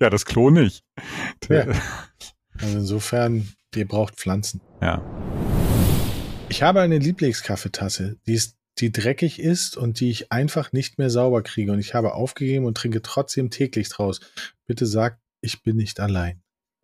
Ja, 0.00 0.10
das 0.10 0.24
Klo 0.24 0.50
nicht. 0.50 0.84
Ja. 1.48 1.66
Also 2.56 2.78
insofern, 2.78 3.48
ihr 3.74 3.88
braucht 3.88 4.14
Pflanzen. 4.14 4.60
ja. 4.80 5.02
Ich 6.52 6.62
habe 6.62 6.82
eine 6.82 6.98
Lieblingskaffeetasse, 6.98 8.18
die 8.26 8.34
ist, 8.34 8.58
die 8.76 8.92
dreckig 8.92 9.40
ist 9.40 9.78
und 9.78 10.00
die 10.00 10.10
ich 10.10 10.32
einfach 10.32 10.70
nicht 10.74 10.98
mehr 10.98 11.08
sauber 11.08 11.40
kriege. 11.42 11.72
Und 11.72 11.78
ich 11.78 11.94
habe 11.94 12.12
aufgegeben 12.12 12.66
und 12.66 12.76
trinke 12.76 13.00
trotzdem 13.00 13.48
täglich 13.48 13.88
draus. 13.88 14.20
Bitte 14.66 14.84
sagt, 14.84 15.18
ich 15.40 15.62
bin 15.62 15.76
nicht 15.76 15.98
allein. 15.98 16.42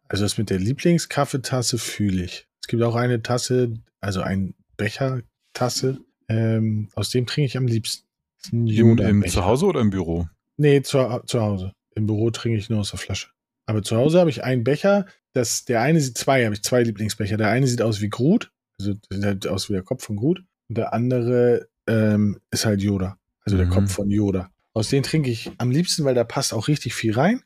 Also 0.08 0.24
das 0.24 0.38
mit 0.38 0.48
der 0.48 0.58
Lieblingskaffeetasse 0.58 1.76
fühle 1.76 2.24
ich. 2.24 2.48
Es 2.62 2.66
gibt 2.66 2.82
auch 2.82 2.94
eine 2.94 3.22
Tasse, 3.22 3.74
also 4.00 4.22
ein 4.22 4.54
Bechertasse, 4.78 5.98
ähm, 6.30 6.88
aus 6.94 7.10
dem 7.10 7.26
trinke 7.26 7.48
ich 7.48 7.58
am 7.58 7.66
liebsten. 7.66 8.06
Im, 8.50 8.96
im. 8.96 9.26
Zuhause 9.26 9.66
oder 9.66 9.82
im 9.82 9.90
Büro? 9.90 10.30
Nee, 10.56 10.80
zu, 10.80 11.20
zu 11.26 11.42
Hause. 11.42 11.74
Im 11.94 12.06
Büro 12.06 12.30
trinke 12.30 12.56
ich 12.56 12.70
nur 12.70 12.80
aus 12.80 12.88
der 12.92 13.00
Flasche. 13.00 13.28
Aber 13.66 13.82
zu 13.82 13.98
Hause 13.98 14.18
habe 14.18 14.30
ich 14.30 14.42
einen 14.42 14.64
Becher, 14.64 15.04
das, 15.34 15.66
der 15.66 15.82
eine 15.82 16.00
sieht 16.00 16.16
zwei, 16.16 16.46
habe 16.46 16.54
ich 16.54 16.62
zwei 16.62 16.82
Lieblingsbecher. 16.82 17.36
Der 17.36 17.50
eine 17.50 17.66
sieht 17.66 17.82
aus 17.82 18.00
wie 18.00 18.08
Groot, 18.08 18.50
also 18.78 18.94
der 19.10 19.32
sieht 19.32 19.46
aus 19.46 19.68
wie 19.68 19.74
der 19.74 19.82
Kopf 19.82 20.04
von 20.04 20.16
Groot. 20.16 20.40
Und 20.68 20.78
der 20.78 20.92
andere 20.92 21.68
ähm, 21.86 22.38
ist 22.50 22.66
halt 22.66 22.82
Yoda. 22.82 23.18
Also 23.44 23.56
der 23.56 23.66
Mhm. 23.66 23.70
Kopf 23.70 23.92
von 23.92 24.10
Yoda. 24.10 24.50
Aus 24.74 24.88
denen 24.90 25.02
trinke 25.02 25.30
ich 25.30 25.50
am 25.58 25.70
liebsten, 25.70 26.04
weil 26.04 26.14
da 26.14 26.24
passt 26.24 26.52
auch 26.52 26.68
richtig 26.68 26.94
viel 26.94 27.14
rein. 27.14 27.42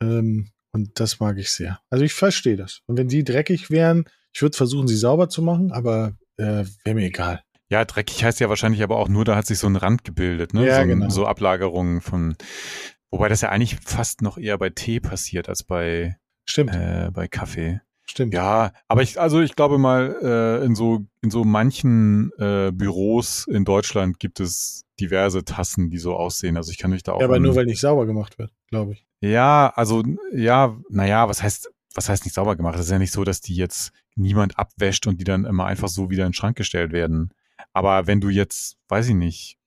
Ähm, 0.00 0.50
und 0.72 1.00
das 1.00 1.18
mag 1.20 1.36
ich 1.38 1.50
sehr. 1.50 1.80
Also 1.90 2.04
ich 2.04 2.14
verstehe 2.14 2.56
das. 2.56 2.80
Und 2.86 2.96
wenn 2.96 3.08
die 3.08 3.24
dreckig 3.24 3.70
wären, 3.70 4.04
ich 4.32 4.40
würde 4.42 4.56
versuchen, 4.56 4.86
sie 4.86 4.96
sauber 4.96 5.28
zu 5.28 5.42
machen, 5.42 5.72
aber 5.72 6.12
äh, 6.36 6.64
wäre 6.84 6.94
mir 6.94 7.06
egal. 7.06 7.42
Ja, 7.68 7.84
dreckig 7.84 8.22
heißt 8.24 8.40
ja 8.40 8.48
wahrscheinlich 8.48 8.82
aber 8.82 8.96
auch 8.96 9.08
nur, 9.08 9.24
da 9.24 9.36
hat 9.36 9.46
sich 9.46 9.58
so 9.58 9.66
ein 9.66 9.76
Rand 9.76 10.04
gebildet, 10.04 10.54
ne? 10.54 10.66
Ja, 10.66 10.80
so, 10.80 10.86
genau. 10.86 11.08
so 11.08 11.26
Ablagerungen 11.26 12.00
von, 12.00 12.36
wobei 13.10 13.28
das 13.28 13.40
ja 13.42 13.48
eigentlich 13.50 13.76
fast 13.84 14.22
noch 14.22 14.38
eher 14.38 14.58
bei 14.58 14.70
Tee 14.70 15.00
passiert 15.00 15.48
als 15.48 15.62
bei, 15.64 16.16
Stimmt, 16.48 16.74
äh, 16.74 17.10
bei 17.12 17.28
Kaffee. 17.28 17.80
Stimmt. 18.10 18.34
Ja, 18.34 18.72
aber 18.88 19.02
ich, 19.02 19.20
also 19.20 19.40
ich 19.40 19.56
glaube 19.56 19.78
mal, 19.78 20.16
äh, 20.22 20.64
in 20.64 20.74
so, 20.74 21.06
in 21.22 21.30
so 21.30 21.44
manchen 21.44 22.30
äh, 22.38 22.70
Büros 22.72 23.46
in 23.46 23.64
Deutschland 23.64 24.18
gibt 24.18 24.40
es 24.40 24.84
diverse 25.00 25.44
Tassen, 25.44 25.90
die 25.90 25.98
so 25.98 26.14
aussehen. 26.14 26.56
Also 26.56 26.70
ich 26.70 26.78
kann 26.78 26.90
mich 26.90 27.02
da 27.02 27.12
auch. 27.12 27.20
Ja, 27.20 27.26
aber 27.26 27.40
nur 27.40 27.54
weil 27.54 27.66
nicht 27.66 27.80
sauber 27.80 28.06
gemacht 28.06 28.38
wird, 28.38 28.52
glaube 28.68 28.92
ich. 28.92 29.06
Ja, 29.20 29.72
also, 29.74 30.02
ja, 30.32 30.76
naja, 30.88 31.28
was 31.28 31.42
heißt, 31.42 31.70
was 31.94 32.08
heißt 32.08 32.24
nicht 32.24 32.34
sauber 32.34 32.56
gemacht? 32.56 32.76
Es 32.76 32.86
ist 32.86 32.90
ja 32.90 32.98
nicht 32.98 33.12
so, 33.12 33.24
dass 33.24 33.40
die 33.40 33.54
jetzt 33.54 33.92
niemand 34.14 34.58
abwäscht 34.58 35.06
und 35.06 35.20
die 35.20 35.24
dann 35.24 35.44
immer 35.44 35.66
einfach 35.66 35.88
so 35.88 36.10
wieder 36.10 36.24
in 36.24 36.30
den 36.30 36.34
Schrank 36.34 36.56
gestellt 36.56 36.92
werden. 36.92 37.30
Aber 37.72 38.06
wenn 38.06 38.20
du 38.20 38.28
jetzt, 38.28 38.76
weiß 38.88 39.08
ich 39.08 39.14
nicht, 39.14 39.58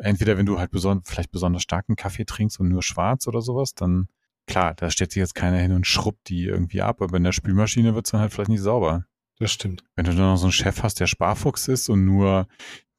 entweder 0.00 0.36
wenn 0.36 0.46
du 0.46 0.58
halt 0.58 0.70
beson 0.70 1.02
vielleicht 1.04 1.32
besonders 1.32 1.62
starken 1.62 1.96
Kaffee 1.96 2.24
trinkst 2.24 2.60
und 2.60 2.68
nur 2.68 2.82
schwarz 2.82 3.26
oder 3.26 3.40
sowas, 3.40 3.74
dann 3.74 4.08
klar, 4.46 4.74
da 4.74 4.90
stellt 4.90 5.12
sich 5.12 5.20
jetzt 5.20 5.34
keiner 5.34 5.58
hin 5.58 5.72
und 5.72 5.86
schrubbt 5.86 6.28
die 6.28 6.44
irgendwie 6.44 6.82
ab, 6.82 7.02
aber 7.02 7.16
in 7.16 7.24
der 7.24 7.32
Spülmaschine 7.32 7.94
wird's 7.94 8.10
dann 8.10 8.20
halt 8.20 8.32
vielleicht 8.32 8.50
nicht 8.50 8.60
sauber. 8.60 9.06
Das 9.38 9.52
stimmt. 9.52 9.84
Wenn 9.96 10.04
du 10.04 10.12
dann 10.12 10.20
noch 10.20 10.36
so 10.36 10.46
einen 10.46 10.52
Chef 10.52 10.82
hast, 10.82 11.00
der 11.00 11.06
Sparfuchs 11.06 11.68
ist 11.68 11.88
und 11.88 12.04
nur 12.04 12.46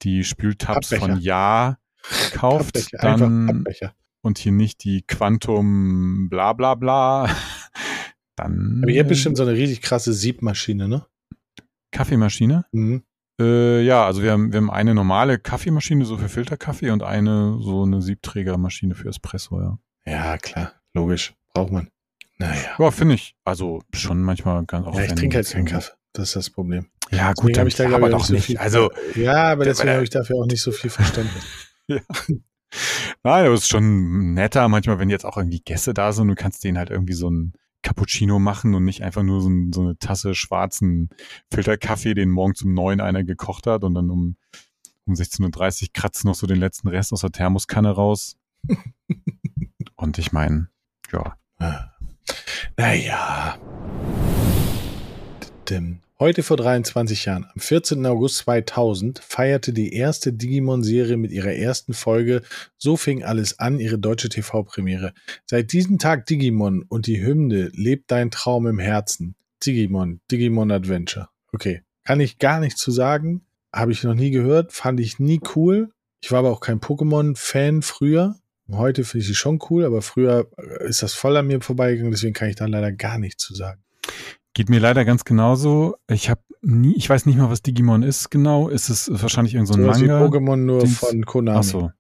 die 0.02 0.24
Spültabs 0.24 0.90
Pappbecher. 0.90 1.14
von 1.14 1.22
Ja 1.22 1.78
kauft, 2.34 2.74
Pappbecher, 2.76 2.98
dann 3.02 3.64
und 4.22 4.38
hier 4.38 4.52
nicht 4.52 4.84
die 4.84 5.04
Quantum 5.04 6.30
bla 6.30 6.54
bla 6.54 6.76
bla, 6.76 7.30
dann 8.36 8.82
Aber 8.84 8.92
ihr 8.92 9.00
habt 9.00 9.10
äh, 9.10 9.14
bestimmt 9.14 9.38
so 9.38 9.44
eine 9.44 9.54
riesig 9.54 9.82
krasse 9.82 10.14
Siebmaschine, 10.14 10.88
ne? 10.88 11.06
Kaffeemaschine. 11.92 12.66
Mhm. 12.72 13.04
Äh, 13.40 13.82
ja, 13.84 14.06
also 14.06 14.24
wir 14.24 14.32
haben, 14.32 14.52
wir 14.52 14.58
haben 14.58 14.72
eine 14.72 14.96
normale 14.96 15.40
Kaffeemaschine 15.40 16.06
so 16.06 16.18
für 16.18 16.30
Filterkaffee 16.30 16.92
und 16.92 17.04
eine 17.04 17.58
so 17.62 17.84
eine 17.84 18.02
Siebträgermaschine 18.02 18.96
für 18.96 19.10
Espresso, 19.10 19.60
ja. 19.60 19.78
Ja, 20.06 20.38
klar. 20.38 20.74
Logisch. 20.96 21.34
Braucht 21.54 21.72
man. 21.72 21.90
Naja. 22.38 22.76
Ja, 22.80 22.92
finde 22.92 23.16
ich. 23.16 23.36
Also 23.46 23.82
schon 23.94 24.22
manchmal 24.22 24.66
ganz 24.66 24.86
Ja, 24.86 24.90
aufwendig. 24.90 25.12
ich 25.12 25.20
trinke 25.20 25.36
halt 25.38 25.50
keinen 25.50 25.66
Kaffee. 25.66 25.94
Das 26.14 26.30
ist 26.30 26.36
das 26.36 26.50
Problem. 26.50 26.88
Ja, 27.12 27.34
Deswegen 27.34 27.48
gut, 27.48 27.58
habe 27.58 27.70
ich 27.70 27.76
da, 27.76 27.90
aber 27.94 28.10
doch 28.10 28.24
auch 28.26 28.30
nicht. 28.30 28.42
so 28.42 28.46
viel. 28.48 28.58
Also, 28.58 28.90
ja, 29.16 29.52
aber 29.52 29.66
deswegen 29.66 29.90
habe 29.92 30.04
ich 30.04 30.10
dafür 30.10 30.38
auch 30.38 30.46
nicht 30.46 30.62
so 30.62 30.72
viel 30.72 30.90
Verständnis. 30.90 31.44
nein, 31.88 33.46
aber 33.46 33.54
es 33.54 33.62
ist 33.64 33.70
schon 33.70 34.34
netter 34.34 34.68
manchmal, 34.70 34.98
wenn 35.00 35.10
jetzt 35.10 35.26
auch 35.26 35.38
irgendwie 35.38 35.60
Gäste 35.60 35.94
da 35.94 36.14
sind, 36.14 36.28
du 36.28 36.36
kannst 36.36 36.64
denen 36.64 36.78
halt 36.78 36.90
irgendwie 36.90 37.14
so 37.14 37.30
ein 37.30 37.54
Cappuccino 37.84 38.40
machen 38.40 38.74
und 38.74 38.86
nicht 38.86 39.04
einfach 39.04 39.22
nur 39.24 39.42
so, 39.42 39.50
ein, 39.50 39.72
so 39.72 39.82
eine 39.82 39.98
Tasse 40.00 40.34
schwarzen 40.34 41.10
Filterkaffee, 41.52 42.16
den 42.16 42.30
morgen 42.32 42.56
zum 42.56 42.74
neun 42.74 43.02
einer 43.02 43.24
gekocht 43.24 43.68
hat 43.68 43.84
und 43.84 43.94
dann 43.94 44.10
um, 44.10 44.38
um 45.06 45.14
16.30 45.14 45.84
Uhr 45.84 45.88
kratzt 45.94 46.26
noch 46.26 46.36
so 46.36 46.48
den 46.48 46.60
letzten 46.60 46.88
Rest 46.88 47.14
aus 47.14 47.22
der 47.22 47.32
Thermoskanne 47.32 47.92
raus. 47.92 48.38
und 49.96 50.18
ich 50.18 50.32
meine, 50.32 50.70
ja. 51.60 51.92
Naja. 52.78 53.58
Heute 56.18 56.44
vor 56.44 56.58
23 56.58 57.26
Jahren, 57.26 57.46
am 57.54 57.60
14. 57.60 58.06
August 58.06 58.38
2000, 58.38 59.20
feierte 59.20 59.74
die 59.74 59.94
erste 59.94 60.32
Digimon-Serie 60.32 61.18
mit 61.18 61.32
ihrer 61.32 61.54
ersten 61.54 61.94
Folge 61.94 62.42
So 62.78 62.96
fing 62.96 63.24
alles 63.24 63.60
an, 63.60 63.80
ihre 63.80 63.98
deutsche 63.98 64.30
TV-Premiere. 64.30 65.14
Seit 65.46 65.74
diesem 65.74 66.00
Tag 66.00 66.26
Digimon 66.26 66.84
und 66.88 67.08
die 67.08 67.22
Hymne 67.22 67.70
Lebt 67.74 68.12
dein 68.12 68.32
Traum 68.32 68.68
im 68.68 68.80
Herzen. 68.80 69.36
Digimon, 69.66 70.22
Digimon 70.32 70.72
Adventure. 70.72 71.30
Okay, 71.52 71.82
kann 72.04 72.20
ich 72.20 72.38
gar 72.40 72.60
nichts 72.60 72.80
zu 72.80 72.92
sagen. 72.92 73.46
Habe 73.74 73.92
ich 73.92 74.04
noch 74.04 74.14
nie 74.14 74.32
gehört, 74.32 74.72
fand 74.72 75.00
ich 75.00 75.20
nie 75.20 75.42
cool. 75.56 75.90
Ich 76.22 76.32
war 76.32 76.40
aber 76.40 76.52
auch 76.52 76.62
kein 76.62 76.80
Pokémon-Fan 76.80 77.82
früher. 77.82 78.36
Heute 78.72 79.04
finde 79.04 79.22
ich 79.22 79.28
sie 79.28 79.36
schon 79.36 79.60
cool, 79.70 79.86
aber 79.86 80.02
früher 80.02 80.48
äh, 80.58 80.88
ist 80.88 81.04
das 81.04 81.14
voll 81.14 81.38
an 81.38 81.48
mir 81.48 81.62
vorbeigegangen, 81.62 82.12
deswegen 82.12 82.34
kann 82.34 82.50
ich 82.50 82.56
da 82.56 82.66
leider 82.66 82.92
gar 82.92 83.18
nichts 83.18 83.44
zu 83.44 83.54
sagen. 83.54 83.82
Geht 84.54 84.70
mir 84.70 84.80
leider 84.80 85.06
ganz 85.06 85.26
genauso. 85.26 85.96
Ich 86.10 86.30
habe 86.30 86.42
nie, 86.62 86.96
ich 86.96 87.10
weiß 87.10 87.26
nicht 87.26 87.38
mal, 87.38 87.50
was 87.50 87.62
Digimon 87.62 88.04
ist 88.04 88.32
genau. 88.32 88.70
Ist 88.70 88.90
es 88.90 89.10
wahrscheinlich 89.12 89.54
irgend 89.54 89.68
so 89.68 89.76
ein 89.76 89.86
Manga? 89.86 90.26
Pokémon 90.26 90.56
nur 90.56 90.80
Dings- 90.80 90.98
von 90.98 91.26
Konami. 91.26 91.60
Ach 91.60 91.64
so. 91.64 91.92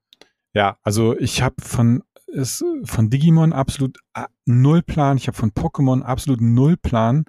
Ja, 0.53 0.78
also 0.84 1.18
ich 1.18 1.41
habe 1.41 1.55
von 1.61 2.03
ist 2.28 2.63
von 2.84 3.09
Digimon 3.09 3.53
absolut 3.53 3.99
ah, 4.13 4.28
null 4.45 4.82
Plan. 4.82 5.18
Ich 5.18 5.28
habe 5.28 5.38
von 5.38 5.51
Pokémon 5.51 6.01
absolut 6.01 6.41
null 6.41 6.78
Plan. 6.78 7.26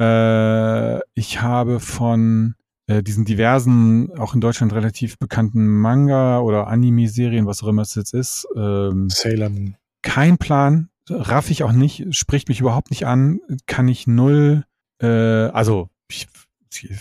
Äh, 0.00 0.98
ich 1.14 1.40
habe 1.40 1.80
von 1.80 2.54
äh, 2.86 3.02
diesen 3.02 3.24
diversen, 3.24 4.16
auch 4.18 4.34
in 4.34 4.40
Deutschland 4.40 4.72
relativ 4.72 5.18
bekannten 5.18 5.66
Manga 5.66 6.40
oder 6.40 6.68
Anime-Serien, 6.68 7.46
was 7.46 7.62
auch 7.62 7.68
immer 7.68 7.82
es 7.82 7.94
jetzt 7.94 8.14
ist, 8.14 8.46
ähm, 8.56 9.10
Sailor 9.10 9.48
Moon. 9.48 9.76
kein 10.02 10.38
Plan, 10.38 10.88
raff 11.10 11.50
ich 11.50 11.62
auch 11.62 11.72
nicht, 11.72 12.14
spricht 12.14 12.48
mich 12.48 12.60
überhaupt 12.60 12.90
nicht 12.90 13.06
an, 13.06 13.40
kann 13.66 13.88
ich 13.88 14.06
null, 14.06 14.64
äh, 15.02 15.06
also, 15.06 15.88
ich, 16.08 16.28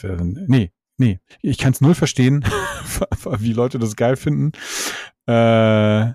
äh, 0.03 0.17
nee, 0.21 0.71
nee, 0.97 1.19
ich 1.41 1.57
kann 1.57 1.73
es 1.73 1.81
null 1.81 1.95
verstehen, 1.95 2.43
wie 3.39 3.53
Leute 3.53 3.79
das 3.79 3.95
geil 3.95 4.15
finden. 4.15 4.51
Äh, 5.27 6.13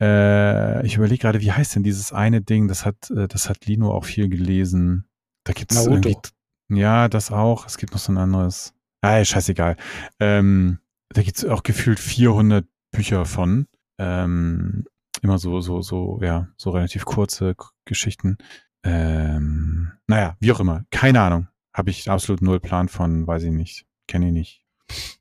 äh, 0.00 0.86
ich 0.86 0.96
überlege 0.96 1.22
gerade, 1.22 1.40
wie 1.40 1.52
heißt 1.52 1.74
denn 1.74 1.82
dieses 1.82 2.12
eine 2.12 2.42
Ding, 2.42 2.68
das 2.68 2.84
hat, 2.84 3.10
äh, 3.10 3.28
das 3.28 3.48
hat 3.48 3.66
Lino 3.66 3.92
auch 3.92 4.04
viel 4.04 4.28
gelesen. 4.28 5.06
Da 5.44 5.52
gibt 5.52 5.72
es 5.72 5.78
Naruto. 5.78 6.08
irgendwie, 6.08 6.80
ja, 6.80 7.08
das 7.08 7.30
auch, 7.30 7.66
es 7.66 7.78
gibt 7.78 7.92
noch 7.92 8.00
so 8.00 8.12
ein 8.12 8.18
anderes. 8.18 8.75
Ah, 9.06 9.24
scheißegal. 9.24 9.76
Ähm, 10.18 10.80
da 11.10 11.22
gibt 11.22 11.38
es 11.38 11.44
auch 11.44 11.62
gefühlt 11.62 12.00
400 12.00 12.66
Bücher 12.90 13.24
von. 13.24 13.68
Ähm, 13.98 14.84
immer 15.22 15.38
so, 15.38 15.60
so, 15.60 15.80
so, 15.80 16.18
ja, 16.22 16.48
so 16.56 16.70
relativ 16.70 17.04
kurze 17.04 17.54
K 17.54 17.68
Geschichten. 17.84 18.36
Ähm, 18.82 19.92
naja, 20.08 20.36
wie 20.40 20.50
auch 20.50 20.58
immer. 20.58 20.84
Keine 20.90 21.20
Ahnung. 21.20 21.46
Habe 21.72 21.90
ich 21.90 22.10
absolut 22.10 22.42
null 22.42 22.58
Plan 22.58 22.88
von, 22.88 23.28
weiß 23.28 23.44
ich 23.44 23.52
nicht. 23.52 23.86
Kenne 24.08 24.26
ich 24.26 24.32
nicht. 24.32 24.66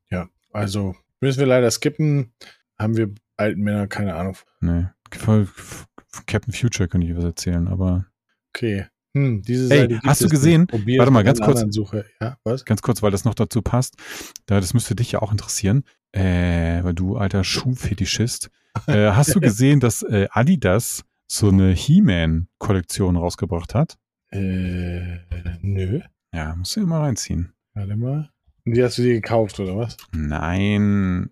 Ja, 0.09 0.29
also 0.51 0.95
müssen 1.21 1.39
wir 1.39 1.47
leider 1.47 1.69
skippen. 1.69 2.33
Haben 2.79 2.97
wir 2.97 3.13
alten 3.37 3.61
Männer 3.61 3.85
keine 3.85 4.15
Ahnung. 4.15 4.35
Nee. 4.61 4.85
Captain 6.25 6.53
Future 6.53 6.89
könnte 6.89 7.05
ich 7.05 7.15
was 7.15 7.23
erzählen, 7.23 7.67
aber 7.67 8.07
Okay. 8.49 8.87
Hm, 9.15 9.41
diese 9.43 9.67
Seite 9.67 9.87
gibt 9.87 10.03
hast 10.03 10.19
du 10.19 10.25
es 10.25 10.31
gesehen? 10.31 10.67
Warte 10.69 11.11
mal, 11.11 11.23
ganz 11.23 11.39
kurz. 11.39 11.63
Ja, 12.19 12.37
ganz 12.65 12.81
kurz, 12.81 13.01
weil 13.01 13.11
das 13.11 13.23
noch 13.23 13.33
dazu 13.33 13.61
passt. 13.61 13.95
Da, 14.45 14.59
das 14.59 14.73
müsste 14.73 14.93
dich 14.93 15.13
ja 15.13 15.21
auch 15.21 15.31
interessieren, 15.31 15.83
äh, 16.11 16.83
weil 16.83 16.93
du 16.93 17.15
alter 17.17 17.43
Schuhfetischist. 17.43 18.51
Äh, 18.87 19.11
hast 19.11 19.33
du 19.33 19.39
gesehen, 19.39 19.79
dass 19.79 20.03
äh, 20.03 20.27
Adidas 20.31 21.05
so 21.27 21.47
eine 21.47 21.71
He-Man-Kollektion 21.71 23.15
rausgebracht 23.15 23.73
hat? 23.73 23.97
Äh, 24.31 25.19
nö. 25.61 26.01
Ja, 26.33 26.53
musst 26.57 26.75
du 26.75 26.81
ja 26.81 26.85
mal 26.85 26.99
reinziehen. 26.99 27.53
Warte 27.73 27.95
mal. 27.95 28.29
Und 28.65 28.75
die 28.75 28.83
hast 28.83 28.97
du 28.97 29.03
dir 29.03 29.13
gekauft, 29.13 29.61
oder 29.61 29.77
was? 29.77 29.95
Nein. 30.11 31.29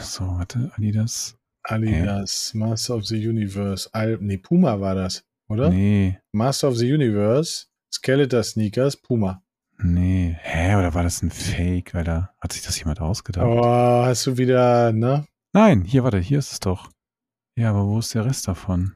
So, 0.00 0.26
warte, 0.26 0.72
Adidas. 0.74 1.36
Adidas, 1.64 2.54
Master 2.54 2.96
of 2.96 3.04
the 3.04 3.28
Universe. 3.28 3.90
Al 3.92 4.16
nee, 4.22 4.38
Puma 4.38 4.80
war 4.80 4.94
das, 4.94 5.22
oder? 5.48 5.70
Nee, 5.70 6.18
Master 6.32 6.68
of 6.68 6.76
the 6.76 6.92
Universe, 6.92 7.66
Skeletor 7.92 8.42
Sneakers, 8.42 8.96
Puma. 8.96 9.42
nee. 9.78 10.36
Hä, 10.40 10.76
oder 10.76 10.94
war 10.94 11.02
das 11.02 11.22
ein 11.22 11.30
Fake, 11.30 11.94
Alter? 11.94 12.34
Hat 12.40 12.52
sich 12.52 12.62
das 12.62 12.78
jemand 12.78 13.00
ausgedacht? 13.00 13.46
Oh, 13.46 14.04
hast 14.04 14.26
du 14.26 14.36
wieder, 14.38 14.92
ne? 14.92 15.26
Nein, 15.52 15.84
hier, 15.84 16.04
warte, 16.04 16.18
hier 16.18 16.38
ist 16.38 16.52
es 16.52 16.60
doch. 16.60 16.90
Ja, 17.56 17.70
aber 17.70 17.86
wo 17.86 17.98
ist 17.98 18.14
der 18.14 18.24
Rest 18.24 18.48
davon? 18.48 18.94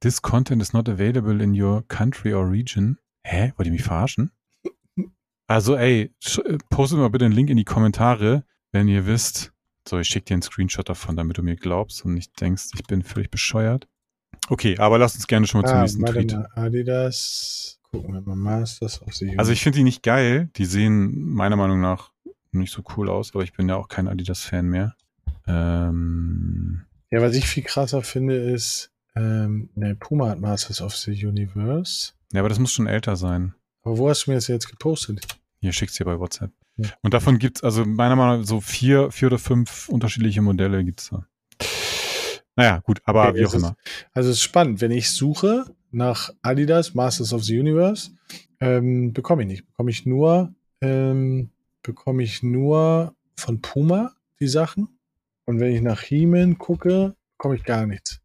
This 0.00 0.22
content 0.22 0.62
is 0.62 0.72
not 0.72 0.88
available 0.88 1.42
in 1.42 1.60
your 1.60 1.82
country 1.88 2.32
or 2.32 2.48
region. 2.50 2.98
Hä? 3.24 3.52
Wollt 3.56 3.66
ihr 3.66 3.72
mich 3.72 3.82
verarschen? 3.82 4.30
Also, 5.48 5.76
ey, 5.76 6.12
äh, 6.44 6.58
postet 6.70 6.98
mal 6.98 7.08
bitte 7.08 7.24
einen 7.24 7.34
Link 7.34 7.50
in 7.50 7.56
die 7.56 7.64
Kommentare, 7.64 8.44
wenn 8.72 8.88
ihr 8.88 9.06
wisst. 9.06 9.52
So, 9.88 9.96
ich 10.00 10.08
schicke 10.08 10.24
dir 10.24 10.34
einen 10.34 10.42
Screenshot 10.42 10.88
davon, 10.88 11.14
damit 11.16 11.38
du 11.38 11.42
mir 11.44 11.54
glaubst 11.54 12.04
und 12.04 12.14
nicht 12.14 12.40
denkst, 12.40 12.70
ich 12.74 12.82
bin 12.84 13.04
völlig 13.04 13.30
bescheuert. 13.30 13.86
Okay, 14.48 14.78
aber 14.78 14.98
lass 14.98 15.14
uns 15.14 15.26
gerne 15.26 15.46
schon 15.46 15.60
mal 15.62 15.68
zum 15.68 15.76
Ah, 15.78 15.82
nächsten 15.82 16.02
warte 16.02 16.14
Tweet. 16.20 16.32
mal, 16.32 16.48
Adidas. 16.54 17.78
Gucken 17.90 18.14
wir 18.14 18.20
mal, 18.20 18.36
Masters 18.36 19.00
the 19.12 19.24
Universe. 19.24 19.38
Also 19.38 19.52
ich 19.52 19.62
finde 19.62 19.78
die 19.78 19.84
nicht 19.84 20.02
geil. 20.02 20.50
Die 20.56 20.64
sehen 20.66 21.30
meiner 21.34 21.56
Meinung 21.56 21.80
nach 21.80 22.10
nicht 22.52 22.72
so 22.72 22.82
cool 22.96 23.08
aus, 23.10 23.34
aber 23.34 23.42
ich 23.44 23.52
bin 23.52 23.68
ja 23.68 23.76
auch 23.76 23.88
kein 23.88 24.08
Adidas-Fan 24.08 24.66
mehr. 24.66 24.94
Ähm, 25.46 26.82
Ja, 27.10 27.20
was 27.22 27.34
ich 27.34 27.46
viel 27.46 27.62
krasser 27.62 28.02
finde, 28.02 28.36
ist, 28.36 28.90
ähm, 29.14 29.70
ne, 29.74 29.94
Puma 29.94 30.30
hat 30.30 30.40
Masters 30.40 30.80
of 30.82 30.94
the 30.96 31.10
Universe. 31.26 32.12
ja, 32.32 32.40
aber 32.40 32.48
das 32.48 32.58
muss 32.58 32.72
schon 32.72 32.86
älter 32.86 33.16
sein. 33.16 33.54
Aber 33.82 33.98
wo 33.98 34.08
hast 34.08 34.26
du 34.26 34.30
mir 34.30 34.36
das 34.36 34.48
jetzt 34.48 34.68
gepostet? 34.68 35.26
Hier 35.60 35.72
schick's 35.72 35.94
dir 35.94 36.04
bei 36.04 36.18
WhatsApp. 36.18 36.50
Ja. 36.76 36.90
Und 37.02 37.14
davon 37.14 37.38
gibt's 37.38 37.62
also 37.62 37.84
meiner 37.84 38.16
Meinung 38.16 38.40
nach 38.40 38.46
so 38.46 38.60
vier, 38.60 39.10
vier 39.10 39.28
oder 39.28 39.38
fünf 39.38 39.88
unterschiedliche 39.88 40.42
Modelle 40.42 40.84
gibt's 40.84 41.08
da. 41.10 41.26
Naja, 42.56 42.78
gut, 42.78 43.00
aber 43.04 43.28
Okay, 43.28 43.38
wie 43.38 43.42
es 43.42 43.50
auch 43.50 43.54
ist- 43.54 43.62
immer. 43.62 43.76
Also 44.12 44.30
es 44.30 44.36
ist 44.36 44.42
spannend, 44.42 44.80
wenn 44.80 44.90
ich 44.90 45.10
suche 45.10 45.66
nach 45.90 46.30
Adidas 46.42 46.94
Masters 46.94 47.32
of 47.32 47.44
the 47.44 47.58
Universe, 47.58 48.10
ähm, 48.60 49.12
bekomme 49.12 49.42
ich 49.42 49.48
nicht. 49.48 49.66
Bekomme 49.66 49.90
ich 49.90 50.06
nur, 50.06 50.54
ähm, 50.80 51.50
bekomme 51.82 52.22
ich 52.22 52.42
nur 52.42 53.14
von 53.36 53.60
Puma 53.60 54.12
die 54.40 54.48
Sachen. 54.48 54.88
Und 55.44 55.60
wenn 55.60 55.72
ich 55.72 55.82
nach 55.82 56.00
He-Man 56.00 56.58
gucke, 56.58 57.14
bekomme 57.36 57.56
ich 57.56 57.64
gar 57.64 57.86
nichts. 57.86 58.20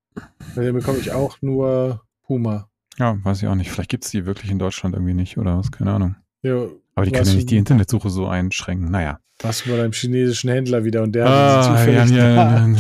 Weil 0.55 0.65
Dann 0.65 0.75
bekomme 0.75 0.97
ich 0.99 1.11
auch 1.11 1.38
nur 1.41 2.03
Puma. 2.23 2.67
Ja, 2.97 3.17
weiß 3.23 3.41
ich 3.43 3.47
auch 3.47 3.55
nicht. 3.55 3.69
Vielleicht 3.71 3.89
gibt's 3.89 4.11
die 4.11 4.25
wirklich 4.25 4.51
in 4.51 4.59
Deutschland 4.59 4.95
irgendwie 4.95 5.13
nicht 5.13 5.38
oder 5.38 5.57
was, 5.57 5.71
keine 5.71 5.91
Ahnung. 5.93 6.15
Ja, 6.41 6.65
Aber 6.95 7.05
die 7.05 7.11
können 7.11 7.27
ja 7.27 7.33
nicht 7.35 7.49
die 7.49 7.57
Internetsuche 7.57 8.09
so 8.09 8.27
einschränken. 8.27 8.91
Naja. 8.91 9.19
warst 9.41 9.65
du 9.65 9.69
bei 9.71 9.77
deinem 9.77 9.93
chinesischen 9.93 10.49
Händler 10.49 10.83
wieder 10.83 11.03
und 11.03 11.13
der 11.13 11.25
hat 11.25 11.31
Ah, 11.31 11.71
wir 11.71 11.77
zufällig 11.77 12.11
hier 12.11 12.35
da. 12.35 12.55
einen 12.57 12.77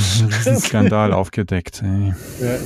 Skandal 0.59 1.13
aufgedeckt. 1.13 1.81
Ey. 1.83 2.13
Ja. 2.41 2.57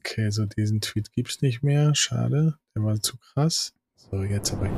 Okay, 0.00 0.30
so 0.30 0.44
diesen 0.46 0.80
Tweet 0.80 1.12
gibt's 1.12 1.40
nicht 1.42 1.62
mehr. 1.62 1.94
Schade. 1.94 2.54
Der 2.74 2.82
war 2.82 3.00
zu 3.00 3.16
krass. 3.18 3.72
So, 4.10 4.22
jetzt 4.22 4.52
aber. 4.52 4.68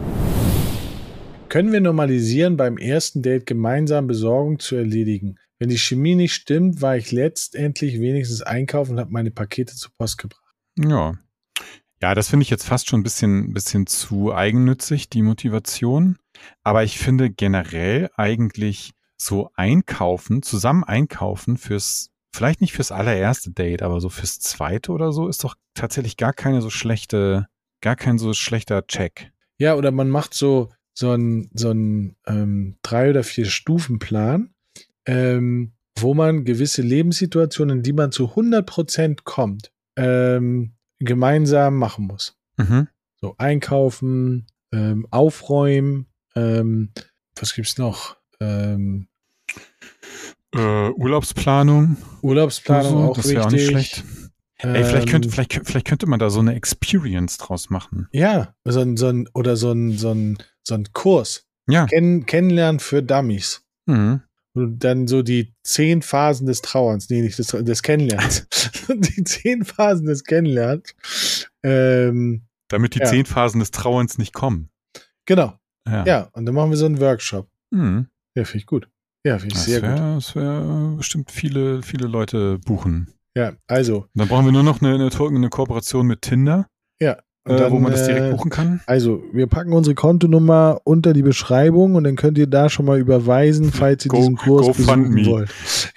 Können 1.49 1.73
wir 1.73 1.81
normalisieren, 1.81 2.57
beim 2.57 2.79
ersten 2.79 3.23
Date 3.23 3.45
gemeinsam 3.47 4.07
Besorgung 4.07 4.59
zu 4.61 4.77
erledigen? 4.77 5.37
Wenn 5.59 5.69
die 5.69 5.79
Chemie 5.79 6.15
nicht 6.15 6.33
stimmt, 6.35 6.81
war 6.81 6.97
ich 6.97 7.11
letztendlich 7.13 8.01
wenigstens 8.01 8.43
einkaufen 8.43 8.93
und 8.93 9.01
habe 9.01 9.11
meine 9.11 9.31
Pakete 9.31 9.75
zur 9.75 9.91
Post 9.99 10.19
gebracht. 10.19 10.41
Ja. 10.79 11.15
Ja, 12.03 12.15
das 12.15 12.29
finde 12.29 12.45
ich 12.45 12.51
jetzt 12.51 12.67
fast 12.67 12.89
schon 12.89 13.01
ein 13.01 13.03
bisschen, 13.03 13.53
bisschen 13.53 13.87
zu 13.87 14.35
eigennützig, 14.35 15.11
die 15.11 15.23
Motivation. 15.23 16.17
Aber 16.63 16.83
ich 16.83 16.99
finde 16.99 17.31
generell 17.31 18.09
eigentlich 18.17 18.93
so 19.19 19.51
einkaufen, 19.55 20.43
zusammen 20.43 20.83
einkaufen 20.83 21.59
fürs, 21.59 22.11
vielleicht 22.33 22.63
nicht 22.63 22.73
fürs 22.73 22.91
allererste 22.91 23.51
Date, 23.51 23.83
aber 23.83 24.01
so 24.01 24.09
fürs 24.09 24.41
zweite 24.41 24.93
oder 24.93 25.13
so, 25.13 25.29
ist 25.29 25.45
doch 25.45 25.57
tatsächlich 25.75 26.17
gar 26.17 26.33
keine 26.33 26.63
so 26.63 26.71
schlechte, 26.71 27.49
gar 27.83 27.97
kein 27.97 28.17
so 28.17 28.33
schlechter 28.33 28.87
Check. 28.87 29.31
Ja, 29.59 29.75
oder 29.75 29.91
man 29.91 30.09
macht 30.09 30.33
so, 30.33 30.71
so 30.95 31.11
einen 31.11 31.51
so 31.53 31.69
einen, 31.71 32.17
ähm, 32.27 32.79
drei- 32.83 33.11
oder 33.11 33.25
vier 33.25 33.45
Stufenplan, 33.45 34.55
ähm, 35.05 35.73
wo 35.99 36.15
man 36.15 36.47
gewisse 36.47 36.81
Lebenssituationen, 36.81 37.79
in 37.79 37.83
die 37.83 37.93
man 37.93 38.11
zu 38.11 38.35
100% 38.35 39.25
kommt, 39.25 39.71
ähm, 39.97 40.77
gemeinsam 41.01 41.77
machen 41.77 42.07
muss. 42.07 42.37
Mhm. 42.57 42.89
So 43.21 43.35
einkaufen, 43.39 44.47
ähm, 44.73 45.07
aufräumen, 45.11 46.07
ähm, 46.37 46.91
was 47.39 47.55
gibt's 47.55 47.77
noch? 47.79 48.17
Ähm, 48.41 49.09
Äh, 50.55 50.91
Urlaubsplanung. 50.91 51.97
Urlaubsplanung 52.23 52.93
so, 52.93 53.11
auch 53.11 53.17
das 53.17 53.29
wäre 53.31 53.47
auch 53.47 53.51
nicht 53.51 53.67
schlecht. 53.67 54.05
Ey, 54.59 54.85
vielleicht 54.85 55.09
könnte, 55.09 55.29
Ähm, 55.29 55.33
vielleicht, 55.33 55.61
vielleicht 55.65 55.87
könnte 55.87 56.07
man 56.07 56.19
da 56.19 56.29
so 56.29 56.41
eine 56.41 56.55
Experience 56.55 57.39
draus 57.39 57.71
machen. 57.71 58.09
Ja, 58.13 58.55
so 58.65 58.81
ein, 58.81 58.97
so 58.97 59.07
ein, 59.09 59.29
oder 59.33 59.57
so 59.57 59.73
ein, 59.73 59.97
so 59.97 60.11
ein, 60.11 60.39
so 60.63 60.75
ein 60.75 60.87
Kurs. 60.93 61.47
Ja. 61.69 61.87
Kenn, 61.87 62.27
kennenlernen 62.27 62.79
für 62.81 63.03
Dummies. 63.03 63.63
Mhm. 63.87 64.23
Und 64.53 64.81
dann 64.81 65.07
so 65.07 65.23
die 65.23 65.53
zehn 65.63 66.03
Phasen 66.03 66.47
des 66.47 66.61
Trauerns, 66.63 67.09
nee, 67.09 67.23
nicht 67.23 67.39
des, 67.39 67.49
des 67.49 67.83
Kennenlernens. 67.83 68.47
die 68.89 69.23
zehn 69.25 69.65
Phasen 69.65 70.07
des 70.07 70.25
Kennenlernens. 70.25 70.95
Ähm, 71.63 72.43
Damit 72.69 72.95
die 72.95 73.01
Ja. 73.01 73.05
zehn 73.07 73.27
Phasen 73.27 73.61
des 73.61 73.71
Trauerns 73.71 74.19
nicht 74.19 74.33
kommen. 74.33 74.71
genau. 75.27 75.55
Ja. 75.89 76.05
Ja, 76.05 76.29
und 76.33 76.45
dann 76.47 76.55
machen 76.55 76.71
wir 76.71 76.77
so 76.77 76.85
einen 76.87 77.01
Workshop. 77.01 77.49
Mhm. 77.71 78.07
Ja, 78.37 78.45
finde 78.45 78.59
ich 78.59 78.67
gut. 78.67 78.89
Ja, 79.27 79.39
finde 79.39 79.55
ich 79.55 79.61
Das 79.61 79.65
sehr 79.65 79.81
gut. 79.81 79.89
wäre 79.91 80.15
das 80.17 80.37
wär 80.37 80.95
bestimmt 80.97 81.31
viele, 81.31 81.83
viele 81.83 82.07
Leute 82.07 82.59
buchen. 82.59 83.13
Ja, 83.35 83.55
also. 83.67 84.03
Und 84.03 84.11
dann 84.15 84.29
brauchen 84.29 84.45
wir 84.45 84.53
nur 84.53 84.63
noch 84.63 84.83
eine, 84.83 84.95
eine, 84.95 85.11
eine 85.11 85.49
Kooperation 85.49 86.07
mit 86.07 86.23
Tinder, 86.23 86.67
Und 87.01 87.17
äh, 87.47 87.57
dann, 87.57 87.73
wo 87.73 87.79
man 87.79 87.93
das 87.93 88.05
direkt 88.07 88.27
äh, 88.27 88.31
buchen 88.33 88.51
kann. 88.51 88.81
Also, 88.87 89.23
wir 89.33 89.47
packen 89.47 89.73
unsere 89.73 89.95
Kontonummer 89.95 90.79
unter 90.85 91.13
die 91.13 91.23
Beschreibung 91.23 91.95
und 91.95 92.05
dann 92.05 92.17
könnt 92.17 92.37
ihr 92.39 92.47
da 92.47 92.69
schon 92.69 92.85
mal 92.87 92.99
überweisen, 92.99 93.73
falls 93.73 94.05
ihr 94.05 94.11
Go- 94.11 94.17
diesen 94.19 94.37
Kurs 94.37 94.67
GoFundMe. 94.67 95.15
besuchen 95.17 95.27
wollt. 95.33 95.55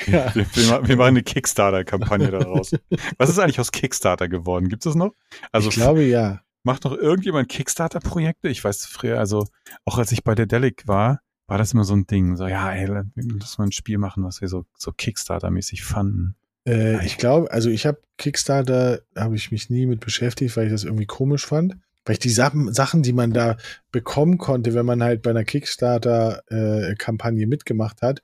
Ja. 0.07 0.33
Wir, 0.35 0.45
wir, 0.53 0.67
ma- 0.69 0.87
wir 0.87 0.95
machen 0.97 1.07
eine 1.09 1.23
Kickstarter-Kampagne 1.23 2.31
daraus. 2.31 2.71
Was 3.17 3.29
ist 3.29 3.39
eigentlich 3.39 3.59
aus 3.59 3.71
Kickstarter 3.71 4.27
geworden? 4.29 4.69
Gibt 4.69 4.85
es 4.85 4.91
das 4.91 4.95
noch? 4.95 5.11
Also 5.51 5.69
ich 5.69 5.75
glaube 5.75 6.03
ja. 6.03 6.39
macht 6.63 6.85
noch 6.85 6.93
irgendjemand 6.97 7.49
Kickstarter-Projekte? 7.49 8.47
Ich 8.49 8.63
weiß 8.63 8.85
früher, 8.85 9.19
also 9.19 9.45
auch 9.85 9.97
als 9.97 10.11
ich 10.11 10.23
bei 10.23 10.35
der 10.35 10.45
Delic 10.45 10.87
war, 10.87 11.19
war 11.47 11.57
das 11.57 11.73
immer 11.73 11.83
so 11.83 11.93
ein 11.93 12.07
Ding. 12.07 12.37
So, 12.37 12.47
ja, 12.47 12.71
ey, 12.71 12.87
lass 13.15 13.57
mal 13.57 13.65
ein 13.65 13.71
Spiel 13.73 13.97
machen, 13.97 14.23
was 14.23 14.39
wir 14.39 14.47
so, 14.47 14.63
so 14.77 14.91
Kickstarter-mäßig 14.91 15.83
fanden. 15.83 16.35
Äh, 16.67 17.05
ich 17.05 17.17
glaube, 17.17 17.51
also 17.51 17.69
ich 17.69 17.85
habe 17.85 18.01
Kickstarter, 18.17 19.01
habe 19.17 19.35
ich 19.35 19.51
mich 19.51 19.69
nie 19.69 19.85
mit 19.85 19.99
beschäftigt, 19.99 20.55
weil 20.57 20.65
ich 20.67 20.71
das 20.71 20.83
irgendwie 20.83 21.05
komisch 21.05 21.45
fand. 21.45 21.75
Weil 22.05 22.13
ich 22.13 22.19
die 22.19 22.29
Sachen, 22.29 23.01
die 23.01 23.13
man 23.13 23.31
da 23.31 23.55
bekommen 23.91 24.37
konnte, 24.37 24.73
wenn 24.73 24.85
man 24.85 25.01
halt 25.01 25.21
bei 25.21 25.29
einer 25.29 25.45
Kickstarter-Kampagne 25.45 27.47
mitgemacht 27.47 28.01
hat, 28.01 28.21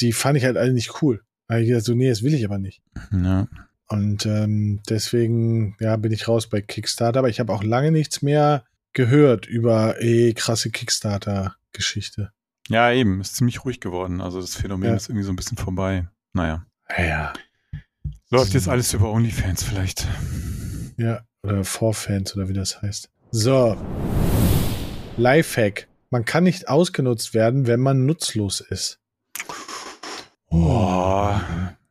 die 0.00 0.12
fand 0.12 0.36
ich 0.38 0.44
halt 0.44 0.56
alle 0.56 0.72
nicht 0.72 1.02
cool. 1.02 1.22
Da 1.46 1.54
hab 1.54 1.60
ich 1.62 1.68
gedacht, 1.68 1.84
so, 1.84 1.94
nee, 1.94 2.08
das 2.08 2.22
will 2.22 2.34
ich 2.34 2.44
aber 2.44 2.58
nicht. 2.58 2.82
Ja. 3.12 3.46
Und 3.88 4.24
ähm, 4.26 4.80
deswegen, 4.88 5.76
ja, 5.80 5.96
bin 5.96 6.12
ich 6.12 6.28
raus 6.28 6.48
bei 6.48 6.60
Kickstarter, 6.60 7.18
aber 7.20 7.28
ich 7.28 7.40
habe 7.40 7.52
auch 7.52 7.64
lange 7.64 7.90
nichts 7.90 8.22
mehr 8.22 8.64
gehört 8.92 9.46
über 9.46 10.00
eh 10.00 10.32
krasse 10.32 10.70
Kickstarter-Geschichte. 10.70 12.30
ja, 12.68 12.92
eben, 12.92 13.20
ist 13.20 13.36
ziemlich 13.36 13.64
ruhig 13.64 13.80
geworden. 13.80 14.20
Also 14.20 14.40
das 14.40 14.54
Phänomen 14.56 14.90
Ja. 14.90 14.96
ist 14.96 15.08
irgendwie 15.08 15.24
so 15.24 15.32
ein 15.32 15.36
bisschen 15.36 15.58
vorbei. 15.58 16.08
Naja. 16.32 16.66
Ja. 16.96 17.32
Läuft 18.32 18.54
jetzt 18.54 18.68
alles 18.68 18.94
über 18.94 19.10
OnlyFans 19.10 19.64
vielleicht. 19.64 20.06
Ja, 20.96 21.24
oder 21.42 21.64
Vorfans 21.64 22.36
oder 22.36 22.48
wie 22.48 22.52
das 22.52 22.80
heißt. 22.80 23.10
So. 23.32 23.76
Lifehack. 25.16 25.88
Man 26.10 26.24
kann 26.24 26.44
nicht 26.44 26.68
ausgenutzt 26.68 27.34
werden, 27.34 27.66
wenn 27.66 27.80
man 27.80 28.06
nutzlos 28.06 28.60
ist. 28.60 29.00
Oh. 30.48 31.34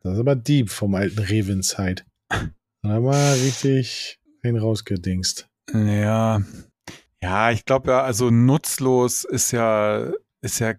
Das 0.02 0.14
ist 0.14 0.18
aber 0.18 0.34
deep 0.34 0.70
vom 0.70 0.94
alten 0.94 1.18
Revin-Zeit. 1.18 2.06
Da 2.30 2.88
haben 2.88 3.04
wir 3.04 3.32
richtig 3.34 4.18
einen 4.42 4.56
rausgedingst. 4.56 5.46
Ja. 5.74 6.40
Ja, 7.22 7.50
ich 7.50 7.66
glaube 7.66 7.90
ja, 7.90 8.02
also 8.02 8.30
nutzlos 8.30 9.24
ist 9.24 9.50
ja, 9.50 10.10
ist 10.40 10.58
ja, 10.58 10.72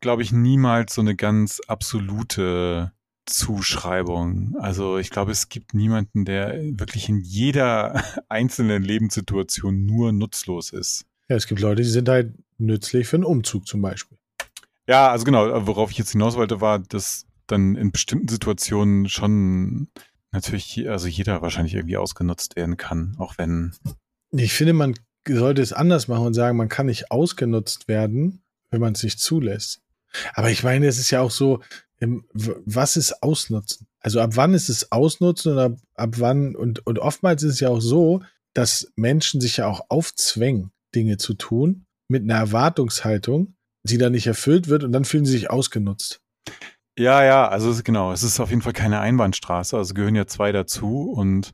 glaube 0.00 0.20
ich, 0.20 0.32
niemals 0.32 0.94
so 0.94 1.00
eine 1.00 1.16
ganz 1.16 1.60
absolute 1.66 2.92
Zuschreibung. 3.28 4.56
Also 4.58 4.98
ich 4.98 5.10
glaube, 5.10 5.32
es 5.32 5.48
gibt 5.48 5.74
niemanden, 5.74 6.24
der 6.24 6.54
wirklich 6.78 7.08
in 7.08 7.20
jeder 7.20 8.02
einzelnen 8.28 8.82
Lebenssituation 8.82 9.86
nur 9.86 10.12
nutzlos 10.12 10.70
ist. 10.70 11.04
Ja, 11.28 11.36
es 11.36 11.46
gibt 11.46 11.60
Leute, 11.60 11.82
die 11.82 11.88
sind 11.88 12.08
halt 12.08 12.34
nützlich 12.58 13.06
für 13.06 13.16
einen 13.16 13.24
Umzug 13.24 13.66
zum 13.66 13.82
Beispiel. 13.82 14.18
Ja, 14.86 15.10
also 15.10 15.24
genau, 15.24 15.66
worauf 15.66 15.90
ich 15.90 15.98
jetzt 15.98 16.12
hinaus 16.12 16.36
wollte, 16.36 16.60
war, 16.60 16.78
dass 16.78 17.26
dann 17.46 17.76
in 17.76 17.92
bestimmten 17.92 18.28
Situationen 18.28 19.08
schon 19.08 19.88
natürlich, 20.32 20.88
also 20.88 21.06
jeder 21.08 21.42
wahrscheinlich 21.42 21.74
irgendwie 21.74 21.96
ausgenutzt 21.96 22.56
werden 22.56 22.76
kann, 22.76 23.14
auch 23.18 23.36
wenn, 23.38 23.74
Ich 24.32 24.52
finde, 24.52 24.72
man 24.72 24.94
sollte 25.26 25.62
es 25.62 25.72
anders 25.72 26.08
machen 26.08 26.26
und 26.26 26.34
sagen, 26.34 26.56
man 26.56 26.68
kann 26.68 26.86
nicht 26.86 27.10
ausgenutzt 27.10 27.88
werden, 27.88 28.42
wenn 28.70 28.80
man 28.80 28.94
es 28.94 29.02
nicht 29.02 29.20
zulässt. 29.20 29.82
Aber 30.34 30.50
ich 30.50 30.62
meine, 30.62 30.86
es 30.86 30.98
ist 30.98 31.10
ja 31.10 31.20
auch 31.20 31.30
so, 31.30 31.60
ähm, 32.00 32.24
was 32.32 32.96
ist 32.96 33.22
Ausnutzen? 33.22 33.86
Also 34.00 34.20
ab 34.20 34.30
wann 34.34 34.54
ist 34.54 34.68
es 34.68 34.92
Ausnutzen 34.92 35.52
und 35.52 35.58
ab, 35.58 35.72
ab 35.94 36.14
wann, 36.18 36.54
und, 36.54 36.86
und 36.86 36.98
oftmals 36.98 37.42
ist 37.42 37.54
es 37.54 37.60
ja 37.60 37.68
auch 37.68 37.80
so, 37.80 38.22
dass 38.54 38.90
Menschen 38.96 39.40
sich 39.40 39.58
ja 39.58 39.66
auch 39.66 39.86
aufzwängen, 39.88 40.70
Dinge 40.94 41.16
zu 41.18 41.34
tun, 41.34 41.84
mit 42.08 42.22
einer 42.22 42.36
Erwartungshaltung, 42.38 43.54
die 43.84 43.98
dann 43.98 44.12
nicht 44.12 44.26
erfüllt 44.26 44.68
wird 44.68 44.84
und 44.84 44.92
dann 44.92 45.04
fühlen 45.04 45.26
sie 45.26 45.32
sich 45.32 45.50
ausgenutzt. 45.50 46.20
Ja, 46.98 47.22
ja, 47.24 47.46
also 47.48 47.70
es- 47.70 47.84
genau, 47.84 48.12
es 48.12 48.22
ist 48.22 48.40
auf 48.40 48.50
jeden 48.50 48.62
Fall 48.62 48.72
keine 48.72 49.00
Einbahnstraße, 49.00 49.76
also 49.76 49.94
gehören 49.94 50.16
ja 50.16 50.26
zwei 50.26 50.50
dazu 50.52 51.10
und 51.12 51.52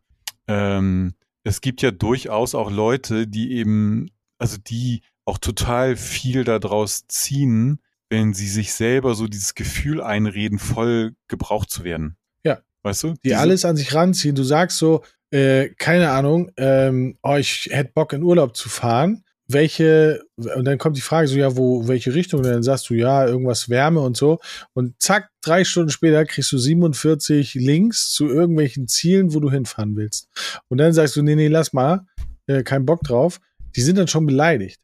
ähm, 0.49 1.15
es 1.43 1.61
gibt 1.61 1.83
ja 1.83 1.91
durchaus 1.91 2.55
auch 2.55 2.71
Leute, 2.71 3.27
die 3.27 3.53
eben, 3.53 4.11
also 4.39 4.57
die 4.59 5.03
auch 5.27 5.39
total 5.39 5.97
viel 5.97 6.45
daraus 6.45 7.07
ziehen, 7.09 7.81
wenn 8.11 8.35
sie 8.35 8.49
sich 8.49 8.73
selber 8.75 9.15
so 9.15 9.27
dieses 9.27 9.55
Gefühl 9.55 10.01
einreden, 10.03 10.59
voll 10.59 11.13
gebraucht 11.29 11.71
zu 11.71 11.85
werden. 11.85 12.17
Ja. 12.45 12.61
Weißt 12.83 13.03
du? 13.05 13.09
Die 13.15 13.19
Diese- 13.25 13.39
alles 13.39 13.65
an 13.65 13.77
sich 13.77 13.95
ranziehen. 13.95 14.35
Du 14.35 14.43
sagst 14.45 14.79
so, 14.79 15.03
äh, 15.31 15.71
keine 15.79 16.11
Ahnung, 16.11 16.51
ähm, 16.57 17.17
oh, 17.23 17.37
ich 17.37 17.69
hätte 17.73 17.93
Bock 17.95 18.13
in 18.13 18.23
Urlaub 18.23 18.57
zu 18.57 18.69
fahren. 18.69 19.25
Welche, 19.47 20.23
und 20.37 20.65
dann 20.65 20.79
kommt 20.79 20.97
die 20.97 21.03
Frage 21.03 21.29
so, 21.29 21.37
ja, 21.37 21.55
wo, 21.55 21.87
welche 21.87 22.15
Richtung? 22.15 22.41
Und 22.41 22.47
dann 22.47 22.63
sagst 22.63 22.89
du, 22.89 22.95
ja, 22.95 23.27
irgendwas 23.27 23.69
Wärme 23.69 24.01
und 24.01 24.17
so. 24.17 24.39
Und 24.73 24.95
zack, 25.03 25.29
drei 25.43 25.65
Stunden 25.65 25.91
später 25.91 26.25
kriegst 26.25 26.51
du 26.53 26.57
47 26.57 27.53
Links 27.55 28.11
zu 28.11 28.27
irgendwelchen 28.27 28.89
Zielen, 28.89 29.35
wo 29.35 29.41
du 29.41 29.51
hinfahren 29.51 29.97
willst. 29.97 30.29
Und 30.69 30.79
dann 30.79 30.95
sagst 30.95 31.17
du, 31.17 31.23
nee, 31.23 31.35
nee, 31.35 31.49
lass 31.49 31.75
mal, 31.75 32.07
äh, 32.47 32.63
kein 32.63 32.87
Bock 32.87 33.03
drauf. 33.03 33.39
Die 33.77 33.83
sind 33.83 33.99
dann 33.99 34.09
schon 34.09 34.25
beleidigt. 34.25 34.81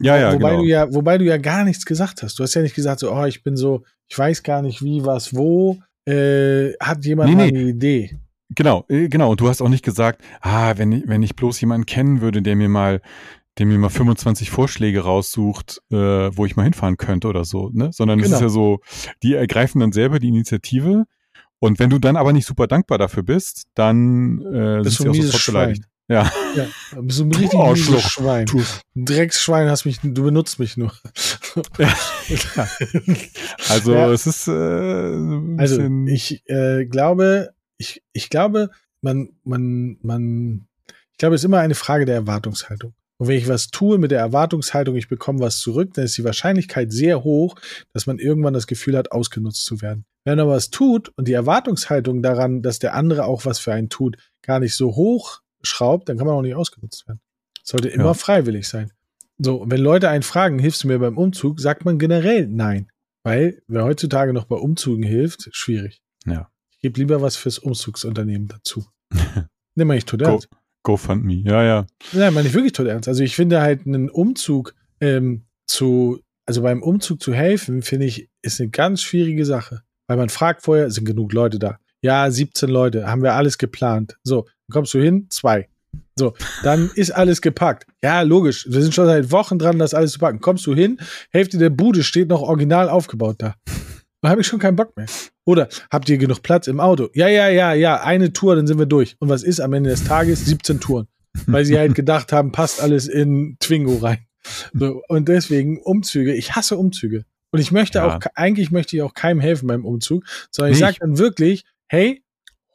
Ja, 0.00 0.16
ja, 0.18 0.32
wobei 0.34 0.50
genau. 0.50 0.62
du 0.62 0.68
ja, 0.68 0.94
wobei 0.94 1.18
du 1.18 1.24
ja 1.24 1.36
gar 1.38 1.64
nichts 1.64 1.84
gesagt 1.86 2.22
hast. 2.22 2.38
Du 2.38 2.42
hast 2.42 2.54
ja 2.54 2.62
nicht 2.62 2.74
gesagt, 2.74 3.00
so, 3.00 3.12
oh, 3.12 3.24
ich 3.24 3.42
bin 3.42 3.56
so, 3.56 3.82
ich 4.08 4.18
weiß 4.18 4.42
gar 4.42 4.62
nicht 4.62 4.82
wie, 4.82 5.04
was, 5.04 5.34
wo. 5.34 5.78
äh, 6.06 6.72
hat 6.80 7.04
jemand 7.04 7.30
Nee, 7.30 7.36
mal 7.36 7.50
nee. 7.50 7.58
eine 7.58 7.68
Idee? 7.70 8.18
Genau, 8.50 8.84
äh, 8.88 9.08
genau. 9.08 9.30
Und 9.32 9.40
du 9.40 9.48
hast 9.48 9.60
auch 9.60 9.68
nicht 9.68 9.84
gesagt, 9.84 10.22
ah, 10.40 10.74
wenn 10.76 10.92
ich, 10.92 11.08
wenn 11.08 11.22
ich 11.22 11.34
bloß 11.34 11.60
jemanden 11.60 11.86
kennen 11.86 12.20
würde, 12.20 12.42
der 12.42 12.54
mir 12.56 12.68
mal, 12.68 13.00
der 13.58 13.66
mir 13.66 13.78
mal 13.78 13.88
25 13.88 14.50
Vorschläge 14.50 15.00
raussucht, 15.00 15.80
äh, 15.90 15.96
wo 15.96 16.44
ich 16.46 16.54
mal 16.56 16.62
hinfahren 16.64 16.96
könnte 16.98 17.26
oder 17.26 17.44
so, 17.44 17.70
ne? 17.72 17.90
Sondern 17.92 18.20
es 18.20 18.26
Genau. 18.26 18.36
ist 18.36 18.42
ja 18.42 18.48
so, 18.50 18.80
die 19.22 19.34
ergreifen 19.34 19.80
dann 19.80 19.92
selber 19.92 20.18
die 20.20 20.28
Initiative. 20.28 21.06
Und 21.58 21.78
wenn 21.78 21.88
du 21.90 21.98
dann 21.98 22.16
aber 22.16 22.32
nicht 22.34 22.46
super 22.46 22.66
dankbar 22.66 22.98
dafür 22.98 23.22
bist, 23.22 23.64
dann 23.74 24.40
äh, 24.42 24.82
Bist 24.82 24.98
sind 24.98 25.12
sie 25.14 25.20
auch 25.20 25.24
sofort 25.24 25.46
beleidigt. 25.46 25.84
Ja. 26.08 26.30
Ja, 26.54 26.66
bist 27.00 27.18
du 27.18 27.24
ein 27.24 27.32
richtig 27.34 27.58
Oh. 27.58 27.74
Schwein. 27.74 28.46
Ein 28.94 29.04
Drecksschwein 29.04 29.68
hast 29.68 29.84
mich, 29.86 29.98
du 30.02 30.22
benutzt 30.22 30.58
mich 30.60 30.76
nur. 30.76 30.92
Also 33.68 33.92
Ja. 33.92 34.10
es 34.12 34.26
ist 34.26 34.48
äh, 34.48 34.52
Also 35.58 35.82
ich 36.06 36.42
äh, 36.48 36.86
glaube, 36.86 37.50
ich, 37.78 38.02
ich 38.12 38.30
glaube, 38.30 38.70
man, 39.02 39.30
man, 39.44 39.98
man, 40.02 40.66
ich 41.12 41.18
glaube, 41.18 41.34
es 41.34 41.40
ist 41.42 41.46
immer 41.46 41.58
eine 41.60 41.74
Frage 41.74 42.04
der 42.04 42.14
Erwartungshaltung. 42.14 42.94
Und 43.18 43.28
wenn 43.28 43.38
ich 43.38 43.48
was 43.48 43.68
tue 43.68 43.98
mit 43.98 44.10
der 44.10 44.20
Erwartungshaltung, 44.20 44.94
ich 44.96 45.08
bekomme 45.08 45.40
was 45.40 45.58
zurück, 45.58 45.94
dann 45.94 46.04
ist 46.04 46.18
die 46.18 46.24
Wahrscheinlichkeit 46.24 46.92
sehr 46.92 47.24
hoch, 47.24 47.56
dass 47.94 48.06
man 48.06 48.18
irgendwann 48.18 48.52
das 48.54 48.66
Gefühl 48.66 48.96
hat, 48.96 49.12
ausgenutzt 49.12 49.64
zu 49.64 49.80
werden. 49.80 50.04
Wenn 50.24 50.36
man 50.38 50.48
was 50.48 50.70
tut 50.70 51.10
und 51.16 51.26
die 51.28 51.32
Erwartungshaltung 51.32 52.22
daran, 52.22 52.60
dass 52.62 52.78
der 52.78 52.94
andere 52.94 53.24
auch 53.24 53.46
was 53.46 53.58
für 53.58 53.72
einen 53.72 53.88
tut, 53.88 54.16
gar 54.42 54.60
nicht 54.60 54.76
so 54.76 54.94
hoch 54.96 55.40
schraubt, 55.66 56.08
dann 56.08 56.16
kann 56.18 56.26
man 56.26 56.36
auch 56.36 56.42
nicht 56.42 56.54
ausgenutzt 56.54 57.06
werden. 57.08 57.20
Sollte 57.62 57.88
immer 57.88 58.04
Ja. 58.06 58.14
freiwillig 58.14 58.68
sein. 58.68 58.92
So, 59.38 59.64
wenn 59.68 59.80
Leute 59.80 60.08
einen 60.08 60.22
fragen, 60.22 60.58
hilfst 60.58 60.84
du 60.84 60.88
mir 60.88 60.98
beim 60.98 61.18
Umzug, 61.18 61.60
sagt 61.60 61.84
man 61.84 61.98
generell 61.98 62.46
nein. 62.46 62.90
Weil 63.22 63.60
wer 63.66 63.84
heutzutage 63.84 64.32
noch 64.32 64.44
bei 64.44 64.56
Umzügen 64.56 65.02
hilft, 65.02 65.48
schwierig. 65.52 66.00
ja, 66.26 66.48
Ich 66.70 66.78
gebe 66.78 66.98
lieber 67.00 67.20
was 67.20 67.36
fürs 67.36 67.58
Umzugsunternehmen 67.58 68.48
dazu. 68.48 68.86
Nimm 69.74 69.88
mal 69.88 69.94
nicht 69.94 70.08
tot 70.08 70.20
Go. 70.20 70.26
ernst. 70.30 70.48
GoFundMe. 70.84 71.42
Ja, 71.44 71.62
ja. 71.64 71.86
Nein, 72.12 72.32
meine 72.32 72.46
ich 72.48 72.54
wirklich 72.54 72.72
tot 72.72 72.86
ernst. 72.86 73.08
Also 73.08 73.22
ich 73.24 73.34
finde 73.34 73.60
halt 73.60 73.86
einen 73.86 74.08
Umzug 74.08 74.74
ähm, 75.00 75.44
zu, 75.66 76.20
also 76.46 76.62
beim 76.62 76.82
Umzug 76.82 77.20
zu 77.20 77.34
helfen, 77.34 77.82
finde 77.82 78.06
ich, 78.06 78.30
ist 78.42 78.60
eine 78.60 78.70
ganz 78.70 79.02
schwierige 79.02 79.44
Sache. 79.44 79.82
Weil 80.06 80.16
man 80.16 80.28
fragt 80.28 80.62
vorher, 80.62 80.90
sind 80.92 81.04
genug 81.04 81.32
Leute 81.32 81.58
da? 81.58 81.80
Ja, 82.02 82.30
17 82.30 82.68
Leute, 82.70 83.08
haben 83.08 83.22
wir 83.24 83.34
alles 83.34 83.58
geplant. 83.58 84.16
So, 84.22 84.46
kommst 84.70 84.94
du 84.94 84.98
hin, 85.00 85.26
zwei. 85.30 85.68
So, 86.18 86.34
dann 86.62 86.90
ist 86.94 87.10
alles 87.10 87.40
gepackt. 87.42 87.86
Ja, 88.02 88.22
logisch. 88.22 88.66
Wir 88.70 88.82
sind 88.82 88.94
schon 88.94 89.06
seit 89.06 89.30
Wochen 89.30 89.58
dran, 89.58 89.78
das 89.78 89.94
alles 89.94 90.12
zu 90.12 90.18
packen. 90.18 90.40
Kommst 90.40 90.66
du 90.66 90.74
hin, 90.74 90.98
Hälfte 91.30 91.58
der 91.58 91.70
Bude 91.70 92.02
steht 92.02 92.28
noch 92.28 92.42
original 92.42 92.88
aufgebaut 92.88 93.36
da. 93.38 93.54
Da 94.22 94.30
habe 94.30 94.40
ich 94.40 94.46
schon 94.46 94.58
keinen 94.58 94.76
Bock 94.76 94.96
mehr. 94.96 95.06
Oder 95.44 95.68
habt 95.90 96.08
ihr 96.08 96.18
genug 96.18 96.42
Platz 96.42 96.66
im 96.66 96.80
Auto? 96.80 97.10
Ja, 97.14 97.28
ja, 97.28 97.48
ja, 97.48 97.74
ja, 97.74 98.00
eine 98.02 98.32
Tour, 98.32 98.56
dann 98.56 98.66
sind 98.66 98.78
wir 98.78 98.86
durch. 98.86 99.16
Und 99.20 99.28
was 99.28 99.42
ist 99.42 99.60
am 99.60 99.72
Ende 99.74 99.90
des 99.90 100.04
Tages? 100.04 100.44
17 100.46 100.80
Touren. 100.80 101.06
Weil 101.46 101.64
sie 101.66 101.78
halt 101.78 101.94
gedacht 101.94 102.32
haben, 102.32 102.50
passt 102.50 102.80
alles 102.80 103.08
in 103.08 103.56
Twingo 103.60 103.96
rein. 103.98 104.26
So, 104.72 105.02
und 105.08 105.28
deswegen 105.28 105.78
Umzüge. 105.80 106.34
Ich 106.34 106.56
hasse 106.56 106.76
Umzüge. 106.76 107.24
Und 107.52 107.60
ich 107.60 107.72
möchte 107.72 107.98
Ja. 107.98 108.16
auch, 108.16 108.20
eigentlich 108.34 108.70
möchte 108.70 108.96
ich 108.96 109.02
auch 109.02 109.14
keinem 109.14 109.40
helfen 109.40 109.66
beim 109.66 109.84
Umzug, 109.84 110.24
sondern 110.50 110.72
ich 110.72 110.78
sage 110.78 110.96
dann 111.00 111.18
wirklich, 111.18 111.64
hey, 111.88 112.22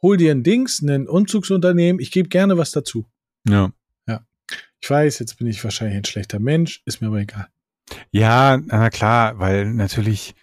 hol 0.02 0.16
dir 0.16 0.32
ein 0.32 0.42
Dings, 0.42 0.82
ein 0.82 1.08
Umzugsunternehmen, 1.08 2.00
ich 2.00 2.10
gebe 2.10 2.28
gerne 2.28 2.58
was 2.58 2.72
dazu. 2.72 3.06
Ja. 3.48 3.72
Ich 4.82 4.90
weiß, 4.90 5.20
jetzt 5.20 5.38
bin 5.38 5.46
ich 5.46 5.62
wahrscheinlich 5.62 5.96
ein 5.96 6.04
schlechter 6.04 6.40
Mensch, 6.40 6.82
ist 6.86 7.00
mir 7.00 7.06
aber 7.06 7.20
egal. 7.20 7.46
Ja, 8.10 8.58
na 8.66 8.90
klar, 8.90 9.38
weil 9.38 9.72
natürlich 9.72 10.34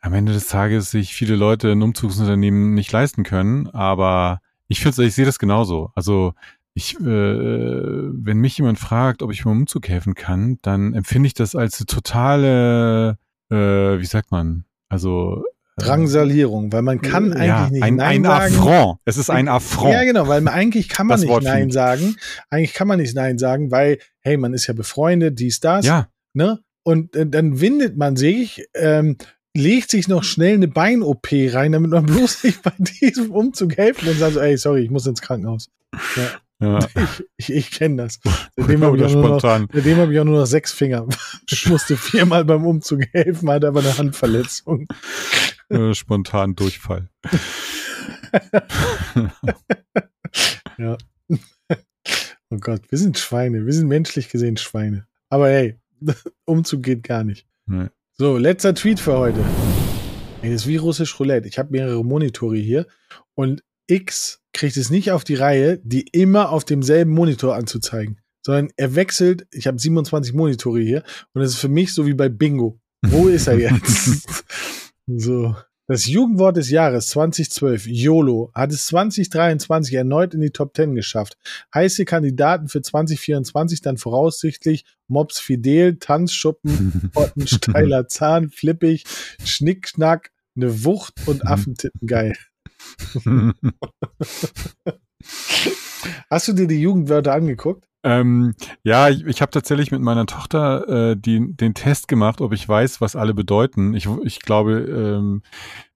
am 0.00 0.14
Ende 0.14 0.32
des 0.32 0.46
Tages 0.46 0.92
sich 0.92 1.14
viele 1.14 1.34
Leute 1.34 1.72
ein 1.72 1.82
Umzugsunternehmen 1.82 2.74
nicht 2.74 2.92
leisten 2.92 3.24
können, 3.24 3.66
aber 3.68 4.40
ich 4.68 4.80
finde, 4.80 5.04
ich 5.04 5.14
sehe 5.14 5.24
das 5.24 5.40
genauso. 5.40 5.90
Also 5.94 6.34
ich, 6.74 6.94
äh, 7.00 7.02
wenn 7.02 8.38
mich 8.38 8.56
jemand 8.58 8.78
fragt, 8.78 9.22
ob 9.22 9.32
ich 9.32 9.42
beim 9.42 9.60
Umzug 9.60 9.88
helfen 9.88 10.14
kann, 10.14 10.58
dann 10.62 10.94
empfinde 10.94 11.26
ich 11.26 11.34
das 11.34 11.56
als 11.56 11.80
eine 11.80 11.86
totale, 11.86 13.18
äh, 13.50 13.56
wie 13.98 14.06
sagt 14.06 14.30
man, 14.30 14.64
also 14.88 15.42
Drangsalierung, 15.78 16.72
weil 16.72 16.82
man 16.82 17.00
kann 17.00 17.32
eigentlich 17.32 17.46
ja, 17.46 17.70
nicht 17.70 17.82
ein, 17.82 17.96
Nein 17.96 18.16
ein 18.18 18.24
sagen. 18.24 18.54
Affront. 18.56 18.98
Es 19.04 19.16
ist 19.16 19.30
ein 19.30 19.48
Affront. 19.48 19.92
Ja, 19.94 20.04
genau, 20.04 20.28
weil 20.28 20.40
man, 20.40 20.52
eigentlich 20.54 20.88
kann 20.88 21.06
man 21.06 21.14
Das 21.14 21.22
nicht 21.22 21.30
Wort 21.30 21.44
Nein 21.44 21.70
sagen. 21.70 22.16
Eigentlich 22.50 22.74
kann 22.74 22.88
man 22.88 22.98
nicht 23.00 23.14
Nein 23.14 23.38
sagen, 23.38 23.70
weil, 23.70 23.98
hey, 24.20 24.36
man 24.36 24.54
ist 24.54 24.66
ja 24.66 24.74
befreundet, 24.74 25.38
dies, 25.38 25.60
das, 25.60 25.86
ja, 25.86 26.08
ne? 26.34 26.60
Und 26.84 27.14
äh, 27.16 27.26
dann 27.26 27.60
windet 27.60 27.96
man 27.96 28.16
sich, 28.16 28.64
ähm, 28.74 29.16
legt 29.56 29.90
sich 29.90 30.08
noch 30.08 30.24
schnell 30.24 30.54
eine 30.54 30.68
Bein-OP 30.68 31.28
rein, 31.32 31.72
damit 31.72 31.90
man 31.90 32.06
bloß 32.06 32.44
nicht 32.44 32.62
bei 32.62 32.72
diesem 32.78 33.30
Umzug 33.30 33.76
helfen 33.76 34.08
und 34.08 34.18
sagt 34.18 34.34
so, 34.34 34.40
ey, 34.40 34.56
sorry, 34.56 34.82
ich 34.84 34.90
muss 34.90 35.06
ins 35.06 35.20
Krankenhaus. 35.20 35.68
ja. 36.16 36.22
Ich, 36.60 37.50
ich, 37.50 37.54
ich 37.54 37.70
kenne 37.70 38.02
das. 38.02 38.18
Seitdem 38.56 38.82
habe 38.82 38.96
ich, 38.96 39.04
auch 39.04 39.12
nur 39.12 39.28
noch- 39.28 39.40
seitdem 39.40 39.96
hab 39.98 40.10
ich 40.10 40.18
auch 40.18 40.24
nur 40.24 40.40
noch 40.40 40.46
sechs 40.46 40.72
Finger. 40.72 41.06
Ich 41.48 41.68
musste 41.68 41.96
viermal 41.96 42.44
beim 42.44 42.66
Umzug 42.66 43.02
helfen, 43.12 43.48
hatte 43.48 43.68
aber 43.68 43.78
eine 43.78 43.96
Handverletzung. 43.96 44.88
äh, 45.90 45.94
spontan 45.94 46.54
Durchfall. 46.54 47.08
Ja. 50.78 50.96
Oh 52.50 52.58
Gott, 52.60 52.82
wir 52.88 52.98
sind 52.98 53.18
Schweine. 53.18 53.66
Wir 53.66 53.72
sind 53.72 53.88
menschlich 53.88 54.28
gesehen 54.28 54.56
Schweine. 54.56 55.06
Aber 55.28 55.48
hey, 55.48 55.76
Umzug 56.44 56.82
geht 56.82 57.02
gar 57.02 57.24
nicht. 57.24 57.46
Nee. 57.66 57.88
So, 58.14 58.38
letzter 58.38 58.74
Tweet 58.74 59.00
für 59.00 59.18
heute. 59.18 59.44
Ey, 60.42 60.52
das 60.52 60.62
ist 60.62 60.68
wie 60.68 60.76
russisch 60.76 61.18
Roulette. 61.18 61.48
Ich 61.48 61.58
habe 61.58 61.72
mehrere 61.72 62.04
Monitore 62.04 62.56
hier 62.56 62.86
und 63.34 63.62
X 63.88 64.40
kriegt 64.52 64.76
es 64.76 64.90
nicht 64.90 65.10
auf 65.10 65.24
die 65.24 65.34
Reihe, 65.34 65.80
die 65.82 66.02
immer 66.02 66.50
auf 66.50 66.64
demselben 66.64 67.10
Monitor 67.10 67.56
anzuzeigen, 67.56 68.20
sondern 68.44 68.70
er 68.76 68.94
wechselt. 68.94 69.46
Ich 69.50 69.66
habe 69.66 69.78
27 69.78 70.32
Monitore 70.32 70.80
hier 70.80 71.02
und 71.32 71.42
das 71.42 71.50
ist 71.50 71.58
für 71.58 71.68
mich 71.68 71.92
so 71.92 72.06
wie 72.06 72.14
bei 72.14 72.28
Bingo. 72.28 72.80
Wo 73.02 73.28
ist 73.28 73.48
er 73.48 73.58
jetzt? 73.58 74.44
So. 75.16 75.56
Das 75.86 76.06
Jugendwort 76.06 76.58
des 76.58 76.68
Jahres 76.68 77.08
2012, 77.08 77.86
YOLO, 77.86 78.50
hat 78.54 78.72
es 78.72 78.84
2023 78.88 79.94
erneut 79.94 80.34
in 80.34 80.42
die 80.42 80.50
Top 80.50 80.76
10 80.76 80.94
geschafft. 80.94 81.38
Heiße 81.74 82.04
Kandidaten 82.04 82.68
für 82.68 82.82
2024 82.82 83.80
dann 83.80 83.96
voraussichtlich 83.96 84.84
Mops 85.06 85.40
Fidel, 85.40 85.96
Tanzschuppen, 85.98 87.10
Potten, 87.14 87.46
steiler 87.46 88.06
Zahn, 88.06 88.50
flippig, 88.50 89.04
Schnickschnack, 89.42 90.30
ne 90.54 90.84
Wucht 90.84 91.26
und 91.26 91.46
Affentitten 91.46 92.06
geil. 92.06 92.36
Hast 96.28 96.48
du 96.48 96.52
dir 96.52 96.66
die 96.66 96.82
Jugendwörter 96.82 97.32
angeguckt? 97.32 97.88
Ähm, 98.08 98.54
ja, 98.84 99.08
ich, 99.08 99.24
ich 99.26 99.42
habe 99.42 99.50
tatsächlich 99.50 99.90
mit 99.90 100.00
meiner 100.00 100.26
Tochter 100.26 101.10
äh, 101.10 101.16
die, 101.16 101.54
den 101.54 101.74
Test 101.74 102.08
gemacht, 102.08 102.40
ob 102.40 102.52
ich 102.52 102.66
weiß, 102.68 103.00
was 103.00 103.16
alle 103.16 103.34
bedeuten. 103.34 103.94
Ich, 103.94 104.08
ich 104.24 104.40
glaube, 104.40 104.80
ähm, 104.80 105.42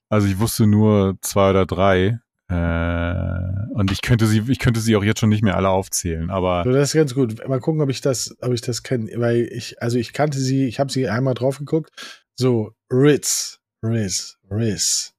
also 0.09 0.27
ich 0.29 0.39
wusste 0.39 0.67
nur 0.67 1.17
zwei 1.23 1.51
oder 1.51 1.65
drei. 1.65 2.19
Äh, 2.49 3.75
und 3.75 3.91
ich 3.91 4.03
könnte 4.03 4.27
sie, 4.27 4.43
ich 4.49 4.59
könnte 4.59 4.81
sie 4.81 4.95
auch 4.97 5.05
jetzt 5.05 5.21
schon 5.21 5.31
nicht 5.31 5.43
mehr 5.43 5.57
alle 5.57 5.71
aufzählen, 5.71 6.31
aber 6.31 6.65
So, 6.65 6.73
das 6.73 6.91
ist 6.91 6.95
ganz 6.95 7.15
gut. 7.15 7.49
Mal 7.49 7.61
gucken, 7.61 7.81
ob 7.81 7.89
ich 7.89 8.03
das, 8.03 8.37
ob 8.43 8.53
ich 8.53 8.61
das 8.61 8.83
kenne, 8.83 9.11
weil 9.17 9.49
ich, 9.51 9.81
also 9.81 9.97
ich 9.99 10.13
kannte 10.13 10.39
sie, 10.39 10.67
ich 10.67 10.79
habe 10.79 10.93
sie 10.93 11.09
einmal 11.09 11.33
drauf 11.33 11.59
geguckt. 11.59 11.91
So, 12.35 12.73
Ritz, 12.93 13.59
Riz, 13.83 14.37
Riz. 14.51 15.15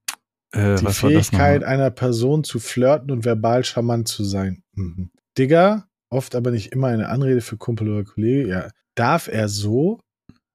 äh, 0.51 0.75
Die 0.75 0.85
Fähigkeit 0.87 1.63
einer 1.63 1.89
Person 1.89 2.43
zu 2.43 2.59
flirten 2.59 3.09
und 3.09 3.25
verbal 3.25 3.63
charmant 3.63 4.07
zu 4.07 4.23
sein. 4.23 4.61
Mhm. 4.73 5.09
Digger, 5.35 5.87
oft 6.13 6.35
aber 6.35 6.51
nicht 6.51 6.71
immer 6.71 6.87
eine 6.87 7.09
Anrede 7.09 7.41
für 7.41 7.57
Kumpel 7.57 7.89
oder 7.89 8.03
Kollege. 8.03 8.47
Ja, 8.47 8.69
darf 8.95 9.27
er 9.27 9.49
so? 9.49 9.99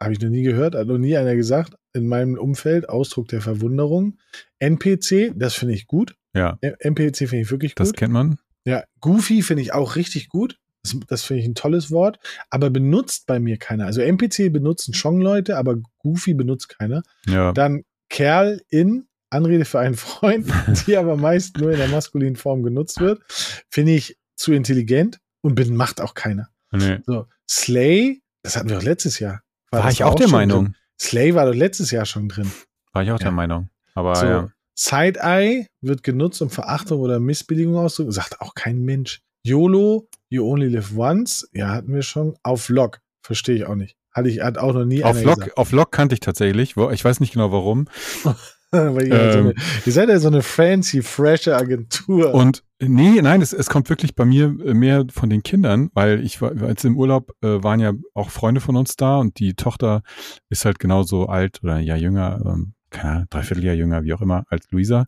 Habe 0.01 0.13
ich 0.13 0.21
noch 0.21 0.31
nie 0.31 0.43
gehört, 0.43 0.75
hat 0.75 0.87
noch 0.87 0.99
nie 0.99 1.17
einer 1.17 1.35
gesagt. 1.35 1.75
In 1.93 2.07
meinem 2.07 2.39
Umfeld 2.39 2.89
Ausdruck 2.89 3.29
der 3.29 3.41
Verwunderung. 3.41 4.19
NPC, 4.61 5.33
das 5.35 5.55
finde 5.55 5.75
ich 5.75 5.87
gut. 5.87 6.15
Ja, 6.35 6.59
NPC 6.61 7.29
finde 7.29 7.41
ich 7.41 7.51
wirklich 7.51 7.75
das 7.75 7.89
gut. 7.89 7.97
kennt 7.97 8.13
man. 8.13 8.39
Ja, 8.65 8.85
Goofy 9.01 9.43
finde 9.43 9.63
ich 9.63 9.73
auch 9.73 9.97
richtig 9.97 10.29
gut. 10.29 10.59
Das, 10.83 10.97
das 11.09 11.23
finde 11.25 11.43
ich 11.43 11.49
ein 11.49 11.55
tolles 11.55 11.91
Wort, 11.91 12.19
aber 12.51 12.71
benutzt 12.71 13.27
bei 13.27 13.41
mir 13.41 13.57
keiner. 13.57 13.87
Also 13.87 14.01
NPC 14.01 14.53
benutzen 14.53 14.95
schon 14.95 15.21
Leute, 15.21 15.57
aber 15.57 15.77
Goofy 15.99 16.35
benutzt 16.35 16.69
keiner. 16.69 17.03
Ja, 17.27 17.53
Dann 17.53 17.83
Kerl 18.09 18.61
in 18.69 19.07
Anrede 19.31 19.65
für 19.65 19.81
einen 19.81 19.97
Freund, 19.97 20.47
die 20.87 20.97
aber 20.97 21.17
meist 21.17 21.59
nur 21.59 21.73
in 21.73 21.79
der 21.79 21.89
maskulinen 21.89 22.37
Form 22.37 22.63
genutzt 22.63 23.01
wird, 23.01 23.21
finde 23.69 23.93
ich 23.93 24.17
zu 24.37 24.53
intelligent 24.53 25.19
und 25.43 25.55
bin, 25.55 25.75
macht 25.77 26.01
auch 26.01 26.15
keiner. 26.15 26.49
nee. 26.73 26.99
So, 27.07 27.27
Slay, 27.49 28.23
das 28.43 28.57
hatten 28.57 28.69
wir 28.69 28.79
auch 28.79 28.83
letztes 28.83 29.19
Jahr. 29.19 29.43
war 29.71 29.83
das 29.83 29.95
ich 29.95 30.05
auch 30.05 30.15
der 30.15 30.29
Meinung. 30.29 30.65
Drin. 30.67 30.77
Slay 31.01 31.35
war 31.35 31.47
doch 31.47 31.55
letztes 31.55 31.91
Jahr 31.91 32.05
schon 32.07 32.29
drin. 32.29 32.51
War 32.93 33.03
ich 33.03 33.11
auch 33.11 33.19
Ja. 33.21 33.25
der 33.25 33.33
Meinung. 33.33 33.71
Aber 33.95 34.15
So, 34.17 34.27
ja. 34.27 34.49
Side-Eye 34.75 35.67
wird 35.81 36.03
genutzt, 36.03 36.41
um 36.43 36.51
Verachtung 36.51 37.01
oder 37.01 37.19
Missbilligung 37.21 37.77
auszudrücken. 37.77 38.13
Sagt 38.13 38.41
auch 38.41 38.55
kein 38.55 38.81
Mensch. 38.85 39.21
YOLO, 39.43 40.09
you 40.29 40.49
only 40.49 40.69
live 40.69 40.97
once. 40.97 41.49
Ja, 41.53 41.69
hatten 41.71 41.93
wir 41.95 42.03
schon. 42.03 42.37
Auf 42.43 42.69
Lock. 42.69 43.01
Verstehe 43.23 43.57
ich 43.57 43.65
auch 43.67 43.75
nicht. 43.75 43.97
Hatte 44.13 44.29
ich, 44.29 44.41
hat 44.41 44.57
auch 44.59 44.73
noch 44.73 44.85
nie 44.85 45.03
Auf 45.05 45.23
Lock, 45.23 45.37
gesagt. 45.41 45.57
auf 45.59 45.73
Lock 45.73 45.93
kannte 45.93 46.15
ich 46.15 46.21
tatsächlich. 46.21 46.77
Ich 46.77 47.05
weiß 47.05 47.21
nicht 47.21 47.33
genau 47.33 47.53
warum. 47.53 47.87
Ihr, 48.73 48.81
ähm, 48.81 49.33
so 49.33 49.39
eine, 49.39 49.55
ihr 49.87 49.93
seid 49.93 50.09
ja 50.11 50.19
so 50.19 50.29
eine 50.29 50.43
fancy, 50.43 51.03
freshe 51.03 51.57
Agentur. 51.57 52.35
Und 52.35 52.63
nee, 52.81 53.21
nein, 53.23 53.43
es, 53.43 53.53
es 53.53 53.69
kommt 53.69 53.89
wirklich 53.89 54.15
bei 54.15 54.25
mir 54.25 54.49
mehr 54.49 55.07
von 55.11 55.31
den 55.31 55.43
Kindern, 55.43 55.91
weil 55.95 56.25
ich 56.25 56.41
war, 56.41 56.53
als 56.63 56.85
im 56.85 56.97
Urlaub 56.97 57.33
äh, 57.43 57.63
waren 57.63 57.81
ja 57.81 57.93
auch 58.15 58.31
Freunde 58.31 58.61
von 58.61 58.77
uns 58.77 58.97
da 58.97 59.19
und 59.19 59.39
die 59.39 59.55
Tochter 59.55 60.03
ist 60.49 60.65
halt 60.65 60.79
genauso 60.79 61.27
alt 61.27 61.61
oder 61.63 61.79
ja 61.79 61.97
jünger, 61.97 62.41
ähm, 62.45 62.75
keine 62.91 63.11
Ahnung, 63.11 63.27
dreiviertel 63.31 63.65
Jahr 63.65 63.75
jünger, 63.75 64.05
wie 64.05 64.15
auch 64.15 64.21
immer, 64.21 64.45
als 64.49 64.71
Luisa. 64.71 65.07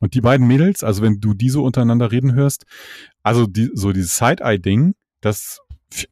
Und 0.00 0.14
die 0.14 0.20
beiden 0.20 0.48
Mädels, 0.48 0.82
also 0.82 1.02
wenn 1.02 1.20
du 1.20 1.32
die 1.32 1.48
so 1.48 1.62
untereinander 1.64 2.10
reden 2.10 2.34
hörst, 2.34 2.64
also 3.22 3.46
die, 3.46 3.70
so 3.72 3.92
dieses 3.92 4.16
Side-Eye-Ding, 4.16 4.94
das 5.20 5.60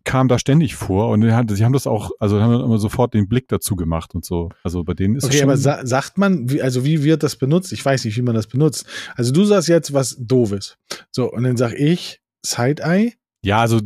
kam 0.05 0.29
da 0.29 0.39
ständig 0.39 0.75
vor 0.75 1.09
und 1.09 1.23
sie 1.23 1.33
haben 1.65 1.73
das 1.73 1.87
auch, 1.87 2.11
also 2.19 2.41
haben 2.41 2.53
immer 2.53 2.79
sofort 2.79 3.15
den 3.15 3.29
Blick 3.29 3.49
dazu 3.49 3.77
gemacht 3.77 4.15
und 4.15 4.25
so. 4.25 4.51
Also 4.63 4.85
bei 4.85 4.95
denen 4.95 5.17
ist 5.17 5.25
Okay, 5.25 5.43
aber 5.43 5.57
sa 5.57 5.85
sagt 5.87 6.19
man, 6.19 6.51
wie, 6.51 6.63
also 6.63 6.85
wie 6.85 7.03
wird 7.05 7.23
das 7.23 7.37
benutzt? 7.37 7.73
Ich 7.73 7.85
weiß 7.85 8.05
nicht, 8.05 8.17
wie 8.17 8.23
man 8.23 8.35
das 8.35 8.47
benutzt. 8.47 8.87
Also 9.15 9.33
du 9.33 9.45
sagst 9.45 9.69
jetzt 9.69 9.93
was 9.93 10.17
Doofes. 10.19 10.77
So, 11.11 11.31
und 11.31 11.45
dann 11.45 11.57
sag 11.57 11.73
ich 11.75 12.21
Side-Eye. 12.45 13.15
Ja, 13.43 13.61
also 13.61 13.81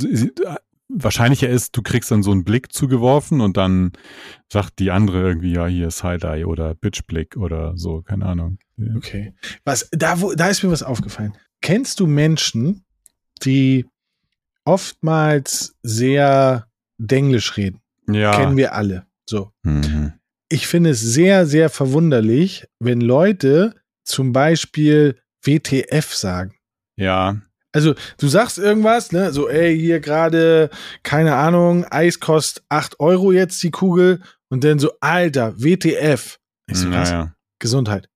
wahrscheinlicher 0.88 1.48
ist, 1.48 1.76
du 1.76 1.82
kriegst 1.82 2.10
dann 2.10 2.22
so 2.22 2.30
einen 2.30 2.44
Blick 2.44 2.72
zugeworfen 2.72 3.40
und 3.40 3.56
dann 3.56 3.92
sagt 4.52 4.78
die 4.78 4.90
andere 4.90 5.20
irgendwie, 5.22 5.52
ja, 5.52 5.66
hier 5.66 5.90
Side-Eye 5.90 6.44
oder 6.44 6.74
Bitch-Blick 6.74 7.36
oder 7.36 7.76
so, 7.76 8.02
keine 8.02 8.26
Ahnung. 8.26 8.58
Okay. 8.96 9.34
Was, 9.64 9.88
da, 9.92 10.20
wo, 10.20 10.34
da 10.34 10.48
ist 10.48 10.62
mir 10.62 10.70
was 10.70 10.82
aufgefallen. 10.82 11.34
Kennst 11.60 12.00
du 12.00 12.06
Menschen, 12.06 12.84
die 13.44 13.86
oftmals 14.64 15.74
sehr 15.82 16.66
denglisch 16.98 17.56
reden. 17.56 17.80
Ja. 18.08 18.36
Kennen 18.36 18.56
wir 18.56 18.74
alle. 18.74 19.06
So. 19.28 19.50
Mhm. 19.62 20.12
Ich 20.48 20.66
finde 20.66 20.90
es 20.90 21.00
sehr, 21.00 21.46
sehr 21.46 21.70
verwunderlich, 21.70 22.66
wenn 22.78 23.00
Leute 23.00 23.74
zum 24.04 24.32
Beispiel 24.32 25.18
WTF 25.42 26.14
sagen. 26.14 26.54
Ja. 26.96 27.40
Also, 27.72 27.94
du 28.18 28.28
sagst 28.28 28.58
irgendwas, 28.58 29.10
ne, 29.10 29.32
so, 29.32 29.48
ey, 29.48 29.76
hier 29.76 29.98
gerade, 29.98 30.70
keine 31.02 31.34
Ahnung, 31.34 31.84
Eis 31.86 32.20
kostet 32.20 32.62
8 32.68 33.00
Euro 33.00 33.32
jetzt 33.32 33.62
die 33.62 33.72
Kugel 33.72 34.22
und 34.48 34.62
dann 34.62 34.78
so, 34.78 34.92
Alter, 35.00 35.54
WTF. 35.60 36.38
Ich 36.68 36.78
so, 36.78 36.90
was? 36.90 37.10
Naja. 37.10 37.34
Gesundheit. 37.58 38.08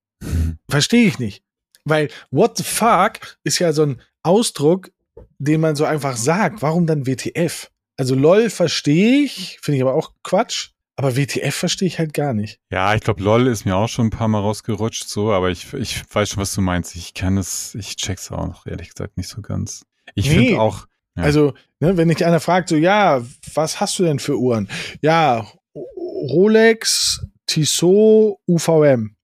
Verstehe 0.71 1.09
ich 1.09 1.19
nicht. 1.19 1.43
Weil, 1.85 2.09
what 2.31 2.57
the 2.57 2.63
fuck 2.63 3.39
ist 3.43 3.59
ja 3.59 3.73
so 3.73 3.83
ein 3.83 4.01
Ausdruck, 4.23 4.91
den 5.39 5.61
man 5.61 5.77
so 5.77 5.85
einfach 5.85 6.17
sagt. 6.17 6.63
Warum 6.63 6.87
dann 6.87 7.07
WTF? 7.07 7.71
Also 7.97 8.15
LOL 8.15 8.51
verstehe 8.51 9.23
ich, 9.25 9.59
finde 9.61 9.77
ich 9.77 9.83
aber 9.83 9.95
auch 9.95 10.13
Quatsch. 10.23 10.71
Aber 10.99 11.17
WTF 11.17 11.55
verstehe 11.55 11.87
ich 11.87 12.01
halt 12.01 12.13
gar 12.13 12.35
nicht. 12.35 12.59
Ja, 12.71 12.93
ich 12.93 13.03
glaube, 13.03 13.23
LOL 13.23 13.47
ist 13.47 13.65
mir 13.65 13.77
auch 13.77 13.89
schon 13.89 14.09
ein 14.09 14.11
paar 14.11 14.27
Mal 14.27 14.41
rausgerutscht, 14.41 15.09
so, 15.09 15.33
aber 15.33 15.49
ich, 15.51 15.73
ich 15.75 16.03
weiß 16.13 16.31
schon, 16.31 16.41
was 16.41 16.53
du 16.55 16.61
meinst. 16.61 16.97
Ich 16.97 17.15
kann 17.15 17.39
es, 17.39 17.77
ich 17.77 17.97
check's 17.97 18.33
auch 18.33 18.49
noch, 18.49 18.67
ehrlich 18.67 18.91
gesagt, 18.91 19.17
nicht 19.17 19.29
so 19.29 19.41
ganz. 19.41 19.87
Ich 20.17 20.29
nee. 20.29 20.35
finde 20.35 20.61
auch. 20.61 20.87
Ja. 21.17 21.23
Also, 21.23 21.55
ne, 21.79 21.97
wenn 21.97 22.09
dich 22.09 22.25
einer 22.27 22.41
fragt, 22.41 22.69
so, 22.69 22.77
ja, 22.77 23.23
was 23.55 23.81
hast 23.81 23.99
du 23.99 24.05
denn 24.05 24.19
für 24.19 24.39
Uhren? 24.39 24.69
Ja, 25.01 25.47
Rolex, 25.75 27.25
Tissot, 27.47 28.39
UVM. 28.49 29.15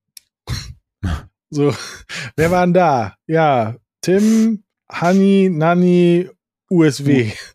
so, 1.51 1.75
wer 2.37 2.51
war 2.51 2.67
denn 2.67 2.75
da? 2.75 3.17
Ja, 3.27 3.77
Tim, 4.01 4.64
Honey, 4.91 5.51
Nanny, 5.51 6.29
USW. 6.71 7.33
Ah. 7.33 7.41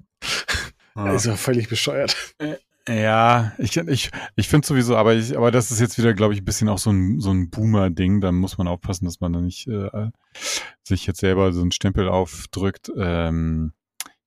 Also 0.95 1.35
völlig 1.37 1.69
bescheuert. 1.69 2.17
Äh, 2.39 2.57
ja, 2.89 3.53
ich, 3.57 3.77
ich, 3.77 4.09
ich 4.35 4.47
finde 4.49 4.67
sowieso, 4.67 4.97
aber 4.97 5.15
ich, 5.15 5.37
aber 5.37 5.49
das 5.49 5.71
ist 5.71 5.79
jetzt 5.79 5.97
wieder, 5.97 6.13
glaube 6.13 6.33
ich, 6.33 6.41
ein 6.41 6.45
bisschen 6.45 6.67
auch 6.67 6.79
so 6.79 6.89
ein, 6.89 7.19
so 7.21 7.31
ein 7.31 7.49
Boomer-Ding. 7.49 8.19
Da 8.19 8.33
muss 8.33 8.57
man 8.57 8.67
aufpassen, 8.67 9.05
dass 9.05 9.21
man 9.21 9.31
da 9.31 9.39
nicht 9.39 9.67
äh, 9.67 10.09
sich 10.83 11.05
jetzt 11.05 11.19
selber 11.19 11.53
so 11.53 11.61
einen 11.61 11.71
Stempel 11.71 12.09
aufdrückt. 12.09 12.91
Ähm, 12.97 13.71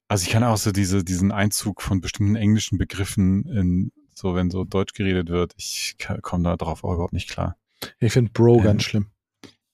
also 0.08 0.24
ich 0.26 0.30
kann 0.30 0.44
auch 0.44 0.56
so 0.56 0.72
diese, 0.72 1.04
diesen 1.04 1.32
Einzug 1.32 1.82
von 1.82 2.00
bestimmten 2.00 2.36
englischen 2.36 2.78
Begriffen 2.78 3.46
in, 3.46 3.92
so 4.14 4.34
wenn 4.34 4.50
so 4.50 4.64
Deutsch 4.64 4.94
geredet 4.94 5.28
wird, 5.28 5.54
ich 5.56 5.96
komme 6.22 6.44
da 6.44 6.56
drauf 6.56 6.84
auch 6.84 6.94
überhaupt 6.94 7.14
nicht 7.14 7.30
klar. 7.30 7.56
Ich 7.98 8.12
finde 8.12 8.30
Bro 8.30 8.58
ähm, 8.58 8.64
ganz 8.64 8.82
schlimm. 8.84 9.06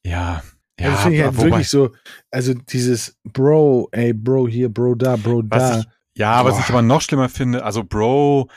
Ja, 0.05 0.43
ja, 0.79 0.91
also 0.91 1.03
finde 1.03 1.17
ich 1.19 1.25
halt 1.25 1.37
wirklich 1.37 1.69
so, 1.69 1.91
also 2.31 2.55
dieses 2.55 3.17
Bro, 3.25 3.89
ey, 3.93 4.13
Bro 4.13 4.49
hier, 4.49 4.69
Bro 4.69 4.95
da, 4.95 5.17
Bro 5.17 5.43
da. 5.43 5.81
Ich, 5.81 5.87
ja, 6.15 6.43
Boah. 6.43 6.51
was 6.51 6.61
ich 6.61 6.69
aber 6.69 6.83
noch 6.83 7.01
schlimmer 7.01 7.29
finde, 7.29 7.65
also 7.65 7.85
Bro 7.85 8.49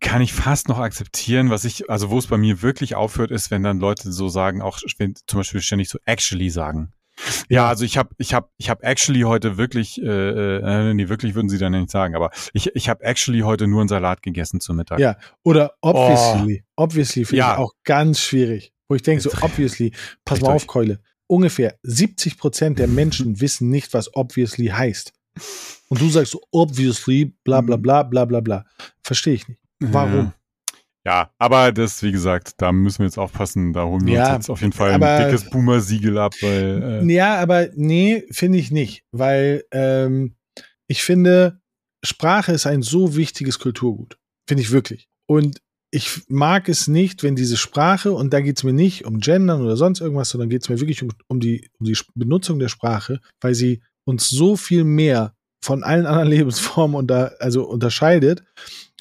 kann 0.00 0.22
ich 0.22 0.32
fast 0.32 0.68
noch 0.68 0.78
akzeptieren, 0.78 1.50
was 1.50 1.64
ich, 1.64 1.90
also 1.90 2.10
wo 2.10 2.18
es 2.18 2.26
bei 2.26 2.38
mir 2.38 2.62
wirklich 2.62 2.94
aufhört, 2.94 3.30
ist, 3.30 3.50
wenn 3.50 3.62
dann 3.62 3.78
Leute 3.78 4.12
so 4.12 4.28
sagen, 4.28 4.62
auch 4.62 4.80
wenn 4.98 5.14
zum 5.26 5.40
Beispiel 5.40 5.60
ständig 5.60 5.88
so 5.88 5.98
actually 6.06 6.50
sagen. 6.50 6.92
Ja, 7.50 7.68
also 7.68 7.84
ich 7.84 7.98
habe 7.98 8.10
ich 8.16 8.32
habe 8.32 8.48
ich 8.56 8.70
habe 8.70 8.82
actually 8.82 9.22
heute 9.22 9.58
wirklich 9.58 10.00
äh, 10.00 10.06
äh, 10.06 10.94
nee, 10.94 11.10
wirklich 11.10 11.34
würden 11.34 11.50
sie 11.50 11.58
dann 11.58 11.72
nicht 11.72 11.90
sagen, 11.90 12.14
aber 12.14 12.30
ich 12.54 12.74
ich 12.74 12.88
habe 12.88 13.04
actually 13.04 13.40
heute 13.40 13.66
nur 13.66 13.80
einen 13.80 13.88
Salat 13.88 14.22
gegessen 14.22 14.58
zum 14.60 14.76
Mittag. 14.76 15.00
Ja, 15.00 15.16
oder 15.42 15.74
obviously, 15.82 16.64
oh. 16.76 16.84
obviously 16.84 17.26
finde 17.26 17.40
ja. 17.40 17.52
ich 17.52 17.58
auch 17.58 17.72
ganz 17.84 18.20
schwierig, 18.20 18.72
wo 18.88 18.94
ich 18.94 19.02
denke 19.02 19.20
so 19.20 19.30
obviously, 19.42 19.92
pass 20.24 20.40
mal 20.40 20.54
auf 20.54 20.66
Keule 20.66 21.00
ungefähr 21.30 21.78
70 21.82 22.36
Prozent 22.36 22.78
der 22.78 22.88
Menschen 22.88 23.40
wissen 23.40 23.70
nicht, 23.70 23.94
was 23.94 24.14
obviously 24.14 24.66
heißt. 24.66 25.12
Und 25.88 26.00
du 26.00 26.10
sagst 26.10 26.32
so, 26.32 26.40
obviously, 26.50 27.32
bla 27.44 27.60
bla 27.60 27.76
bla 27.76 28.02
bla 28.02 28.24
bla 28.24 28.40
bla. 28.40 28.64
Verstehe 29.02 29.34
ich 29.34 29.48
nicht. 29.48 29.60
Warum? 29.78 30.32
Ja, 31.06 31.32
aber 31.38 31.72
das, 31.72 32.02
wie 32.02 32.12
gesagt, 32.12 32.54
da 32.58 32.72
müssen 32.72 32.98
wir 32.98 33.06
jetzt 33.06 33.18
aufpassen. 33.18 33.72
Da 33.72 33.84
holen 33.84 34.06
wir 34.06 34.14
ja, 34.14 34.26
uns 34.26 34.46
jetzt 34.46 34.50
auf 34.50 34.60
jeden 34.60 34.72
Fall 34.74 34.92
aber, 34.92 35.08
ein 35.08 35.24
dickes 35.24 35.48
Boomer-Siegel 35.48 36.18
ab. 36.18 36.34
Weil, 36.42 37.02
äh 37.08 37.12
ja, 37.12 37.38
aber 37.38 37.68
nee, 37.74 38.24
finde 38.30 38.58
ich 38.58 38.70
nicht. 38.70 39.04
Weil 39.10 39.64
ähm, 39.72 40.36
ich 40.88 41.02
finde, 41.02 41.60
Sprache 42.04 42.52
ist 42.52 42.66
ein 42.66 42.82
so 42.82 43.16
wichtiges 43.16 43.58
Kulturgut. 43.58 44.18
Finde 44.46 44.62
ich 44.62 44.72
wirklich. 44.72 45.08
Und 45.26 45.62
ich 45.90 46.22
mag 46.28 46.68
es 46.68 46.86
nicht, 46.86 47.22
wenn 47.22 47.36
diese 47.36 47.56
Sprache, 47.56 48.12
und 48.12 48.32
da 48.32 48.40
geht 48.40 48.58
es 48.58 48.64
mir 48.64 48.72
nicht 48.72 49.04
um 49.06 49.18
Gendern 49.18 49.62
oder 49.62 49.76
sonst 49.76 50.00
irgendwas, 50.00 50.30
sondern 50.30 50.48
geht 50.48 50.62
es 50.62 50.68
mir 50.68 50.78
wirklich 50.78 51.02
um, 51.02 51.10
um, 51.26 51.40
die, 51.40 51.68
um 51.78 51.86
die 51.86 51.98
Benutzung 52.14 52.58
der 52.58 52.68
Sprache, 52.68 53.20
weil 53.40 53.54
sie 53.54 53.82
uns 54.04 54.28
so 54.28 54.56
viel 54.56 54.84
mehr 54.84 55.34
von 55.62 55.82
allen 55.82 56.06
anderen 56.06 56.28
Lebensformen 56.36 56.96
unter, 56.96 57.34
also 57.40 57.64
unterscheidet. 57.64 58.44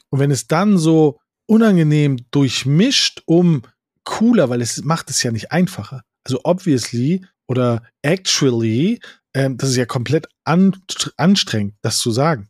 Und 0.09 0.19
wenn 0.19 0.31
es 0.31 0.47
dann 0.47 0.77
so 0.77 1.19
unangenehm 1.45 2.17
durchmischt 2.31 3.21
um 3.25 3.63
cooler, 4.03 4.49
weil 4.49 4.61
es 4.61 4.83
macht 4.83 5.09
es 5.09 5.21
ja 5.21 5.31
nicht 5.31 5.51
einfacher. 5.51 6.03
Also 6.25 6.41
obviously 6.43 7.25
oder 7.47 7.83
actually, 8.01 8.99
ähm, 9.33 9.57
das 9.57 9.69
ist 9.69 9.75
ja 9.75 9.85
komplett 9.85 10.27
an, 10.43 10.75
anstrengend, 11.17 11.75
das 11.81 11.99
zu 11.99 12.11
sagen. 12.11 12.49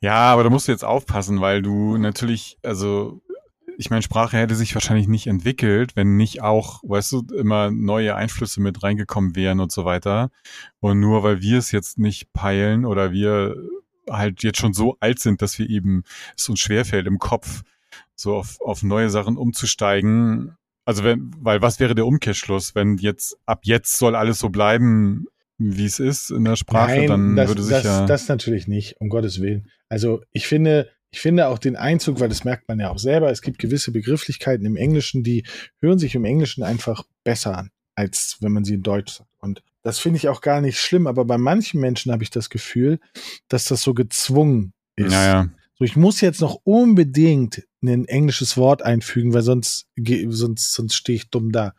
Ja, 0.00 0.32
aber 0.32 0.44
da 0.44 0.50
musst 0.50 0.66
du 0.68 0.72
jetzt 0.72 0.84
aufpassen, 0.84 1.40
weil 1.40 1.62
du 1.62 1.96
natürlich, 1.98 2.58
also 2.62 3.22
ich 3.78 3.90
meine, 3.90 4.02
Sprache 4.02 4.36
hätte 4.38 4.54
sich 4.54 4.74
wahrscheinlich 4.74 5.08
nicht 5.08 5.26
entwickelt, 5.26 5.96
wenn 5.96 6.16
nicht 6.16 6.42
auch, 6.42 6.82
weißt 6.84 7.12
du, 7.12 7.26
immer 7.34 7.70
neue 7.70 8.14
Einflüsse 8.14 8.60
mit 8.60 8.82
reingekommen 8.82 9.36
wären 9.36 9.60
und 9.60 9.72
so 9.72 9.84
weiter. 9.84 10.30
Und 10.80 11.00
nur 11.00 11.22
weil 11.22 11.40
wir 11.40 11.58
es 11.58 11.72
jetzt 11.72 11.98
nicht 11.98 12.32
peilen 12.32 12.84
oder 12.84 13.12
wir 13.12 13.56
halt 14.08 14.42
jetzt 14.42 14.58
schon 14.58 14.72
so 14.72 14.96
alt 15.00 15.18
sind, 15.18 15.42
dass 15.42 15.58
wir 15.58 15.68
eben 15.68 16.04
es 16.36 16.48
uns 16.48 16.60
schwerfällt 16.60 17.06
im 17.06 17.18
Kopf, 17.18 17.62
so 18.14 18.36
auf, 18.36 18.60
auf 18.60 18.82
neue 18.82 19.10
Sachen 19.10 19.36
umzusteigen. 19.36 20.56
Also 20.84 21.04
wenn, 21.04 21.32
weil 21.40 21.62
was 21.62 21.80
wäre 21.80 21.94
der 21.94 22.06
Umkehrschluss, 22.06 22.74
wenn 22.74 22.96
jetzt 22.98 23.36
ab 23.46 23.60
jetzt 23.64 23.98
soll 23.98 24.14
alles 24.14 24.38
so 24.38 24.48
bleiben, 24.48 25.26
wie 25.58 25.86
es 25.86 25.98
ist 25.98 26.30
in 26.30 26.44
der 26.44 26.56
Sprache, 26.56 26.98
Nein, 26.98 27.06
dann 27.08 27.36
das, 27.36 27.48
würde 27.48 27.62
sich 27.62 27.76
das, 27.76 27.84
ja. 27.84 28.06
Das 28.06 28.28
natürlich 28.28 28.68
nicht, 28.68 29.00
um 29.00 29.08
Gottes 29.08 29.40
Willen. 29.40 29.70
Also 29.88 30.22
ich 30.32 30.46
finde, 30.46 30.88
ich 31.10 31.20
finde 31.20 31.48
auch 31.48 31.58
den 31.58 31.76
Einzug, 31.76 32.20
weil 32.20 32.28
das 32.28 32.44
merkt 32.44 32.68
man 32.68 32.80
ja 32.80 32.90
auch 32.90 32.98
selber, 32.98 33.30
es 33.30 33.42
gibt 33.42 33.58
gewisse 33.58 33.92
Begrifflichkeiten 33.92 34.66
im 34.66 34.76
Englischen, 34.76 35.22
die 35.22 35.44
hören 35.80 35.98
sich 35.98 36.14
im 36.14 36.24
Englischen 36.24 36.62
einfach 36.62 37.04
besser 37.24 37.56
an, 37.56 37.70
als 37.94 38.36
wenn 38.40 38.52
man 38.52 38.64
sie 38.64 38.74
in 38.74 38.82
Deutsch 38.82 39.14
sagt. 39.14 39.30
Und 39.38 39.62
das 39.82 39.98
finde 39.98 40.16
ich 40.18 40.28
auch 40.28 40.40
gar 40.40 40.60
nicht 40.60 40.80
schlimm, 40.80 41.06
aber 41.06 41.24
bei 41.24 41.38
manchen 41.38 41.80
Menschen 41.80 42.12
habe 42.12 42.22
ich 42.22 42.30
das 42.30 42.50
Gefühl, 42.50 42.98
dass 43.48 43.66
das 43.66 43.82
so 43.82 43.94
gezwungen 43.94 44.72
ist. 44.96 45.12
Naja. 45.12 45.48
So, 45.78 45.84
ich 45.84 45.96
muss 45.96 46.20
jetzt 46.22 46.40
noch 46.40 46.58
unbedingt 46.64 47.62
ein 47.82 48.06
englisches 48.06 48.56
Wort 48.56 48.82
einfügen, 48.82 49.32
weil 49.34 49.42
sonst, 49.42 49.86
sonst, 49.96 50.72
sonst 50.72 50.94
stehe 50.94 51.16
ich 51.16 51.30
dumm 51.30 51.52
da. 51.52 51.74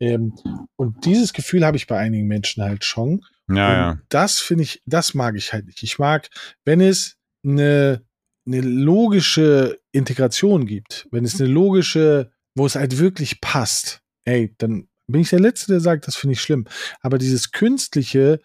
Ähm, 0.00 0.34
und 0.76 1.04
dieses 1.04 1.32
Gefühl 1.32 1.64
habe 1.64 1.76
ich 1.76 1.86
bei 1.86 1.98
einigen 1.98 2.26
Menschen 2.26 2.62
halt 2.62 2.84
schon. 2.84 3.22
Ja, 3.48 3.72
ja. 3.72 3.98
Das 4.08 4.40
finde 4.40 4.64
ich, 4.64 4.82
das 4.86 5.14
mag 5.14 5.36
ich 5.36 5.52
halt 5.52 5.66
nicht. 5.66 5.82
Ich 5.82 5.98
mag, 5.98 6.30
wenn 6.64 6.80
es 6.80 7.16
eine 7.44 8.02
eine 8.46 8.60
logische 8.60 9.78
Integration 9.92 10.66
gibt, 10.66 11.06
wenn 11.10 11.24
es 11.24 11.40
eine 11.40 11.50
logische, 11.50 12.32
wo 12.54 12.66
es 12.66 12.74
halt 12.74 12.98
wirklich 12.98 13.40
passt, 13.40 14.02
ey, 14.24 14.54
dann 14.58 14.88
bin 15.06 15.20
ich 15.20 15.30
der 15.30 15.40
Letzte, 15.40 15.72
der 15.72 15.80
sagt, 15.80 16.06
das 16.06 16.16
finde 16.16 16.32
ich 16.34 16.40
schlimm. 16.40 16.66
Aber 17.00 17.18
dieses 17.18 17.52
künstliche, 17.52 18.40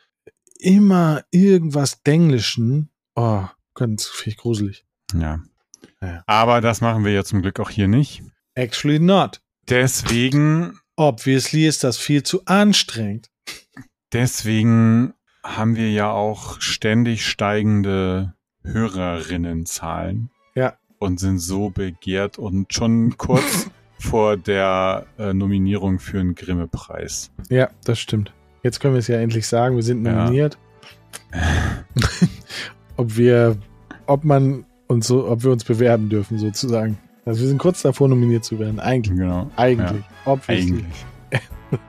immer 0.59 1.23
irgendwas 1.31 2.03
Denglischen, 2.03 2.89
oh, 3.15 3.45
ganz 3.73 4.11
ich 4.25 4.37
gruselig. 4.37 4.85
Ja. 5.13 5.41
ja. 6.01 6.23
Aber 6.25 6.61
das 6.61 6.81
machen 6.81 7.05
wir 7.05 7.11
ja 7.11 7.23
zum 7.23 7.41
Glück 7.41 7.59
auch 7.59 7.69
hier 7.69 7.87
nicht. 7.87 8.23
Actually 8.55 8.99
not. 8.99 9.41
Deswegen 9.69 10.79
Obviously 10.99 11.67
ist 11.67 11.83
das 11.83 11.97
viel 11.97 12.23
zu 12.23 12.43
anstrengend. 12.45 13.29
Deswegen 14.11 15.13
haben 15.43 15.75
wir 15.75 15.91
ja 15.91 16.09
auch 16.11 16.59
ständig 16.59 17.25
steigende 17.27 18.33
Hörerinnenzahlen. 18.67 20.29
Ja. 20.55 20.73
Und 20.99 21.19
sind 21.19 21.39
so 21.39 21.69
begehrt 21.69 22.37
und 22.37 22.73
schon 22.73 23.17
kurz 23.17 23.69
vor 23.99 24.37
der 24.37 25.05
äh, 25.17 25.33
Nominierung 25.33 25.99
für 25.99 26.19
einen 26.19 26.35
Grimme-Preis. 26.35 27.31
Ja, 27.49 27.69
das 27.85 27.99
stimmt. 27.99 28.33
Jetzt 28.63 28.79
können 28.79 28.93
wir 28.95 28.99
es 28.99 29.07
ja 29.07 29.17
endlich 29.19 29.47
sagen, 29.47 29.75
wir 29.75 29.83
sind 29.83 30.05
Ja. 30.05 30.13
nominiert. 30.13 30.57
ob 32.97 33.15
wir, 33.17 33.57
ob 34.07 34.23
man 34.23 34.65
uns 34.87 35.07
so, 35.07 35.27
ob 35.27 35.43
wir 35.43 35.51
uns 35.51 35.63
bewerben 35.63 36.09
dürfen, 36.09 36.37
sozusagen. 36.37 36.97
Also 37.25 37.41
wir 37.41 37.47
sind 37.47 37.57
kurz 37.57 37.81
davor, 37.81 38.07
nominiert 38.07 38.43
zu 38.43 38.57
werden. 38.59 38.79
Eigentlich. 38.79 39.17
Genau. 39.17 39.49
Eigentlich. 39.55 40.03
Obviously. 40.25 40.85
Eigentlich. 41.31 41.41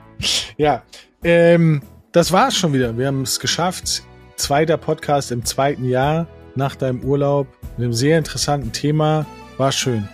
Ja, 0.57 0.83
ähm, 1.23 1.81
das 2.11 2.33
war's 2.33 2.53
schon 2.57 2.73
wieder. 2.73 2.97
Wir 2.97 3.07
haben 3.07 3.21
es 3.21 3.39
geschafft. 3.39 4.03
Zweiter 4.35 4.75
Podcast 4.75 5.31
im 5.31 5.45
zweiten 5.45 5.85
Jahr 5.85 6.27
nach 6.55 6.75
deinem 6.75 7.01
Urlaub 7.03 7.47
mit 7.77 7.85
einem 7.85 7.93
sehr 7.93 8.17
interessanten 8.17 8.71
Thema. 8.71 9.25
War 9.57 9.71
schön. 9.71 10.07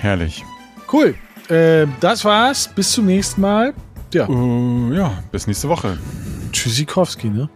Herrlich. 0.00 0.44
Cool. 0.92 1.14
Ähm, 1.50 1.92
das 2.00 2.24
war's. 2.24 2.68
Bis 2.74 2.92
zum 2.92 3.06
nächsten 3.06 3.40
Mal. 3.40 3.74
Ja, 4.12 4.28
Äh, 4.28 4.96
ja, 4.96 5.12
bis 5.32 5.46
nächste 5.46 5.68
Woche. 5.68 5.98
Tschüssikowski, 6.52 7.28
ne? 7.28 7.48